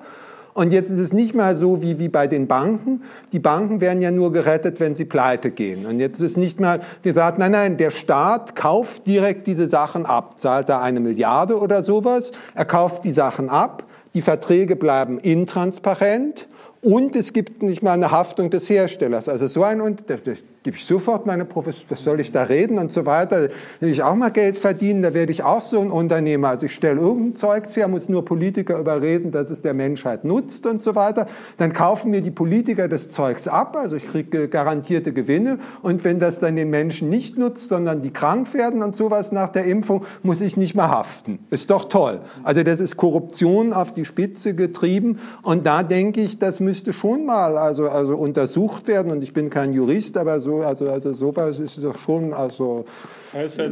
und 0.55 0.73
jetzt 0.73 0.91
ist 0.91 1.01
es 1.01 1.13
nicht 1.13 1.35
mal 1.35 1.57
so 1.57 1.83
wie, 1.83 1.99
wie 1.99 2.09
bei 2.09 2.29
den 2.29 2.47
Banken. 2.47 3.03
Die 3.33 3.41
Banken 3.41 3.81
werden 3.81 4.01
ja 4.01 4.13
nur 4.13 4.33
gerettet, 4.33 4.79
wenn 4.79 4.95
sie 4.95 5.05
pleite 5.05 5.51
gehen. 5.51 5.85
Und 5.85 5.99
jetzt 5.99 6.21
ist 6.21 6.33
es 6.33 6.37
nicht 6.37 6.61
mal, 6.61 6.81
die 7.03 7.11
sagt, 7.11 7.39
nein, 7.39 7.51
nein, 7.51 7.77
der 7.77 7.91
Staat 7.91 8.55
kauft 8.55 9.05
direkt 9.07 9.49
diese 9.49 9.69
Sachen 9.69 10.07
ab. 10.07 10.39
Zahlt 10.39 10.69
er 10.69 10.81
eine 10.81 11.01
Milliarde 11.01 11.59
oder 11.59 11.83
sowas. 11.83 12.31
Er 12.55 12.65
kauft 12.65 13.05
die 13.05 13.11
Sachen 13.11 13.49
ab. 13.49 13.83
Die 14.15 14.23
Verträge 14.23 14.77
bleiben 14.77 15.19
intransparent. 15.19 16.47
Und 16.85 17.17
es 17.17 17.33
gibt 17.33 17.63
nicht 17.63 17.83
mal 17.83 17.93
eine 17.93 18.11
Haftung 18.11 18.51
des 18.51 18.69
Herstellers. 18.69 19.27
Also 19.27 19.47
so 19.47 19.63
ein, 19.63 19.81
und 19.81 20.05
da 20.11 20.17
gebe 20.17 20.77
ich 20.77 20.85
sofort 20.85 21.25
meine 21.25 21.47
Professor, 21.47 21.87
was 21.89 22.05
soll 22.05 22.21
ich 22.21 22.31
da 22.31 22.43
reden 22.43 22.79
und 22.79 22.93
so 22.93 23.07
weiter. 23.07 23.49
Will 23.81 23.91
ich 23.91 24.03
auch 24.03 24.15
mal 24.15 24.29
Geld 24.29 24.59
verdienen, 24.59 25.01
da 25.01 25.15
werde 25.15 25.33
ich 25.33 25.43
auch 25.43 25.63
so 25.63 25.81
ein 25.81 25.91
Unternehmer. 25.91 26.49
Also 26.49 26.67
ich 26.67 26.75
stelle 26.75 27.01
irgendein 27.01 27.37
Zeugs 27.37 27.75
her, 27.75 27.89
muss 27.89 28.11
nur 28.11 28.27
Politiker 28.27 28.79
überreden, 28.79 29.33
dass 29.33 29.49
es 29.49 29.63
der 29.63 29.73
Menschheit 29.73 30.27
nutzt 30.27 30.67
und 30.67 30.83
so 30.83 30.95
weiter. 30.95 31.27
Dann 31.57 31.73
kaufen 31.73 32.11
mir 32.11 32.21
die 32.21 32.31
Politiker 32.31 32.87
das 32.87 33.09
Zeugs 33.09 33.49
ab, 33.49 33.77
also 33.77 33.97
ich 33.97 34.07
kriege 34.07 34.49
garantierte 34.49 35.15
Gewinne. 35.15 35.61
Und 35.81 36.05
wenn 36.05 36.21
das 36.21 36.39
dann 36.39 36.55
den 36.55 36.69
Menschen 36.69 37.09
nicht 37.09 37.39
nutzt, 37.39 37.69
sondern 37.69 38.03
die 38.03 38.11
krank 38.11 38.53
werden 38.53 38.83
und 38.83 38.95
sowas 38.95 39.33
nach 39.33 39.49
der 39.49 39.65
Impfung, 39.65 40.05
muss 40.23 40.43
ich 40.43 40.59
nicht 40.59 40.75
mehr 40.75 40.91
haften. 40.91 41.39
Ist 41.49 41.71
doch 41.71 41.87
toll. 41.87 42.21
Also 42.43 42.63
das 42.63 42.79
ist 42.79 42.99
Korruption 42.99 43.73
auf 43.73 43.93
die 43.93 44.05
Spitze 44.05 44.55
getrieben. 44.55 45.19
Und 45.41 45.67
da 45.67 45.83
denke 45.83 46.21
ich, 46.21 46.39
das 46.39 46.61
müssen 46.61 46.74
müsste 46.75 46.93
schon 46.93 47.25
mal 47.25 47.57
also, 47.57 47.89
also 47.89 48.17
untersucht 48.17 48.89
werden. 48.89 49.13
Und 49.13 49.23
ich 49.23 49.33
bin 49.33 49.49
kein 49.49 49.73
Jurist, 49.73 50.17
aber 50.17 50.41
so, 50.41 50.63
also, 50.63 50.91
also 50.91 51.13
sowas 51.13 51.61
ist 51.61 51.79
doch 51.81 51.97
schon 51.97 52.33
also 52.33 52.85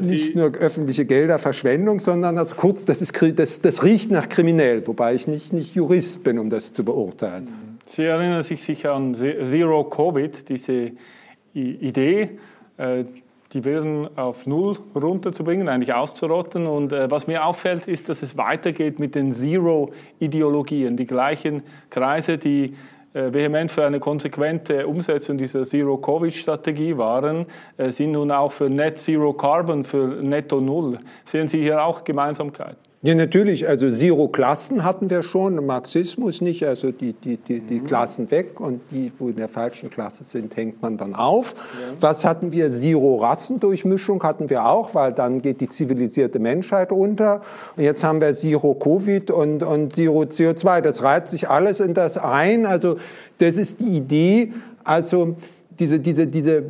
nicht 0.00 0.36
nur 0.36 0.52
öffentliche 0.52 1.04
Gelder 1.04 1.40
Verschwendung, 1.40 1.98
sondern 1.98 2.38
also 2.38 2.54
kurz, 2.54 2.84
das, 2.84 3.02
ist, 3.02 3.12
das, 3.34 3.60
das 3.60 3.82
riecht 3.82 4.12
nach 4.12 4.28
kriminell, 4.28 4.86
wobei 4.86 5.14
ich 5.14 5.26
nicht, 5.26 5.52
nicht 5.52 5.74
Jurist 5.74 6.22
bin, 6.22 6.38
um 6.38 6.48
das 6.48 6.72
zu 6.72 6.84
beurteilen. 6.84 7.48
Sie 7.86 8.04
erinnern 8.04 8.44
sich 8.44 8.62
sicher 8.62 8.94
an 8.94 9.16
Zero 9.16 9.82
Covid, 9.82 10.48
diese 10.48 10.92
Idee, 11.54 12.38
äh, 12.76 13.04
die 13.52 13.64
Viren 13.64 14.08
auf 14.16 14.46
Null 14.46 14.76
runterzubringen, 14.94 15.68
eigentlich 15.68 15.92
auszurotten. 15.92 16.66
Und 16.66 16.92
äh, 16.92 17.10
was 17.10 17.26
mir 17.26 17.44
auffällt, 17.44 17.86
ist, 17.86 18.08
dass 18.08 18.22
es 18.22 18.36
weitergeht 18.36 18.98
mit 18.98 19.14
den 19.14 19.34
Zero-Ideologien. 19.34 20.96
Die 20.96 21.06
gleichen 21.06 21.62
Kreise, 21.90 22.38
die 22.38 22.74
äh, 23.14 23.32
vehement 23.32 23.70
für 23.70 23.84
eine 23.84 24.00
konsequente 24.00 24.86
Umsetzung 24.86 25.36
dieser 25.36 25.64
Zero-Covid-Strategie 25.64 26.96
waren, 26.96 27.46
äh, 27.76 27.90
sind 27.90 28.12
nun 28.12 28.30
auch 28.30 28.52
für 28.52 28.70
Net 28.70 28.98
Zero 28.98 29.32
Carbon, 29.34 29.84
für 29.84 30.06
Netto 30.22 30.60
Null. 30.60 30.98
Sehen 31.24 31.48
Sie 31.48 31.60
hier 31.60 31.84
auch 31.84 32.04
Gemeinsamkeiten? 32.04 32.91
Ja, 33.04 33.16
natürlich. 33.16 33.68
Also 33.68 33.90
Zero-Klassen 33.90 34.84
hatten 34.84 35.10
wir 35.10 35.24
schon, 35.24 35.66
Marxismus 35.66 36.40
nicht. 36.40 36.64
Also 36.64 36.92
die, 36.92 37.14
die, 37.14 37.36
die, 37.36 37.58
die 37.58 37.80
mhm. 37.80 37.84
Klassen 37.84 38.30
weg 38.30 38.60
und 38.60 38.80
die, 38.92 39.10
wo 39.18 39.28
in 39.28 39.34
der 39.34 39.48
falschen 39.48 39.90
Klasse 39.90 40.22
sind, 40.22 40.56
hängt 40.56 40.80
man 40.80 40.96
dann 40.98 41.16
auf. 41.16 41.56
Ja. 41.56 41.96
Was 41.98 42.24
hatten 42.24 42.52
wir? 42.52 42.70
Zero-Rassendurchmischung 42.70 44.22
hatten 44.22 44.48
wir 44.50 44.66
auch, 44.66 44.94
weil 44.94 45.12
dann 45.12 45.42
geht 45.42 45.60
die 45.60 45.68
zivilisierte 45.68 46.38
Menschheit 46.38 46.92
unter. 46.92 47.42
Und 47.76 47.82
jetzt 47.82 48.04
haben 48.04 48.20
wir 48.20 48.32
Zero-Covid 48.34 49.32
und, 49.32 49.64
und 49.64 49.92
Zero-CO2. 49.92 50.80
Das 50.80 51.02
reiht 51.02 51.26
sich 51.26 51.50
alles 51.50 51.80
in 51.80 51.94
das 51.94 52.16
ein. 52.16 52.66
Also 52.66 52.98
das 53.38 53.56
ist 53.56 53.80
die 53.80 53.96
Idee. 53.96 54.52
Also 54.84 55.34
diese, 55.76 55.98
diese, 55.98 56.28
diese 56.28 56.62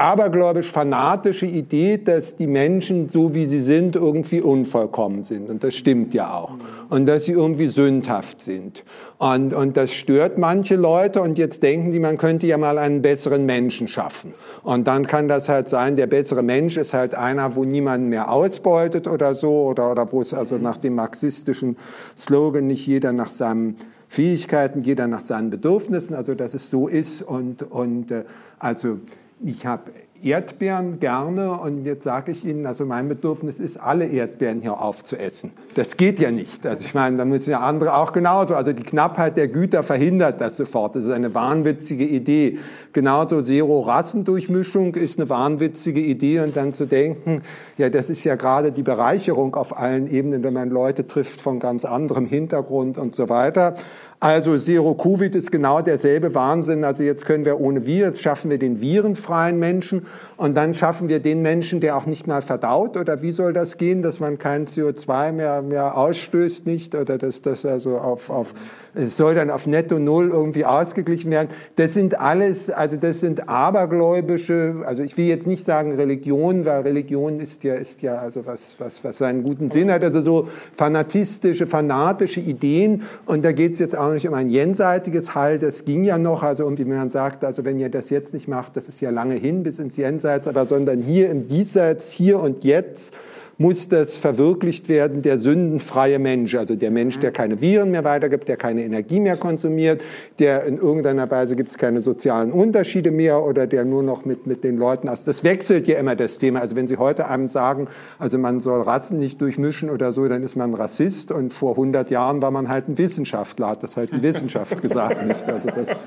abergläubisch-fanatische 0.00 1.46
Idee, 1.46 1.98
dass 1.98 2.36
die 2.36 2.46
Menschen, 2.46 3.08
so 3.08 3.34
wie 3.34 3.44
sie 3.44 3.60
sind, 3.60 3.96
irgendwie 3.96 4.40
unvollkommen 4.40 5.22
sind. 5.22 5.50
Und 5.50 5.62
das 5.62 5.74
stimmt 5.74 6.14
ja 6.14 6.34
auch. 6.34 6.56
Und 6.88 7.06
dass 7.06 7.26
sie 7.26 7.32
irgendwie 7.32 7.68
sündhaft 7.68 8.40
sind. 8.40 8.82
Und, 9.18 9.52
und 9.52 9.76
das 9.76 9.92
stört 9.92 10.38
manche 10.38 10.76
Leute. 10.76 11.20
Und 11.20 11.36
jetzt 11.36 11.62
denken 11.62 11.92
die, 11.92 11.98
man 11.98 12.16
könnte 12.16 12.46
ja 12.46 12.56
mal 12.56 12.78
einen 12.78 13.02
besseren 13.02 13.44
Menschen 13.44 13.88
schaffen. 13.88 14.32
Und 14.62 14.86
dann 14.86 15.06
kann 15.06 15.28
das 15.28 15.48
halt 15.48 15.68
sein, 15.68 15.96
der 15.96 16.06
bessere 16.06 16.42
Mensch 16.42 16.78
ist 16.78 16.94
halt 16.94 17.14
einer, 17.14 17.54
wo 17.54 17.64
niemand 17.64 18.08
mehr 18.08 18.30
ausbeutet 18.30 19.06
oder 19.06 19.34
so. 19.34 19.66
Oder, 19.66 19.90
oder 19.90 20.10
wo 20.10 20.22
es 20.22 20.32
also 20.32 20.56
nach 20.56 20.78
dem 20.78 20.94
marxistischen 20.94 21.76
Slogan 22.16 22.66
nicht 22.66 22.86
jeder 22.86 23.12
nach 23.12 23.30
seinen 23.30 23.76
Fähigkeiten, 24.08 24.82
jeder 24.82 25.06
nach 25.06 25.20
seinen 25.20 25.50
Bedürfnissen, 25.50 26.16
also 26.16 26.34
dass 26.34 26.54
es 26.54 26.70
so 26.70 26.88
ist. 26.88 27.20
Und, 27.20 27.62
und 27.70 28.10
äh, 28.10 28.24
also 28.58 28.98
ich 29.42 29.66
habe 29.66 29.90
Erdbeeren 30.22 31.00
gerne 31.00 31.58
und 31.60 31.86
jetzt 31.86 32.04
sage 32.04 32.32
ich 32.32 32.44
Ihnen, 32.44 32.66
also 32.66 32.84
mein 32.84 33.08
Bedürfnis 33.08 33.58
ist, 33.58 33.78
alle 33.78 34.06
Erdbeeren 34.06 34.60
hier 34.60 34.78
aufzuessen. 34.78 35.52
Das 35.74 35.96
geht 35.96 36.20
ja 36.20 36.30
nicht. 36.30 36.66
Also 36.66 36.84
ich 36.84 36.92
meine, 36.92 37.16
da 37.16 37.24
müssen 37.24 37.50
ja 37.50 37.60
andere 37.60 37.94
auch 37.94 38.12
genauso. 38.12 38.54
Also 38.54 38.74
die 38.74 38.82
Knappheit 38.82 39.38
der 39.38 39.48
Güter 39.48 39.82
verhindert 39.82 40.40
das 40.42 40.58
sofort. 40.58 40.94
Das 40.94 41.04
ist 41.04 41.10
eine 41.10 41.34
wahnwitzige 41.34 42.04
Idee. 42.04 42.58
Genauso 42.92 43.40
Zero-Rassendurchmischung 43.40 44.94
ist 44.94 45.18
eine 45.18 45.30
wahnwitzige 45.30 46.00
Idee 46.00 46.40
und 46.40 46.54
dann 46.54 46.74
zu 46.74 46.84
denken, 46.84 47.42
ja, 47.78 47.88
das 47.88 48.10
ist 48.10 48.22
ja 48.24 48.34
gerade 48.34 48.72
die 48.72 48.82
Bereicherung 48.82 49.54
auf 49.54 49.78
allen 49.78 50.06
Ebenen, 50.06 50.44
wenn 50.44 50.52
man 50.52 50.68
Leute 50.68 51.06
trifft 51.06 51.40
von 51.40 51.60
ganz 51.60 51.86
anderem 51.86 52.26
Hintergrund 52.26 52.98
und 52.98 53.14
so 53.14 53.30
weiter. 53.30 53.74
Also 54.22 54.58
Zero 54.58 54.94
Covid 54.94 55.34
ist 55.34 55.50
genau 55.50 55.80
derselbe 55.80 56.34
Wahnsinn. 56.34 56.84
Also 56.84 57.02
jetzt 57.02 57.24
können 57.24 57.46
wir 57.46 57.58
ohne 57.58 57.86
Viren, 57.86 58.10
jetzt 58.10 58.20
schaffen 58.20 58.50
wir 58.50 58.58
den 58.58 58.82
virenfreien 58.82 59.58
Menschen 59.58 60.06
und 60.36 60.54
dann 60.58 60.74
schaffen 60.74 61.08
wir 61.08 61.20
den 61.20 61.40
Menschen, 61.40 61.80
der 61.80 61.96
auch 61.96 62.04
nicht 62.04 62.26
mal 62.26 62.42
verdaut. 62.42 62.98
Oder 62.98 63.22
wie 63.22 63.32
soll 63.32 63.54
das 63.54 63.78
gehen, 63.78 64.02
dass 64.02 64.20
man 64.20 64.36
kein 64.36 64.66
CO2 64.66 65.32
mehr, 65.32 65.62
mehr 65.62 65.96
ausstößt, 65.96 66.66
nicht? 66.66 66.94
Oder 66.94 67.16
dass 67.16 67.40
das 67.40 67.64
also 67.64 67.96
auf, 67.96 68.28
auf 68.28 68.52
es 68.94 69.16
soll 69.16 69.34
dann 69.34 69.50
auf 69.50 69.66
Netto 69.66 69.98
Null 69.98 70.30
irgendwie 70.30 70.64
ausgeglichen 70.64 71.30
werden. 71.30 71.48
Das 71.76 71.94
sind 71.94 72.18
alles, 72.18 72.70
also 72.70 72.96
das 72.96 73.20
sind 73.20 73.48
abergläubische, 73.48 74.82
also 74.84 75.02
ich 75.02 75.16
will 75.16 75.26
jetzt 75.26 75.46
nicht 75.46 75.64
sagen 75.64 75.94
Religion, 75.94 76.64
weil 76.64 76.82
Religion 76.82 77.38
ist 77.38 77.62
ja, 77.62 77.74
ist 77.74 78.02
ja 78.02 78.16
also 78.16 78.46
was, 78.46 78.76
was, 78.78 79.04
was 79.04 79.18
seinen 79.18 79.42
guten 79.42 79.70
Sinn 79.70 79.90
hat, 79.90 80.02
also 80.02 80.20
so 80.20 80.48
fanatistische, 80.76 81.66
fanatische 81.66 82.40
Ideen. 82.40 83.02
Und 83.26 83.44
da 83.44 83.52
geht 83.52 83.74
es 83.74 83.78
jetzt 83.78 83.96
auch 83.96 84.12
nicht 84.12 84.26
um 84.26 84.34
ein 84.34 84.50
jenseitiges 84.50 85.34
Heil, 85.34 85.58
das 85.58 85.84
ging 85.84 86.04
ja 86.04 86.18
noch, 86.18 86.42
also 86.42 86.64
irgendwie 86.64 86.84
man 86.84 87.10
sagt, 87.10 87.44
also 87.44 87.64
wenn 87.64 87.78
ihr 87.78 87.90
das 87.90 88.10
jetzt 88.10 88.34
nicht 88.34 88.48
macht, 88.48 88.76
das 88.76 88.88
ist 88.88 89.00
ja 89.00 89.10
lange 89.10 89.34
hin 89.34 89.62
bis 89.62 89.78
ins 89.78 89.96
Jenseits, 89.96 90.48
aber 90.48 90.66
sondern 90.66 91.02
hier 91.02 91.30
im 91.30 91.46
Diesseits, 91.46 92.10
hier 92.10 92.40
und 92.40 92.64
jetzt, 92.64 93.14
muss 93.60 93.88
das 93.88 94.16
verwirklicht 94.16 94.88
werden, 94.88 95.20
der 95.20 95.38
sündenfreie 95.38 96.18
Mensch, 96.18 96.54
also 96.54 96.76
der 96.76 96.90
Mensch, 96.90 97.18
der 97.18 97.30
keine 97.30 97.60
Viren 97.60 97.90
mehr 97.90 98.04
weitergibt, 98.04 98.48
der 98.48 98.56
keine 98.56 98.82
Energie 98.82 99.20
mehr 99.20 99.36
konsumiert, 99.36 100.02
der 100.38 100.64
in 100.64 100.78
irgendeiner 100.78 101.30
Weise 101.30 101.56
gibt 101.56 101.68
es 101.68 101.76
keine 101.76 102.00
sozialen 102.00 102.52
Unterschiede 102.52 103.10
mehr 103.10 103.42
oder 103.44 103.66
der 103.66 103.84
nur 103.84 104.02
noch 104.02 104.24
mit, 104.24 104.46
mit 104.46 104.64
den 104.64 104.78
Leuten, 104.78 105.08
also 105.08 105.26
das 105.26 105.44
wechselt 105.44 105.86
ja 105.88 105.98
immer 105.98 106.16
das 106.16 106.38
Thema. 106.38 106.60
Also 106.60 106.74
wenn 106.74 106.86
Sie 106.86 106.96
heute 106.96 107.28
einem 107.28 107.48
sagen, 107.48 107.88
also 108.18 108.38
man 108.38 108.60
soll 108.60 108.80
Rassen 108.80 109.18
nicht 109.18 109.38
durchmischen 109.42 109.90
oder 109.90 110.12
so, 110.12 110.26
dann 110.26 110.42
ist 110.42 110.56
man 110.56 110.72
Rassist 110.72 111.30
und 111.30 111.52
vor 111.52 111.72
100 111.72 112.10
Jahren 112.10 112.40
war 112.40 112.50
man 112.50 112.70
halt 112.70 112.88
ein 112.88 112.96
Wissenschaftler, 112.96 113.68
hat 113.68 113.82
das 113.82 113.94
halt 113.94 114.10
die 114.10 114.22
Wissenschaft 114.22 114.82
gesagt, 114.82 115.26
nicht? 115.26 115.44
Also 115.44 115.68
das 115.68 115.98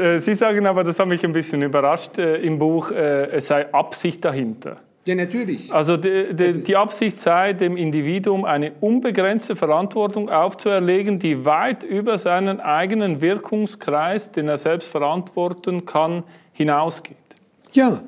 äh, 0.00 0.20
Sie 0.20 0.34
sagen 0.34 0.64
aber, 0.68 0.84
das 0.84 0.96
hat 1.00 1.08
mich 1.08 1.24
ein 1.24 1.32
bisschen 1.32 1.62
überrascht 1.62 2.18
äh, 2.18 2.36
im 2.36 2.60
Buch, 2.60 2.92
äh, 2.92 3.30
es 3.32 3.48
sei 3.48 3.74
Absicht 3.74 4.24
dahinter. 4.24 4.76
Ja, 5.10 5.16
natürlich. 5.16 5.72
Also 5.72 5.96
die, 5.96 6.36
die, 6.36 6.44
also 6.44 6.58
die, 6.60 6.76
Absicht 6.76 7.18
sei, 7.18 7.52
dem 7.52 7.76
Individuum 7.76 8.44
eine 8.44 8.70
unbegrenzte 8.80 9.56
Verantwortung 9.56 10.30
aufzuerlegen, 10.30 11.18
die 11.18 11.44
weit 11.44 11.82
über 11.82 12.16
seinen 12.16 12.60
eigenen 12.60 13.20
Wirkungskreis, 13.20 14.30
den 14.30 14.46
er 14.46 14.56
selbst 14.56 14.86
verantworten 14.86 15.84
kann, 15.84 16.22
hinausgeht. 16.52 17.16
Ja, 17.72 18.04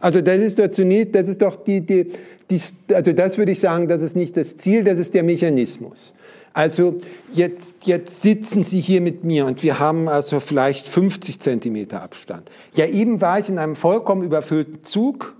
also 0.00 0.20
das 0.20 0.42
ist 0.42 0.58
doch 0.58 0.68
zunächst, 0.68 1.14
das 1.14 1.28
ist 1.28 1.40
doch 1.40 1.56
die, 1.56 1.80
die, 1.80 2.12
die, 2.50 2.60
also 2.92 3.14
das 3.14 3.38
würde 3.38 3.52
ich 3.52 3.60
sagen, 3.60 3.88
das 3.88 4.02
ist 4.02 4.14
nicht 4.14 4.36
das 4.36 4.58
Ziel, 4.58 4.84
das 4.84 4.98
ist 4.98 5.14
der 5.14 5.22
Mechanismus. 5.22 6.12
Also 6.52 7.00
jetzt, 7.32 7.86
jetzt 7.86 8.20
sitzen 8.20 8.64
Sie 8.64 8.80
hier 8.80 9.00
mit 9.00 9.24
mir 9.24 9.46
und 9.46 9.62
wir 9.62 9.78
haben 9.78 10.10
also 10.10 10.40
vielleicht 10.40 10.86
50 10.86 11.40
Zentimeter 11.40 12.02
Abstand. 12.02 12.50
Ja, 12.74 12.84
eben 12.84 13.22
war 13.22 13.38
ich 13.38 13.48
in 13.48 13.58
einem 13.58 13.76
vollkommen 13.76 14.22
überfüllten 14.22 14.82
Zug 14.82 15.34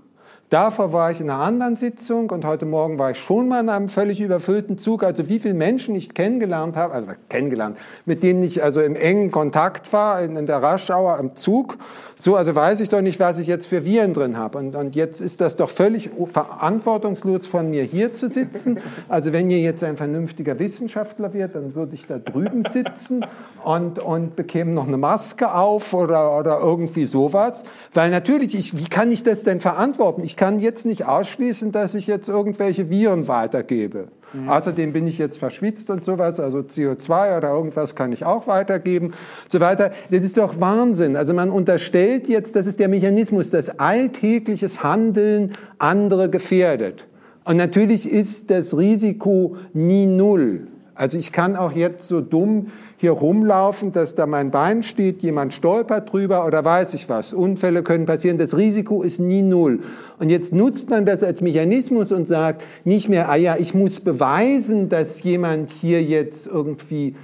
Davor 0.55 0.93
war 0.93 1.11
ich 1.11 1.19
in 1.19 1.29
einer 1.29 1.43
anderen 1.43 1.75
Sitzung 1.75 2.29
und 2.29 2.45
heute 2.45 2.65
Morgen 2.65 2.97
war 2.97 3.11
ich 3.11 3.17
schon 3.17 3.49
mal 3.49 3.59
in 3.59 3.67
einem 3.67 3.89
völlig 3.89 4.21
überfüllten 4.21 4.77
Zug. 4.77 5.03
Also 5.03 5.27
wie 5.27 5.39
viele 5.39 5.53
Menschen 5.53 5.95
ich 5.95 6.13
kennengelernt 6.13 6.77
habe, 6.77 6.93
also 6.93 7.09
kennengelernt, 7.27 7.77
mit 8.05 8.23
denen 8.23 8.41
ich 8.41 8.63
also 8.63 8.79
im 8.79 8.95
engen 8.95 9.31
Kontakt 9.31 9.91
war, 9.91 10.21
in, 10.21 10.45
der 10.45 10.63
Raschauer 10.63 11.17
am 11.17 11.35
Zug. 11.35 11.77
So, 12.17 12.37
also 12.37 12.55
weiß 12.55 12.79
ich 12.79 12.87
doch 12.87 13.01
nicht, 13.01 13.19
was 13.19 13.39
ich 13.39 13.47
jetzt 13.47 13.67
für 13.67 13.83
Viren 13.83 14.13
drin 14.13 14.37
habe. 14.37 14.57
Und, 14.57 14.75
und 14.75 14.95
jetzt 14.95 15.19
ist 15.19 15.41
das 15.41 15.57
doch 15.57 15.69
völlig 15.69 16.09
verantwortungslos 16.31 17.45
von 17.45 17.69
mir 17.69 17.83
hier 17.83 18.13
zu 18.13 18.29
sitzen. 18.29 18.79
Also 19.09 19.33
wenn 19.33 19.49
ihr 19.49 19.59
jetzt 19.59 19.83
ein 19.83 19.97
vernünftiger 19.97 20.57
Wissenschaftler 20.57 21.33
wird, 21.33 21.55
dann 21.55 21.75
würde 21.75 21.93
ich 21.93 22.07
da 22.07 22.17
drüben 22.17 22.63
sitzen 22.63 23.25
und, 23.65 23.99
und 23.99 24.37
bekäme 24.37 24.71
noch 24.71 24.87
eine 24.87 24.97
Maske 24.97 25.53
auf 25.53 25.93
oder, 25.93 26.37
oder 26.39 26.59
irgendwie 26.61 27.05
sowas. 27.05 27.63
Weil 27.93 28.11
natürlich, 28.11 28.55
ich, 28.57 28.77
wie 28.77 28.87
kann 28.87 29.11
ich 29.11 29.23
das 29.23 29.43
denn 29.43 29.59
verantworten? 29.59 30.23
Ich 30.23 30.37
kann 30.37 30.61
jetzt 30.61 30.85
nicht 30.85 31.05
ausschließen, 31.05 31.73
dass 31.73 31.95
ich 31.95 32.07
jetzt 32.07 32.29
irgendwelche 32.29 32.89
Viren 32.89 33.27
weitergebe. 33.27 34.07
Mhm. 34.33 34.49
Außerdem 34.49 34.93
bin 34.93 35.07
ich 35.07 35.17
jetzt 35.17 35.37
verschwitzt 35.37 35.89
und 35.89 36.03
sowas, 36.03 36.39
also 36.39 36.59
CO2 36.59 37.37
oder 37.37 37.49
irgendwas 37.49 37.95
kann 37.95 38.11
ich 38.11 38.25
auch 38.25 38.47
weitergeben, 38.47 39.13
so 39.49 39.59
weiter. 39.59 39.91
Das 40.11 40.23
ist 40.23 40.37
doch 40.37 40.59
Wahnsinn. 40.59 41.15
Also 41.15 41.33
man 41.33 41.49
unterstellt 41.49 42.27
jetzt, 42.27 42.55
das 42.55 42.67
ist 42.67 42.79
der 42.79 42.87
Mechanismus, 42.87 43.49
dass 43.49 43.79
alltägliches 43.79 44.83
Handeln 44.83 45.51
andere 45.79 46.29
gefährdet. 46.29 47.05
Und 47.45 47.57
natürlich 47.57 48.09
ist 48.09 48.49
das 48.49 48.75
Risiko 48.75 49.57
nie 49.73 50.05
null. 50.05 50.67
Also 50.95 51.17
ich 51.17 51.31
kann 51.33 51.57
auch 51.57 51.73
jetzt 51.73 52.07
so 52.07 52.21
dumm 52.21 52.67
hier 52.97 53.11
rumlaufen, 53.11 53.91
dass 53.91 54.15
da 54.15 54.25
mein 54.25 54.49
Bein 54.49 54.81
steht, 54.81 55.21
jemand 55.21 55.53
stolpert 55.53 56.11
drüber 56.11 56.47
oder 56.47 56.63
weiß 56.63 56.93
ich 56.93 57.09
was. 57.09 57.33
Unfälle 57.33 57.83
können 57.83 58.05
passieren, 58.05 58.37
das 58.37 58.55
Risiko 58.55 59.03
ist 59.03 59.19
nie 59.19 59.41
null. 59.41 59.79
Und 60.17 60.29
jetzt 60.29 60.53
nutzt 60.53 60.89
man 60.89 61.05
das 61.05 61.21
als 61.21 61.41
Mechanismus 61.41 62.13
und 62.13 62.25
sagt 62.25 62.63
nicht 62.85 63.09
mehr, 63.09 63.29
ah 63.29 63.35
ja, 63.35 63.57
ich 63.57 63.73
muss 63.73 63.99
beweisen, 63.99 64.87
dass 64.87 65.21
jemand 65.23 65.69
hier 65.71 66.01
jetzt 66.01 66.47
irgendwie 66.47 67.15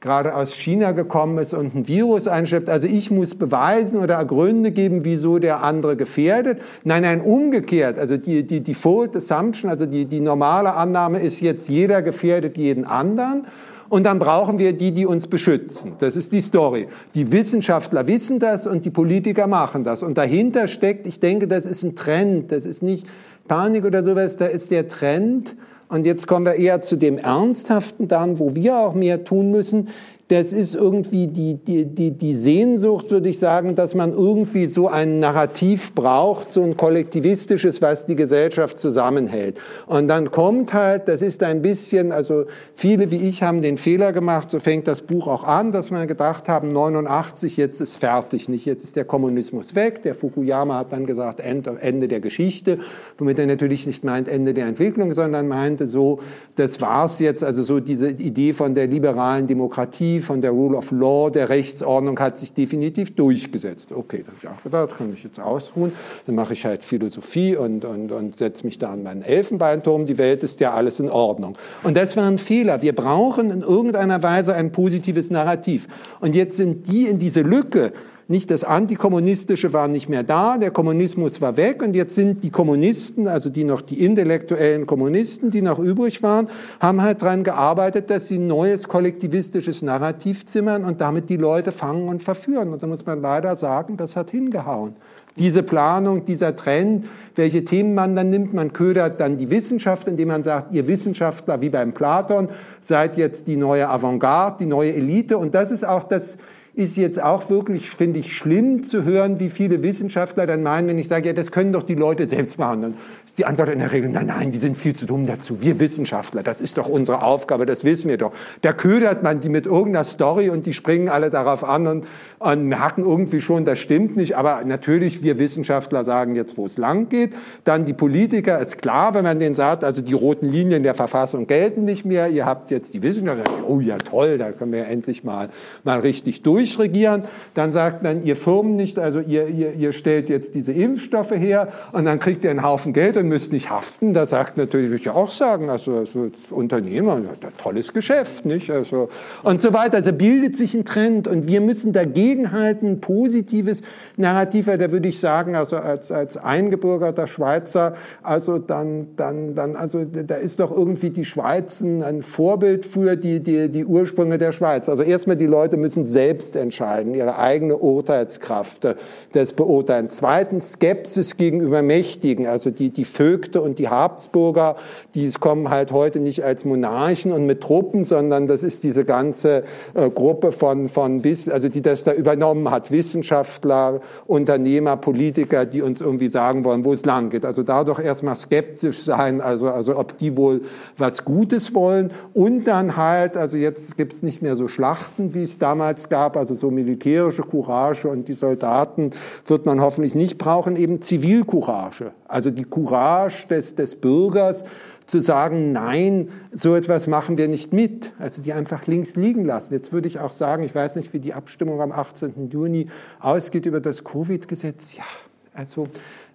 gerade 0.00 0.34
aus 0.34 0.54
China 0.54 0.92
gekommen 0.92 1.38
ist 1.38 1.52
und 1.52 1.74
ein 1.74 1.86
Virus 1.86 2.26
einschleppt. 2.26 2.70
Also 2.70 2.86
ich 2.86 3.10
muss 3.10 3.34
beweisen 3.34 4.00
oder 4.00 4.24
Gründe 4.24 4.70
geben, 4.70 5.04
wieso 5.04 5.38
der 5.38 5.62
andere 5.62 5.96
gefährdet. 5.96 6.60
Nein, 6.84 7.02
nein, 7.02 7.20
umgekehrt. 7.20 7.98
Also 7.98 8.16
die, 8.16 8.42
die 8.44 8.60
Default 8.62 9.14
Assumption, 9.14 9.70
also 9.70 9.84
die, 9.84 10.06
die 10.06 10.20
normale 10.20 10.74
Annahme 10.74 11.20
ist 11.20 11.40
jetzt, 11.40 11.68
jeder 11.68 12.00
gefährdet 12.00 12.56
jeden 12.56 12.86
anderen. 12.86 13.46
Und 13.90 14.04
dann 14.04 14.18
brauchen 14.20 14.58
wir 14.58 14.72
die, 14.72 14.92
die 14.92 15.04
uns 15.04 15.26
beschützen. 15.26 15.94
Das 15.98 16.16
ist 16.16 16.32
die 16.32 16.40
Story. 16.40 16.86
Die 17.14 17.30
Wissenschaftler 17.32 18.06
wissen 18.06 18.38
das 18.38 18.66
und 18.66 18.84
die 18.84 18.90
Politiker 18.90 19.48
machen 19.48 19.84
das. 19.84 20.02
Und 20.02 20.16
dahinter 20.16 20.68
steckt, 20.68 21.08
ich 21.08 21.20
denke, 21.20 21.48
das 21.48 21.66
ist 21.66 21.82
ein 21.82 21.96
Trend. 21.96 22.52
Das 22.52 22.64
ist 22.64 22.82
nicht 22.82 23.06
Panik 23.48 23.84
oder 23.84 24.04
sowas. 24.04 24.36
Da 24.36 24.46
ist 24.46 24.70
der 24.70 24.88
Trend. 24.88 25.56
Und 25.90 26.06
jetzt 26.06 26.28
kommen 26.28 26.46
wir 26.46 26.54
eher 26.54 26.80
zu 26.80 26.96
dem 26.96 27.18
Ernsthaften 27.18 28.06
dann, 28.08 28.38
wo 28.38 28.54
wir 28.54 28.78
auch 28.78 28.94
mehr 28.94 29.24
tun 29.24 29.50
müssen 29.50 29.88
das 30.30 30.52
ist 30.52 30.76
irgendwie 30.76 31.26
die, 31.26 31.54
die, 31.54 31.84
die, 31.84 32.12
die 32.12 32.36
Sehnsucht, 32.36 33.10
würde 33.10 33.28
ich 33.28 33.40
sagen, 33.40 33.74
dass 33.74 33.96
man 33.96 34.12
irgendwie 34.12 34.66
so 34.66 34.86
ein 34.86 35.18
Narrativ 35.18 35.92
braucht, 35.92 36.52
so 36.52 36.62
ein 36.62 36.76
kollektivistisches, 36.76 37.82
was 37.82 38.06
die 38.06 38.14
Gesellschaft 38.14 38.78
zusammenhält. 38.78 39.58
Und 39.88 40.06
dann 40.06 40.30
kommt 40.30 40.72
halt, 40.72 41.08
das 41.08 41.20
ist 41.20 41.42
ein 41.42 41.62
bisschen, 41.62 42.12
also 42.12 42.44
viele 42.76 43.10
wie 43.10 43.16
ich 43.16 43.42
haben 43.42 43.60
den 43.60 43.76
Fehler 43.76 44.12
gemacht, 44.12 44.52
so 44.52 44.60
fängt 44.60 44.86
das 44.86 45.00
Buch 45.00 45.26
auch 45.26 45.42
an, 45.42 45.72
dass 45.72 45.90
man 45.90 46.06
gedacht 46.06 46.48
haben, 46.48 46.68
89, 46.68 47.56
jetzt 47.56 47.80
ist 47.80 47.96
fertig, 47.96 48.48
nicht 48.48 48.66
jetzt 48.66 48.84
ist 48.84 48.94
der 48.94 49.04
Kommunismus 49.04 49.74
weg. 49.74 50.04
Der 50.04 50.14
Fukuyama 50.14 50.78
hat 50.78 50.92
dann 50.92 51.06
gesagt, 51.06 51.40
Ende 51.40 52.06
der 52.06 52.20
Geschichte, 52.20 52.78
womit 53.18 53.36
er 53.40 53.46
natürlich 53.46 53.84
nicht 53.84 54.04
meint 54.04 54.28
Ende 54.28 54.54
der 54.54 54.66
Entwicklung, 54.66 55.12
sondern 55.12 55.48
meinte 55.48 55.88
so, 55.88 56.20
das 56.54 56.80
war's 56.80 57.18
jetzt, 57.18 57.42
also 57.42 57.64
so 57.64 57.80
diese 57.80 58.10
Idee 58.10 58.52
von 58.52 58.74
der 58.76 58.86
liberalen 58.86 59.48
Demokratie, 59.48 60.19
von 60.20 60.40
der 60.40 60.50
Rule 60.50 60.76
of 60.76 60.90
Law, 60.90 61.30
der 61.30 61.48
Rechtsordnung 61.48 62.18
hat 62.18 62.36
sich 62.36 62.52
definitiv 62.52 63.14
durchgesetzt. 63.14 63.92
Okay, 63.92 64.18
dann 64.18 64.28
habe 64.28 64.36
ich 64.42 64.48
auch 64.48 64.62
gedacht, 64.62 64.98
kann 64.98 65.12
ich 65.12 65.24
jetzt 65.24 65.40
ausruhen, 65.40 65.92
dann 66.26 66.34
mache 66.34 66.52
ich 66.52 66.64
halt 66.64 66.84
Philosophie 66.84 67.56
und, 67.56 67.84
und, 67.84 68.12
und 68.12 68.36
setze 68.36 68.64
mich 68.64 68.78
da 68.78 68.92
an 68.92 69.02
meinen 69.02 69.22
Elfenbeinturm, 69.22 70.06
die 70.06 70.18
Welt 70.18 70.42
ist 70.42 70.60
ja 70.60 70.72
alles 70.72 71.00
in 71.00 71.08
Ordnung. 71.08 71.56
Und 71.82 71.96
das 71.96 72.16
war 72.16 72.26
ein 72.26 72.38
Fehler. 72.38 72.82
Wir 72.82 72.94
brauchen 72.94 73.50
in 73.50 73.62
irgendeiner 73.62 74.22
Weise 74.22 74.54
ein 74.54 74.72
positives 74.72 75.30
Narrativ. 75.30 75.88
Und 76.20 76.34
jetzt 76.34 76.56
sind 76.56 76.88
die 76.88 77.06
in 77.06 77.18
diese 77.18 77.42
Lücke, 77.42 77.92
nicht 78.30 78.52
das 78.52 78.62
Antikommunistische 78.62 79.72
war 79.72 79.88
nicht 79.88 80.08
mehr 80.08 80.22
da, 80.22 80.56
der 80.56 80.70
Kommunismus 80.70 81.40
war 81.40 81.56
weg 81.56 81.82
und 81.82 81.96
jetzt 81.96 82.14
sind 82.14 82.44
die 82.44 82.50
Kommunisten, 82.50 83.26
also 83.26 83.50
die 83.50 83.64
noch 83.64 83.80
die 83.80 84.04
intellektuellen 84.04 84.86
Kommunisten, 84.86 85.50
die 85.50 85.62
noch 85.62 85.80
übrig 85.80 86.22
waren, 86.22 86.48
haben 86.78 87.02
halt 87.02 87.22
daran 87.22 87.42
gearbeitet, 87.42 88.08
dass 88.08 88.28
sie 88.28 88.38
ein 88.38 88.46
neues 88.46 88.86
kollektivistisches 88.86 89.82
Narrativ 89.82 90.46
zimmern 90.46 90.84
und 90.84 91.00
damit 91.00 91.28
die 91.28 91.38
Leute 91.38 91.72
fangen 91.72 92.08
und 92.08 92.22
verführen. 92.22 92.72
Und 92.72 92.84
da 92.84 92.86
muss 92.86 93.04
man 93.04 93.20
leider 93.20 93.56
sagen, 93.56 93.96
das 93.96 94.14
hat 94.14 94.30
hingehauen. 94.30 94.94
Diese 95.36 95.64
Planung, 95.64 96.24
dieser 96.24 96.54
Trend, 96.54 97.06
welche 97.34 97.64
Themen 97.64 97.94
man 97.94 98.14
dann 98.14 98.30
nimmt, 98.30 98.54
man 98.54 98.72
ködert 98.72 99.20
dann 99.20 99.38
die 99.38 99.50
Wissenschaft, 99.50 100.06
indem 100.06 100.28
man 100.28 100.44
sagt, 100.44 100.72
ihr 100.72 100.86
Wissenschaftler 100.86 101.60
wie 101.62 101.68
beim 101.68 101.94
Platon 101.94 102.48
seid 102.80 103.16
jetzt 103.16 103.48
die 103.48 103.56
neue 103.56 103.88
Avantgarde, 103.88 104.58
die 104.60 104.66
neue 104.66 104.94
Elite. 104.94 105.36
Und 105.36 105.56
das 105.56 105.72
ist 105.72 105.84
auch 105.84 106.04
das 106.04 106.36
ist 106.74 106.96
jetzt 106.96 107.20
auch 107.20 107.50
wirklich, 107.50 107.90
finde 107.90 108.20
ich, 108.20 108.36
schlimm 108.36 108.82
zu 108.82 109.04
hören, 109.04 109.40
wie 109.40 109.50
viele 109.50 109.82
Wissenschaftler 109.82 110.46
dann 110.46 110.62
meinen, 110.62 110.88
wenn 110.88 110.98
ich 110.98 111.08
sage, 111.08 111.28
ja, 111.28 111.32
das 111.32 111.50
können 111.50 111.72
doch 111.72 111.82
die 111.82 111.96
Leute 111.96 112.28
selbst 112.28 112.58
machen. 112.58 112.82
Dann 112.82 112.94
ist 113.26 113.38
die 113.38 113.44
Antwort 113.44 113.70
in 113.70 113.80
der 113.80 113.90
Regel, 113.90 114.08
nein, 114.08 114.26
nein, 114.26 114.50
die 114.50 114.58
sind 114.58 114.76
viel 114.76 114.94
zu 114.94 115.06
dumm 115.06 115.26
dazu. 115.26 115.60
Wir 115.60 115.80
Wissenschaftler, 115.80 116.42
das 116.42 116.60
ist 116.60 116.78
doch 116.78 116.88
unsere 116.88 117.22
Aufgabe, 117.22 117.66
das 117.66 117.84
wissen 117.84 118.08
wir 118.08 118.18
doch. 118.18 118.32
Da 118.62 118.72
ködert 118.72 119.22
man 119.22 119.40
die 119.40 119.48
mit 119.48 119.66
irgendeiner 119.66 120.04
Story 120.04 120.48
und 120.48 120.64
die 120.66 120.72
springen 120.72 121.08
alle 121.08 121.30
darauf 121.30 121.64
an 121.64 121.86
und, 121.86 122.06
und 122.38 122.64
merken 122.66 123.02
irgendwie 123.02 123.40
schon, 123.40 123.64
das 123.64 123.78
stimmt 123.78 124.16
nicht. 124.16 124.36
Aber 124.36 124.62
natürlich, 124.64 125.22
wir 125.22 125.38
Wissenschaftler 125.38 126.04
sagen 126.04 126.36
jetzt, 126.36 126.56
wo 126.56 126.66
es 126.66 126.78
lang 126.78 127.08
geht. 127.08 127.34
Dann 127.64 127.84
die 127.84 127.92
Politiker, 127.94 128.58
ist 128.60 128.80
klar, 128.80 129.14
wenn 129.14 129.24
man 129.24 129.40
denen 129.40 129.54
sagt, 129.54 129.82
also 129.82 130.02
die 130.02 130.14
roten 130.14 130.50
Linien 130.50 130.82
der 130.82 130.94
Verfassung 130.94 131.46
gelten 131.46 131.84
nicht 131.84 132.04
mehr. 132.04 132.28
Ihr 132.28 132.46
habt 132.46 132.70
jetzt 132.70 132.94
die 132.94 133.02
Wissenschaftler, 133.02 133.44
oh 133.66 133.80
ja, 133.80 133.98
toll, 133.98 134.38
da 134.38 134.52
können 134.52 134.72
wir 134.72 134.86
endlich 134.86 135.24
mal, 135.24 135.48
mal 135.82 135.98
richtig 135.98 136.42
durchregieren. 136.60 137.24
Dann 137.54 137.70
sagt 137.70 138.02
man, 138.02 138.24
ihr 138.24 138.36
Firmen 138.36 138.76
nicht, 138.76 138.98
also 138.98 139.20
ihr, 139.20 139.46
ihr, 139.48 139.72
ihr 139.74 139.92
stellt 139.92 140.28
jetzt 140.28 140.54
diese 140.54 140.72
Impfstoffe 140.72 141.30
her 141.30 141.68
und 141.92 142.04
dann 142.04 142.18
kriegt 142.18 142.44
ihr 142.44 142.50
einen 142.50 142.62
Haufen 142.62 142.92
Geld 142.92 143.16
und 143.16 143.28
müsst 143.28 143.52
nicht 143.52 143.70
haften. 143.70 144.12
Da 144.12 144.26
sagt 144.26 144.56
natürlich, 144.56 144.90
würde 144.90 145.02
ich 145.02 145.10
auch 145.10 145.30
sagen, 145.30 145.70
also, 145.70 145.96
also 145.96 146.30
Unternehmer, 146.50 147.20
tolles 147.62 147.92
Geschäft, 147.92 148.44
nicht? 148.44 148.70
Also, 148.70 149.08
und 149.42 149.60
so 149.60 149.72
weiter. 149.72 149.96
Also 149.96 150.12
bildet 150.12 150.56
sich 150.56 150.74
ein 150.74 150.84
Trend 150.84 151.26
und 151.26 151.46
wir 151.46 151.60
müssen 151.60 151.92
dagegenhalten, 151.92 153.00
positives 153.00 153.82
Narrativ, 154.16 154.66
da 154.66 154.92
würde 154.92 155.08
ich 155.08 155.18
sagen, 155.18 155.56
also 155.56 155.76
als, 155.76 156.12
als 156.12 156.36
eingebürgerter 156.36 157.26
Schweizer, 157.26 157.94
also 158.22 158.58
dann, 158.58 159.08
dann, 159.16 159.54
dann, 159.54 159.76
also 159.76 160.04
da 160.04 160.36
ist 160.36 160.60
doch 160.60 160.70
irgendwie 160.70 161.10
die 161.10 161.24
Schweiz 161.24 161.80
ein 161.80 162.22
Vorbild 162.22 162.84
für 162.84 163.16
die, 163.16 163.40
die, 163.40 163.68
die 163.68 163.84
Ursprünge 163.84 164.38
der 164.38 164.52
Schweiz. 164.52 164.88
Also 164.88 165.02
erstmal 165.02 165.36
die 165.36 165.46
Leute 165.46 165.76
müssen 165.76 166.04
selbst 166.04 166.49
entscheiden, 166.58 167.14
ihre 167.14 167.38
eigene 167.38 167.76
Urteilskraft 167.76 168.88
des 169.34 169.52
Beurteilen. 169.52 170.10
Zweitens 170.10 170.72
Skepsis 170.72 171.36
gegenüber 171.36 171.82
Mächtigen, 171.82 172.46
also 172.46 172.70
die, 172.70 172.90
die 172.90 173.04
Vögte 173.04 173.60
und 173.60 173.78
die 173.78 173.88
Habsburger, 173.88 174.76
die 175.14 175.30
kommen 175.38 175.70
halt 175.70 175.92
heute 175.92 176.20
nicht 176.20 176.44
als 176.44 176.64
Monarchen 176.64 177.32
und 177.32 177.46
mit 177.46 177.60
Truppen, 177.60 178.04
sondern 178.04 178.46
das 178.46 178.62
ist 178.62 178.82
diese 178.82 179.04
ganze 179.04 179.64
äh, 179.94 180.10
Gruppe 180.10 180.52
von, 180.52 180.88
von 180.88 181.22
also 181.50 181.68
die 181.68 181.82
das 181.82 182.04
da 182.04 182.12
übernommen 182.12 182.70
hat, 182.70 182.90
Wissenschaftler, 182.90 184.00
Unternehmer, 184.26 184.96
Politiker, 184.96 185.66
die 185.66 185.82
uns 185.82 186.00
irgendwie 186.00 186.28
sagen 186.28 186.64
wollen, 186.64 186.84
wo 186.84 186.92
es 186.92 187.04
lang 187.04 187.30
geht. 187.30 187.44
Also 187.44 187.62
da 187.62 187.84
doch 187.84 187.98
erstmal 187.98 188.36
skeptisch 188.36 189.02
sein, 189.02 189.40
also, 189.40 189.68
also 189.68 189.98
ob 189.98 190.18
die 190.18 190.36
wohl 190.36 190.62
was 190.96 191.24
Gutes 191.24 191.74
wollen 191.74 192.12
und 192.34 192.64
dann 192.64 192.96
halt, 192.96 193.36
also 193.36 193.56
jetzt 193.56 193.96
gibt 193.96 194.12
es 194.12 194.22
nicht 194.22 194.42
mehr 194.42 194.56
so 194.56 194.68
Schlachten, 194.68 195.34
wie 195.34 195.42
es 195.42 195.58
damals 195.58 196.08
gab, 196.08 196.36
also 196.40 196.54
so 196.54 196.70
militärische 196.70 197.42
Courage 197.42 198.08
und 198.08 198.26
die 198.26 198.32
Soldaten 198.32 199.10
wird 199.46 199.66
man 199.66 199.80
hoffentlich 199.80 200.14
nicht 200.14 200.38
brauchen, 200.38 200.74
eben 200.76 201.00
Zivilcourage. 201.00 202.10
Also 202.26 202.50
die 202.50 202.64
Courage 202.64 203.46
des, 203.48 203.76
des 203.76 203.94
Bürgers 203.94 204.64
zu 205.06 205.20
sagen, 205.20 205.72
nein, 205.72 206.28
so 206.52 206.74
etwas 206.74 207.06
machen 207.06 207.36
wir 207.36 207.48
nicht 207.48 207.72
mit. 207.72 208.12
Also 208.18 208.42
die 208.42 208.52
einfach 208.52 208.86
links 208.86 209.16
liegen 209.16 209.44
lassen. 209.44 209.74
Jetzt 209.74 209.92
würde 209.92 210.08
ich 210.08 210.18
auch 210.20 210.32
sagen, 210.32 210.62
ich 210.62 210.74
weiß 210.74 210.96
nicht, 210.96 211.12
wie 211.12 211.20
die 211.20 211.34
Abstimmung 211.34 211.80
am 211.80 211.92
18. 211.92 212.48
Juni 212.50 212.86
ausgeht 213.18 213.66
über 213.66 213.80
das 213.80 214.04
Covid-Gesetz. 214.04 214.96
Ja, 214.96 215.04
also 215.52 215.84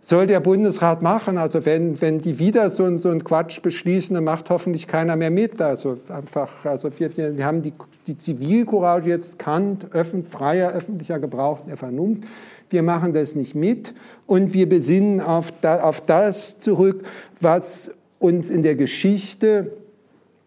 soll 0.07 0.27
der 0.27 0.39
Bundesrat 0.39 1.01
machen. 1.01 1.39
Also 1.39 1.65
wenn, 1.65 1.99
wenn 1.99 2.19
die 2.19 2.37
wieder 2.37 2.69
so, 2.69 2.95
so 2.99 3.09
einen 3.09 3.23
Quatsch 3.23 3.61
beschließen, 3.63 4.13
dann 4.13 4.23
macht 4.23 4.51
hoffentlich 4.51 4.85
keiner 4.85 5.15
mehr 5.15 5.31
mit. 5.31 5.59
Also 5.59 5.97
einfach, 6.09 6.63
also 6.63 6.89
wir, 6.99 7.17
wir 7.17 7.43
haben 7.45 7.63
die, 7.63 7.73
die 8.05 8.15
Zivilcourage 8.15 9.09
jetzt 9.09 9.39
Kant, 9.39 9.87
öffn, 9.93 10.23
freier 10.23 10.73
öffentlicher 10.73 11.17
Gebrauch 11.17 11.61
der 11.67 11.77
Vernunft. 11.77 12.23
wir 12.69 12.83
machen 12.83 13.13
das 13.13 13.33
nicht 13.33 13.55
mit 13.55 13.95
und 14.27 14.53
wir 14.53 14.69
besinnen 14.69 15.21
auf, 15.21 15.51
da, 15.61 15.81
auf 15.81 16.01
das 16.01 16.59
zurück, 16.59 17.03
was 17.39 17.91
uns 18.19 18.51
in 18.51 18.61
der 18.61 18.75
Geschichte 18.75 19.71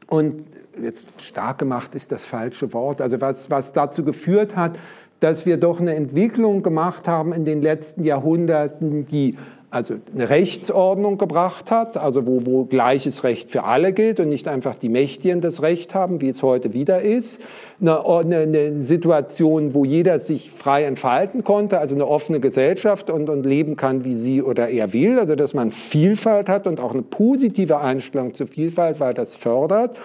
und 0.06 0.44
jetzt 0.80 1.08
stark 1.20 1.58
gemacht 1.58 1.96
ist 1.96 2.12
das 2.12 2.24
falsche 2.24 2.72
Wort, 2.72 3.00
also 3.00 3.20
was, 3.20 3.50
was 3.50 3.72
dazu 3.72 4.04
geführt 4.04 4.54
hat, 4.54 4.78
dass 5.20 5.46
wir 5.46 5.56
doch 5.56 5.80
eine 5.80 5.94
Entwicklung 5.94 6.62
gemacht 6.62 7.08
haben 7.08 7.32
in 7.32 7.44
den 7.44 7.62
letzten 7.62 8.04
Jahrhunderten, 8.04 9.06
die 9.06 9.36
also 9.70 9.96
eine 10.14 10.30
Rechtsordnung 10.30 11.18
gebracht 11.18 11.70
hat, 11.70 11.98
also 11.98 12.26
wo, 12.26 12.46
wo 12.46 12.64
gleiches 12.64 13.22
Recht 13.22 13.50
für 13.50 13.64
alle 13.64 13.92
gilt 13.92 14.18
und 14.18 14.30
nicht 14.30 14.48
einfach 14.48 14.76
die 14.76 14.88
Mächtigen 14.88 15.42
das 15.42 15.60
Recht 15.60 15.94
haben, 15.94 16.22
wie 16.22 16.30
es 16.30 16.42
heute 16.42 16.72
wieder 16.72 17.02
ist. 17.02 17.38
Eine, 17.80 18.02
eine, 18.02 18.82
Situation, 18.82 19.74
wo 19.74 19.84
jeder 19.84 20.20
sich 20.20 20.52
frei 20.52 20.84
entfalten 20.84 21.44
konnte, 21.44 21.78
also 21.80 21.94
eine 21.94 22.06
offene 22.06 22.40
Gesellschaft 22.40 23.10
und, 23.10 23.28
und 23.28 23.44
leben 23.44 23.76
kann, 23.76 24.04
wie 24.04 24.14
sie 24.14 24.42
oder 24.42 24.68
er 24.70 24.94
will, 24.94 25.18
also 25.18 25.34
dass 25.34 25.52
man 25.52 25.70
Vielfalt 25.70 26.48
hat 26.48 26.66
und 26.66 26.80
auch 26.80 26.92
eine 26.92 27.02
positive 27.02 27.78
Einstellung 27.78 28.32
zur 28.32 28.46
Vielfalt, 28.46 29.00
weil 29.00 29.12
das 29.12 29.36
fördert. 29.36 29.98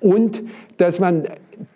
Und 0.00 0.42
dass 0.76 0.98
man 0.98 1.28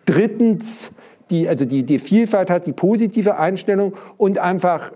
drittens 0.07 0.91
die, 1.31 1.49
also 1.49 1.64
die, 1.64 1.83
die 1.83 1.99
Vielfalt 1.99 2.51
hat, 2.51 2.66
die 2.66 2.72
positive 2.72 3.39
Einstellung 3.39 3.95
und 4.16 4.39
einfach 4.39 4.93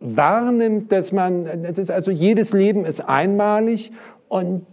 wahrnimmt, 0.00 0.90
dass 0.90 1.12
man, 1.12 1.46
das 1.62 1.78
ist 1.78 1.90
also 1.90 2.10
jedes 2.10 2.52
Leben 2.52 2.84
ist 2.84 3.00
einmalig 3.00 3.92
und 4.28 4.66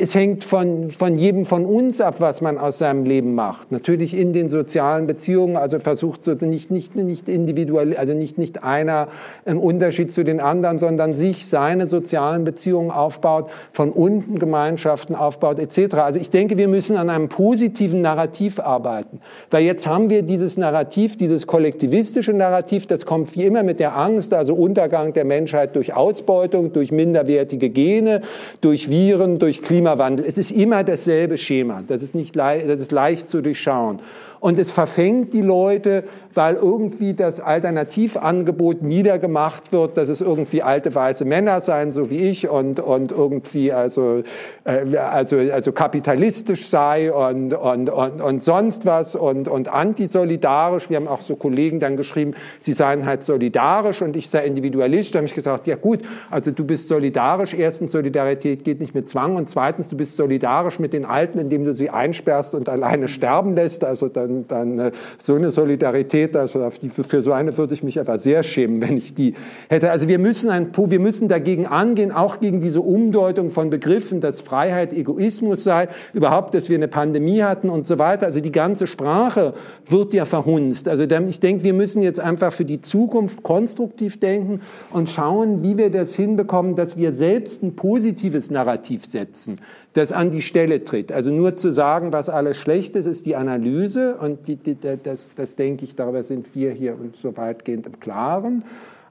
es 0.00 0.14
hängt 0.14 0.44
von, 0.44 0.90
von 0.92 1.18
jedem 1.18 1.44
von 1.44 1.66
uns 1.66 2.00
ab, 2.00 2.16
was 2.20 2.40
man 2.40 2.56
aus 2.56 2.78
seinem 2.78 3.04
Leben 3.04 3.34
macht. 3.34 3.70
Natürlich 3.70 4.16
in 4.16 4.32
den 4.32 4.48
sozialen 4.48 5.06
Beziehungen, 5.06 5.58
also 5.58 5.78
versucht 5.78 6.24
so 6.24 6.32
nicht, 6.32 6.70
nicht, 6.70 6.96
nicht 6.96 7.28
individuell, 7.28 7.94
also 7.94 8.14
nicht, 8.14 8.38
nicht 8.38 8.64
einer 8.64 9.08
im 9.44 9.60
Unterschied 9.60 10.10
zu 10.10 10.24
den 10.24 10.40
anderen, 10.40 10.78
sondern 10.78 11.12
sich 11.12 11.46
seine 11.46 11.86
sozialen 11.86 12.44
Beziehungen 12.44 12.90
aufbaut, 12.90 13.50
von 13.72 13.92
unten 13.92 14.38
Gemeinschaften 14.38 15.14
aufbaut, 15.14 15.58
etc. 15.58 15.96
Also 15.96 16.18
ich 16.18 16.30
denke, 16.30 16.56
wir 16.56 16.68
müssen 16.68 16.96
an 16.96 17.10
einem 17.10 17.28
positiven 17.28 18.00
Narrativ 18.00 18.58
arbeiten. 18.58 19.20
Weil 19.50 19.64
jetzt 19.64 19.86
haben 19.86 20.08
wir 20.08 20.22
dieses 20.22 20.56
Narrativ, 20.56 21.18
dieses 21.18 21.46
kollektivistische 21.46 22.32
Narrativ, 22.32 22.86
das 22.86 23.04
kommt 23.04 23.36
wie 23.36 23.44
immer 23.44 23.62
mit 23.62 23.80
der 23.80 23.98
Angst, 23.98 24.32
also 24.32 24.54
Untergang 24.54 25.12
der 25.12 25.26
Menschheit 25.26 25.76
durch 25.76 25.94
Ausbeutung, 25.94 26.72
durch 26.72 26.90
minderwertige 26.90 27.68
Gene, 27.68 28.22
durch 28.62 28.88
Viren, 28.88 29.38
durch 29.38 29.60
Klima 29.60 29.89
Klimawandel. 29.90 30.24
Es 30.26 30.38
ist 30.38 30.50
immer 30.50 30.84
dasselbe 30.84 31.36
Schema. 31.36 31.82
Das 31.86 32.02
ist, 32.02 32.14
nicht 32.14 32.36
das 32.36 32.80
ist 32.80 32.92
leicht 32.92 33.28
zu 33.28 33.42
durchschauen. 33.42 34.00
Und 34.40 34.58
es 34.58 34.70
verfängt 34.70 35.34
die 35.34 35.42
Leute, 35.42 36.04
weil 36.32 36.54
irgendwie 36.54 37.12
das 37.12 37.40
Alternativangebot 37.40 38.80
niedergemacht 38.80 39.70
wird, 39.70 39.98
dass 39.98 40.08
es 40.08 40.22
irgendwie 40.22 40.62
alte 40.62 40.94
weiße 40.94 41.26
Männer 41.26 41.60
seien, 41.60 41.92
so 41.92 42.08
wie 42.08 42.20
ich, 42.20 42.48
und, 42.48 42.80
und 42.80 43.12
irgendwie 43.12 43.70
also, 43.70 44.22
äh, 44.64 44.96
also, 44.96 45.36
also 45.36 45.72
kapitalistisch 45.72 46.70
sei 46.70 47.12
und, 47.12 47.52
und, 47.52 47.90
und, 47.90 48.22
und 48.22 48.42
sonst 48.42 48.86
was 48.86 49.14
und, 49.14 49.46
und 49.46 49.68
antisolidarisch. 49.68 50.88
Wir 50.88 50.96
haben 50.96 51.08
auch 51.08 51.20
so 51.20 51.36
Kollegen 51.36 51.78
dann 51.78 51.98
geschrieben, 51.98 52.34
sie 52.60 52.72
seien 52.72 53.04
halt 53.04 53.22
solidarisch 53.22 54.00
und 54.00 54.16
ich 54.16 54.30
sei 54.30 54.46
individualistisch. 54.46 55.12
Da 55.12 55.18
habe 55.18 55.26
ich 55.26 55.34
gesagt, 55.34 55.66
ja 55.66 55.76
gut, 55.76 56.00
also 56.30 56.50
du 56.50 56.64
bist 56.64 56.88
solidarisch. 56.88 57.52
Erstens, 57.52 57.92
Solidarität 57.92 58.64
geht 58.64 58.80
nicht 58.80 58.94
mit 58.94 59.06
Zwang 59.06 59.36
und 59.36 59.50
zweitens, 59.50 59.90
du 59.90 59.98
bist 59.98 60.16
solidarisch 60.16 60.78
mit 60.78 60.94
den 60.94 61.04
Alten, 61.04 61.38
indem 61.38 61.66
du 61.66 61.74
sie 61.74 61.90
einsperrst 61.90 62.54
und 62.54 62.70
alleine 62.70 63.08
sterben 63.08 63.54
lässt. 63.54 63.84
Also 63.84 64.08
dann 64.08 64.29
dann, 64.48 64.78
äh, 64.78 64.90
so 65.18 65.34
eine 65.34 65.50
Solidarität, 65.50 66.36
also 66.36 66.68
für 66.70 67.22
so 67.22 67.32
eine 67.32 67.56
würde 67.56 67.74
ich 67.74 67.82
mich 67.82 68.00
aber 68.00 68.18
sehr 68.18 68.42
schämen, 68.42 68.80
wenn 68.80 68.96
ich 68.96 69.14
die 69.14 69.34
hätte. 69.68 69.90
Also 69.90 70.08
wir 70.08 70.18
müssen, 70.18 70.50
ein, 70.50 70.70
wir 70.74 71.00
müssen 71.00 71.28
dagegen 71.28 71.66
angehen, 71.66 72.12
auch 72.12 72.40
gegen 72.40 72.60
diese 72.60 72.80
Umdeutung 72.80 73.50
von 73.50 73.70
Begriffen, 73.70 74.20
dass 74.20 74.40
Freiheit 74.40 74.92
Egoismus 74.92 75.64
sei, 75.64 75.88
überhaupt, 76.12 76.54
dass 76.54 76.68
wir 76.68 76.76
eine 76.76 76.88
Pandemie 76.88 77.42
hatten 77.42 77.70
und 77.70 77.86
so 77.86 77.98
weiter. 77.98 78.26
Also 78.26 78.40
die 78.40 78.52
ganze 78.52 78.86
Sprache 78.86 79.54
wird 79.86 80.14
ja 80.14 80.24
verhunzt. 80.24 80.88
Also 80.88 81.04
ich 81.04 81.40
denke, 81.40 81.64
wir 81.64 81.74
müssen 81.74 82.02
jetzt 82.02 82.20
einfach 82.20 82.52
für 82.52 82.64
die 82.64 82.80
Zukunft 82.80 83.42
konstruktiv 83.42 84.20
denken 84.20 84.60
und 84.92 85.08
schauen, 85.08 85.62
wie 85.62 85.76
wir 85.76 85.90
das 85.90 86.14
hinbekommen, 86.14 86.76
dass 86.76 86.96
wir 86.96 87.12
selbst 87.12 87.62
ein 87.62 87.76
positives 87.76 88.50
Narrativ 88.50 89.06
setzen 89.06 89.56
das 89.92 90.12
an 90.12 90.30
die 90.30 90.42
Stelle 90.42 90.84
tritt. 90.84 91.10
Also 91.10 91.30
nur 91.30 91.56
zu 91.56 91.72
sagen, 91.72 92.12
was 92.12 92.28
alles 92.28 92.56
schlecht 92.56 92.94
ist, 92.94 93.06
ist 93.06 93.26
die 93.26 93.36
Analyse 93.36 94.16
und 94.16 94.46
die, 94.46 94.56
die, 94.56 94.76
das, 95.02 95.30
das 95.34 95.56
denke 95.56 95.84
ich, 95.84 95.96
darüber 95.96 96.22
sind 96.22 96.54
wir 96.54 96.70
hier 96.70 96.96
so 97.20 97.36
weitgehend 97.36 97.86
im 97.86 97.98
Klaren. 97.98 98.62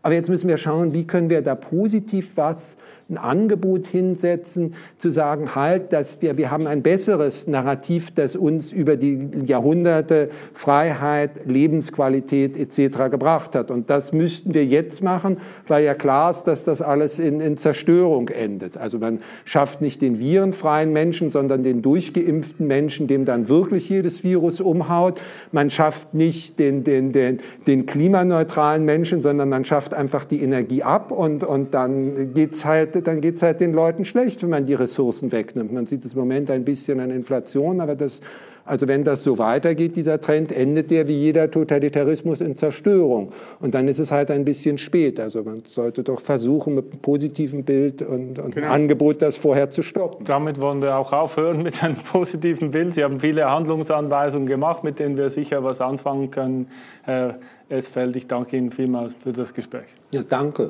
Aber 0.01 0.13
jetzt 0.13 0.29
müssen 0.29 0.47
wir 0.47 0.57
schauen, 0.57 0.93
wie 0.93 1.05
können 1.05 1.29
wir 1.29 1.41
da 1.41 1.55
positiv 1.55 2.31
was 2.35 2.77
ein 3.09 3.17
Angebot 3.17 3.87
hinsetzen, 3.87 4.75
zu 4.97 5.09
sagen, 5.09 5.55
halt, 5.55 5.93
dass 5.93 6.21
wir, 6.21 6.37
wir 6.37 6.51
haben 6.51 6.67
ein 6.67 6.83
besseres 6.83 7.47
Narrativ, 7.47 8.11
das 8.11 8.35
uns 8.35 8.71
über 8.71 8.97
die 8.97 9.29
Jahrhunderte 9.45 10.29
Freiheit, 10.53 11.45
Lebensqualität 11.45 12.57
etc. 12.57 13.09
gebracht 13.09 13.55
hat. 13.55 13.71
Und 13.71 13.89
das 13.89 14.13
müssten 14.13 14.53
wir 14.53 14.65
jetzt 14.65 15.01
machen, 15.01 15.37
weil 15.67 15.83
ja 15.83 15.95
klar 15.95 16.31
ist, 16.31 16.43
dass 16.43 16.63
das 16.63 16.81
alles 16.81 17.17
in, 17.17 17.39
in 17.39 17.57
Zerstörung 17.57 18.29
endet. 18.29 18.77
Also 18.77 18.99
man 18.99 19.19
schafft 19.45 19.81
nicht 19.81 20.01
den 20.01 20.19
virenfreien 20.19 20.93
Menschen, 20.93 21.29
sondern 21.29 21.63
den 21.63 21.81
durchgeimpften 21.81 22.67
Menschen, 22.67 23.07
dem 23.07 23.25
dann 23.25 23.49
wirklich 23.49 23.89
jedes 23.89 24.23
Virus 24.23 24.61
umhaut. 24.61 25.19
Man 25.51 25.69
schafft 25.69 26.13
nicht 26.13 26.59
den, 26.59 26.83
den, 26.83 27.11
den, 27.11 27.39
den 27.65 27.85
klimaneutralen 27.87 28.85
Menschen, 28.85 29.21
sondern 29.21 29.49
man 29.49 29.65
schafft 29.65 29.93
einfach 29.93 30.25
die 30.25 30.41
Energie 30.41 30.83
ab 30.83 31.11
und, 31.11 31.43
und 31.43 31.73
dann 31.73 32.33
geht's 32.33 32.65
halt 32.65 32.98
dann 33.07 33.21
geht 33.21 33.35
es 33.35 33.41
halt 33.41 33.61
den 33.61 33.73
Leuten 33.73 34.05
schlecht, 34.05 34.41
wenn 34.43 34.49
man 34.49 34.65
die 34.65 34.73
Ressourcen 34.73 35.31
wegnimmt. 35.31 35.71
Man 35.71 35.85
sieht 35.85 36.05
es 36.05 36.13
im 36.13 36.19
Moment 36.19 36.49
ein 36.51 36.63
bisschen 36.63 36.99
an 36.99 37.11
Inflation, 37.11 37.81
aber 37.81 37.95
das, 37.95 38.21
also 38.65 38.87
wenn 38.87 39.03
das 39.03 39.23
so 39.23 39.39
weitergeht, 39.39 39.95
dieser 39.95 40.21
Trend, 40.21 40.51
endet 40.51 40.91
der 40.91 41.07
wie 41.07 41.17
jeder 41.17 41.49
Totalitarismus 41.49 42.39
in 42.39 42.55
Zerstörung. 42.55 43.31
Und 43.59 43.73
dann 43.73 43.87
ist 43.87 43.97
es 43.97 44.11
halt 44.11 44.29
ein 44.29 44.45
bisschen 44.45 44.77
spät. 44.77 45.19
Also 45.19 45.43
man 45.43 45.63
sollte 45.71 46.03
doch 46.03 46.21
versuchen, 46.21 46.75
mit 46.75 46.91
einem 46.91 47.01
positiven 47.01 47.63
Bild 47.63 48.03
und, 48.03 48.37
und 48.37 48.53
genau. 48.53 48.67
einem 48.67 48.83
Angebot 48.83 49.23
das 49.23 49.37
vorher 49.37 49.71
zu 49.71 49.81
stoppen. 49.81 50.25
Damit 50.25 50.61
wollen 50.61 50.83
wir 50.83 50.97
auch 50.97 51.13
aufhören 51.13 51.63
mit 51.63 51.83
einem 51.83 51.97
positiven 52.11 52.69
Bild. 52.69 52.93
Sie 52.93 53.03
haben 53.03 53.19
viele 53.19 53.49
Handlungsanweisungen 53.49 54.47
gemacht, 54.47 54.83
mit 54.83 54.99
denen 54.99 55.17
wir 55.17 55.29
sicher 55.31 55.63
was 55.63 55.81
anfangen 55.81 56.29
können. 56.29 56.67
Herr 57.03 57.39
Esfeld, 57.69 58.15
ich 58.15 58.27
danke 58.27 58.57
Ihnen 58.57 58.71
vielmals 58.71 59.15
für 59.15 59.31
das 59.31 59.53
Gespräch. 59.53 59.87
Ja, 60.11 60.21
danke. 60.21 60.69